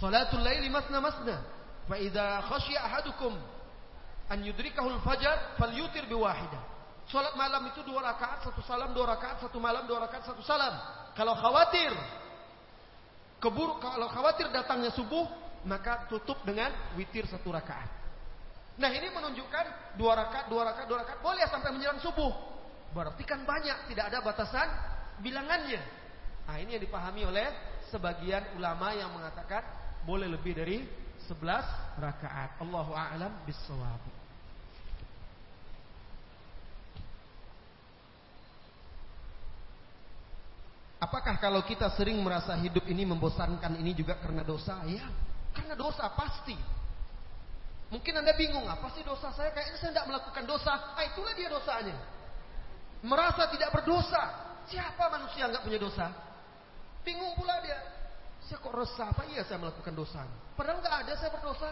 Salatul 0.00 0.40
laili 0.40 0.72
masna 0.72 0.98
masna. 1.00 1.36
Fa 1.84 1.96
idza 2.00 2.40
khasya 2.48 2.80
ahadukum 2.88 3.36
an 4.32 4.38
yudrikahul 4.40 4.96
fajar 5.04 5.60
falyutir 5.60 6.08
biwahida. 6.08 6.58
Salat 7.10 7.34
malam 7.34 7.66
itu 7.66 7.82
dua 7.82 8.06
rakaat, 8.06 8.46
satu 8.46 8.62
salam, 8.62 8.94
dua 8.94 9.18
rakaat, 9.18 9.42
satu 9.42 9.58
malam, 9.58 9.82
dua 9.84 10.06
rakaat, 10.06 10.30
satu 10.30 10.40
salam. 10.46 10.72
Kalau 11.12 11.34
khawatir 11.34 11.90
keburu 13.42 13.82
kalau 13.82 14.06
khawatir 14.08 14.48
datangnya 14.54 14.94
subuh, 14.94 15.26
maka 15.66 16.06
tutup 16.08 16.38
dengan 16.46 16.70
witir 16.96 17.26
satu 17.26 17.50
rakaat. 17.52 17.90
Nah 18.80 18.88
ini 18.88 19.12
menunjukkan 19.12 19.98
dua 20.00 20.16
rakaat, 20.16 20.46
dua 20.48 20.62
rakaat, 20.72 20.86
dua 20.88 20.98
rakaat 21.04 21.20
boleh 21.20 21.44
sampai 21.50 21.70
menjelang 21.76 22.00
subuh. 22.00 22.32
Berarti 22.94 23.22
kan 23.26 23.44
banyak, 23.44 23.92
tidak 23.92 24.10
ada 24.10 24.18
batasan 24.24 24.66
bilangannya. 25.20 25.78
Nah, 26.50 26.58
ini 26.58 26.74
yang 26.74 26.82
dipahami 26.82 27.22
oleh 27.22 27.46
sebagian 27.94 28.58
ulama 28.58 28.90
yang 28.90 29.14
mengatakan 29.14 29.62
boleh 30.04 30.28
lebih 30.28 30.56
dari 30.56 30.84
11 31.26 32.00
rakaat. 32.00 32.60
Allahu 32.60 32.92
a'lam 32.92 33.32
bissawab. 33.44 34.02
Apakah 41.00 41.40
kalau 41.40 41.64
kita 41.64 41.88
sering 41.96 42.20
merasa 42.20 42.52
hidup 42.60 42.84
ini 42.84 43.08
membosankan 43.08 43.72
ini 43.80 43.96
juga 43.96 44.20
karena 44.20 44.44
dosa? 44.44 44.84
Ya, 44.84 45.08
karena 45.56 45.72
dosa 45.72 46.12
pasti. 46.12 46.52
Mungkin 47.88 48.20
Anda 48.20 48.36
bingung, 48.36 48.68
apa 48.68 48.92
sih 48.92 49.00
dosa 49.02 49.32
saya? 49.32 49.50
Kayaknya 49.50 49.76
saya 49.80 49.90
tidak 49.96 50.06
melakukan 50.12 50.44
dosa. 50.44 50.72
Ah, 50.94 51.04
itulah 51.08 51.32
dia 51.32 51.48
dosanya 51.48 52.20
merasa 53.04 53.48
tidak 53.48 53.72
berdosa. 53.72 54.22
Siapa 54.68 55.08
manusia 55.10 55.48
nggak 55.48 55.64
punya 55.64 55.80
dosa? 55.80 56.06
Bingung 57.02 57.32
pula 57.34 57.58
dia. 57.64 57.80
Saya 58.48 58.58
kok 58.60 58.72
resah 58.72 59.08
apa? 59.12 59.22
Iya 59.28 59.44
saya 59.44 59.58
melakukan 59.60 59.94
dosa. 59.94 60.24
Padahal 60.56 60.80
nggak 60.80 60.96
ada 61.06 61.12
saya 61.18 61.30
berdosa. 61.32 61.70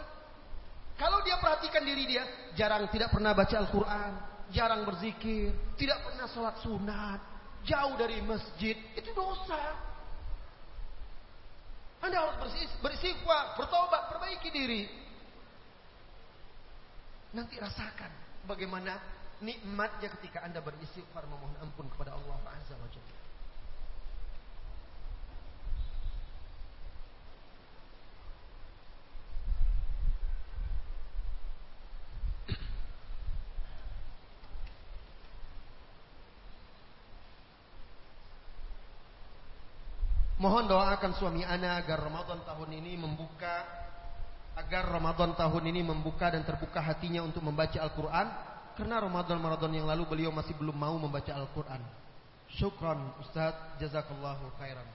Kalau 0.99 1.23
dia 1.23 1.39
perhatikan 1.39 1.83
diri 1.87 2.03
dia, 2.03 2.27
jarang 2.59 2.91
tidak 2.91 3.15
pernah 3.15 3.31
baca 3.31 3.55
Al-Quran, 3.55 4.11
jarang 4.51 4.83
berzikir, 4.83 5.55
tidak 5.79 6.03
pernah 6.03 6.27
sholat 6.27 6.59
sunat, 6.59 7.19
jauh 7.63 7.95
dari 7.95 8.19
masjid, 8.19 8.75
itu 8.99 9.11
dosa. 9.15 9.79
Anda 12.03 12.19
harus 12.19 12.51
bersifat, 12.83 13.59
bertobat, 13.59 14.11
perbaiki 14.11 14.49
diri. 14.51 14.83
Nanti 17.35 17.59
rasakan 17.59 18.11
bagaimana 18.47 18.99
nikmatnya 19.43 20.11
ketika 20.19 20.43
Anda 20.43 20.63
beristighfar 20.63 21.27
memohon 21.27 21.55
ampun 21.63 21.87
kepada 21.91 22.15
Allah 22.15 22.39
Azza 22.55 22.75
wa 22.75 22.89
Jalla. 22.91 23.18
Mohon 40.39 40.71
doakan 40.71 41.11
suami 41.19 41.43
ana 41.43 41.75
agar 41.75 41.99
Ramadan 41.99 42.39
tahun 42.47 42.79
ini 42.79 42.95
membuka 42.95 43.67
agar 44.55 44.87
Ramadan 44.87 45.35
tahun 45.35 45.67
ini 45.67 45.83
membuka 45.83 46.31
dan 46.31 46.47
terbuka 46.47 46.79
hatinya 46.79 47.23
untuk 47.23 47.43
membaca 47.43 47.75
Al-Qur'an 47.79 48.27
karena 48.79 49.03
Ramadan-Ramadan 49.03 49.71
yang 49.75 49.87
lalu 49.91 50.07
beliau 50.07 50.31
masih 50.31 50.55
belum 50.55 50.79
mau 50.79 50.95
membaca 50.95 51.35
Al-Quran. 51.35 51.83
Syukran 52.55 53.11
Ustaz, 53.19 53.51
jazakallahu 53.83 54.55
khairan. 54.55 54.87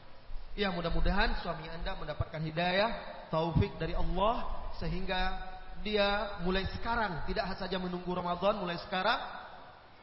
Ya 0.57 0.73
mudah-mudahan 0.73 1.37
suami 1.45 1.69
anda 1.69 1.93
mendapatkan 1.93 2.41
hidayah, 2.41 2.91
taufik 3.29 3.77
dari 3.77 3.93
Allah 3.93 4.49
sehingga 4.81 5.37
dia 5.85 6.41
mulai 6.41 6.65
sekarang 6.73 7.29
tidak 7.29 7.53
saja 7.61 7.77
menunggu 7.77 8.09
Ramadan, 8.17 8.65
mulai 8.65 8.81
sekarang 8.81 9.21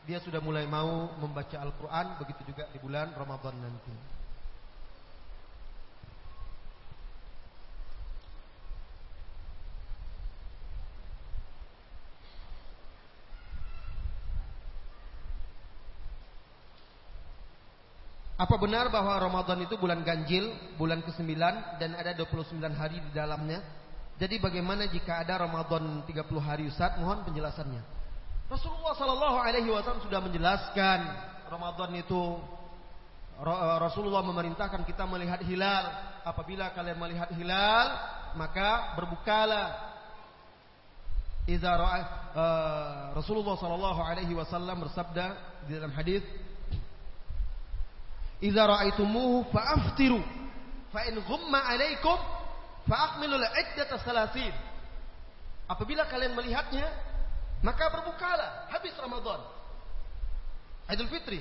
dia 0.05 0.21
sudah 0.21 0.37
mulai 0.37 0.69
mau 0.69 1.17
membaca 1.17 1.57
Al-Quran, 1.57 2.21
begitu 2.21 2.53
juga 2.53 2.69
di 2.69 2.77
bulan 2.77 3.09
Ramadan 3.17 3.57
nanti. 3.57 4.20
Apa 18.41 18.57
benar 18.57 18.89
bahwa 18.89 19.21
Ramadan 19.21 19.61
itu 19.61 19.77
bulan 19.77 20.01
ganjil, 20.01 20.49
bulan 20.73 21.05
ke-9 21.05 21.37
dan 21.77 21.93
ada 21.93 22.17
29 22.17 22.57
hari 22.73 22.97
di 22.97 23.11
dalamnya? 23.13 23.61
Jadi 24.17 24.41
bagaimana 24.41 24.89
jika 24.89 25.21
ada 25.21 25.45
Ramadan 25.45 26.01
30 26.09 26.25
hari 26.41 26.65
Ustaz? 26.65 26.97
Mohon 26.97 27.21
penjelasannya. 27.29 27.85
Rasulullah 28.49 28.97
sallallahu 28.97 29.37
alaihi 29.45 29.69
wasallam 29.69 30.01
sudah 30.01 30.25
menjelaskan 30.25 30.99
Ramadan 31.53 31.93
itu 32.01 32.41
eh, 33.45 33.77
Rasulullah 33.77 34.25
memerintahkan 34.25 34.89
kita 34.89 35.05
melihat 35.05 35.45
hilal. 35.45 35.85
Apabila 36.25 36.73
kalian 36.73 36.97
melihat 36.97 37.29
hilal, 37.37 37.85
maka 38.33 38.97
berbukalah. 38.97 39.93
Idza 41.49 41.73
uh, 41.73 43.17
Rasulullah 43.17 43.57
sallallahu 43.57 43.97
alaihi 44.05 44.37
wasallam 44.37 44.85
bersabda 44.85 45.25
di 45.65 45.73
dalam 45.73 45.89
hadis 45.89 46.21
Idza 48.41 48.63
ra'aitumuhu 48.65 49.53
fa'aftiru. 49.53 50.21
Fa 50.89 51.05
in 51.07 51.21
ghumma 51.21 51.61
'alaikum 51.61 52.17
fa'akmilu 52.89 53.37
al-iddata 53.37 54.01
salasin. 54.01 54.53
Apabila 55.69 56.09
kalian 56.09 56.35
melihatnya, 56.35 56.89
maka 57.61 57.87
berbukalah 57.93 58.67
habis 58.73 58.91
Ramadan. 58.97 59.39
Idul 60.89 61.07
Fitri. 61.07 61.39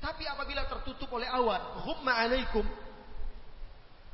Tapi 0.00 0.24
apabila 0.26 0.64
tertutup 0.66 1.12
oleh 1.12 1.28
awan, 1.28 1.84
ghumma 1.84 2.24
'alaikum 2.24 2.64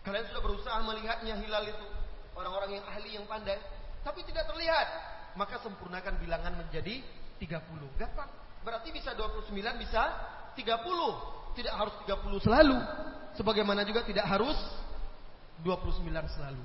Kalian 0.02 0.26
sudah 0.34 0.43
berusaha 0.43 0.78
melihatnya 0.82 1.39
hilal 1.39 1.62
itu. 1.62 1.86
Orang-orang 2.34 2.82
yang 2.82 2.84
ahli 2.90 3.10
yang 3.14 3.26
pandai. 3.30 3.59
Tapi 4.02 4.26
tidak 4.26 4.51
terlihat. 4.51 4.86
Maka 5.39 5.62
sempurnakan 5.62 6.18
bilangan 6.18 6.59
menjadi 6.59 7.01
30. 7.39 7.86
Gampang. 7.97 8.30
Berarti 8.66 8.90
bisa 8.90 9.14
29, 9.14 9.55
bisa 9.78 10.02
30. 10.59 11.41
Tidak 11.52 11.74
harus 11.74 11.94
30 12.08 12.46
selalu. 12.46 12.76
Sebagaimana 13.36 13.84
juga 13.84 14.04
tidak 14.04 14.28
harus 14.28 14.56
29 15.64 16.04
selalu. 16.08 16.64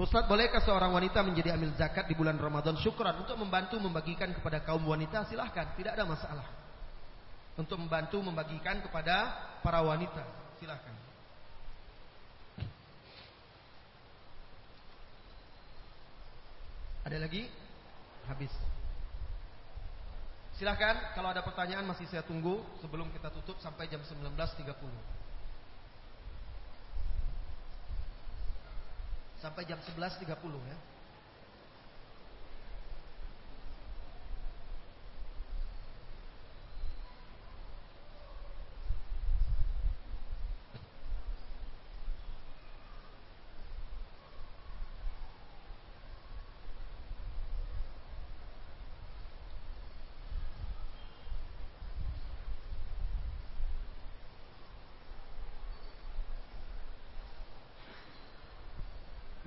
Ustaz, 0.00 0.24
bolehkah 0.24 0.64
seorang 0.64 0.96
wanita 0.96 1.20
menjadi 1.20 1.52
amil 1.52 1.76
zakat 1.76 2.08
di 2.08 2.16
bulan 2.16 2.40
Ramadan 2.40 2.72
syukran 2.80 3.20
untuk 3.20 3.36
membantu 3.36 3.76
membagikan 3.76 4.32
kepada 4.32 4.64
kaum 4.64 4.80
wanita? 4.88 5.28
Silahkan, 5.28 5.76
tidak 5.76 5.92
ada 5.92 6.08
masalah. 6.08 6.48
Untuk 7.60 7.76
membantu 7.76 8.16
membagikan 8.24 8.80
kepada 8.80 9.28
para 9.60 9.84
wanita, 9.84 10.24
silahkan. 10.56 10.96
Ada 17.04 17.20
lagi? 17.20 17.44
Habis. 18.24 18.69
Silahkan, 20.60 21.16
kalau 21.16 21.32
ada 21.32 21.40
pertanyaan 21.40 21.88
masih 21.88 22.04
saya 22.04 22.20
tunggu 22.20 22.60
sebelum 22.84 23.08
kita 23.16 23.32
tutup 23.32 23.56
sampai 23.64 23.88
jam 23.88 24.04
19.30. 24.04 24.68
sampai 29.40 29.64
jam 29.64 29.80
11.30 29.80 30.28
ya. 30.68 30.76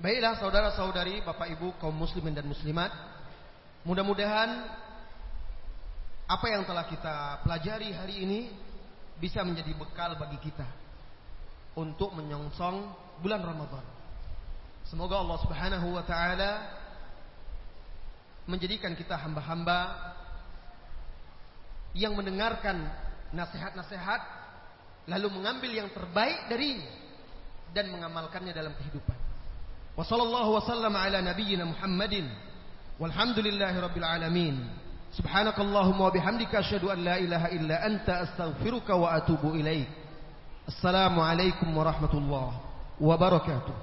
Baiklah 0.04 0.36
saudara-saudari, 0.36 1.24
Bapak 1.24 1.48
Ibu 1.56 1.80
kaum 1.80 1.96
muslimin 1.96 2.36
dan 2.36 2.44
muslimat, 2.44 2.92
mudah-mudahan 3.88 4.68
apa 6.28 6.46
yang 6.52 6.68
telah 6.68 6.84
kita 6.84 7.40
pelajari 7.40 7.88
hari 7.96 8.20
ini 8.20 8.52
bisa 9.16 9.40
menjadi 9.40 9.72
bekal 9.72 10.12
bagi 10.20 10.36
kita 10.44 10.68
untuk 11.72 12.12
menyongsong 12.12 12.84
bulan 13.24 13.48
Ramadan. 13.48 13.80
Semoga 14.84 15.24
Allah 15.24 15.40
Subhanahu 15.40 15.96
wa 15.96 16.04
taala 16.04 16.52
menjadikan 18.44 18.92
kita 18.92 19.16
hamba-hamba 19.16 20.12
yang 21.96 22.12
mendengarkan 22.12 22.92
nasihat-nasihat 23.32 24.20
lalu 25.08 25.32
mengambil 25.32 25.72
yang 25.72 25.88
terbaik 25.96 26.44
darinya 26.52 26.92
dan 27.72 27.88
mengamalkannya 27.88 28.52
dalam 28.52 28.76
kehidupan. 28.76 29.23
وصلى 29.96 30.22
الله 30.22 30.48
وسلم 30.48 30.96
على 30.96 31.22
نبينا 31.22 31.64
محمد 31.64 32.24
والحمد 33.00 33.38
لله 33.38 33.80
رب 33.80 33.96
العالمين. 33.96 34.68
سبحانك 35.14 35.60
اللهم 35.60 36.00
وبحمدك 36.00 36.54
أشهد 36.54 36.84
أن 36.84 36.98
لا 37.04 37.18
إله 37.18 37.46
إلا 37.46 37.86
أنت 37.86 38.08
أستغفرك 38.10 38.90
وأتوب 38.90 39.54
إليك. 39.54 39.88
السلام 40.68 41.20
عليكم 41.20 41.76
ورحمة 41.76 42.14
الله 42.14 42.50
وبركاته. 43.00 43.74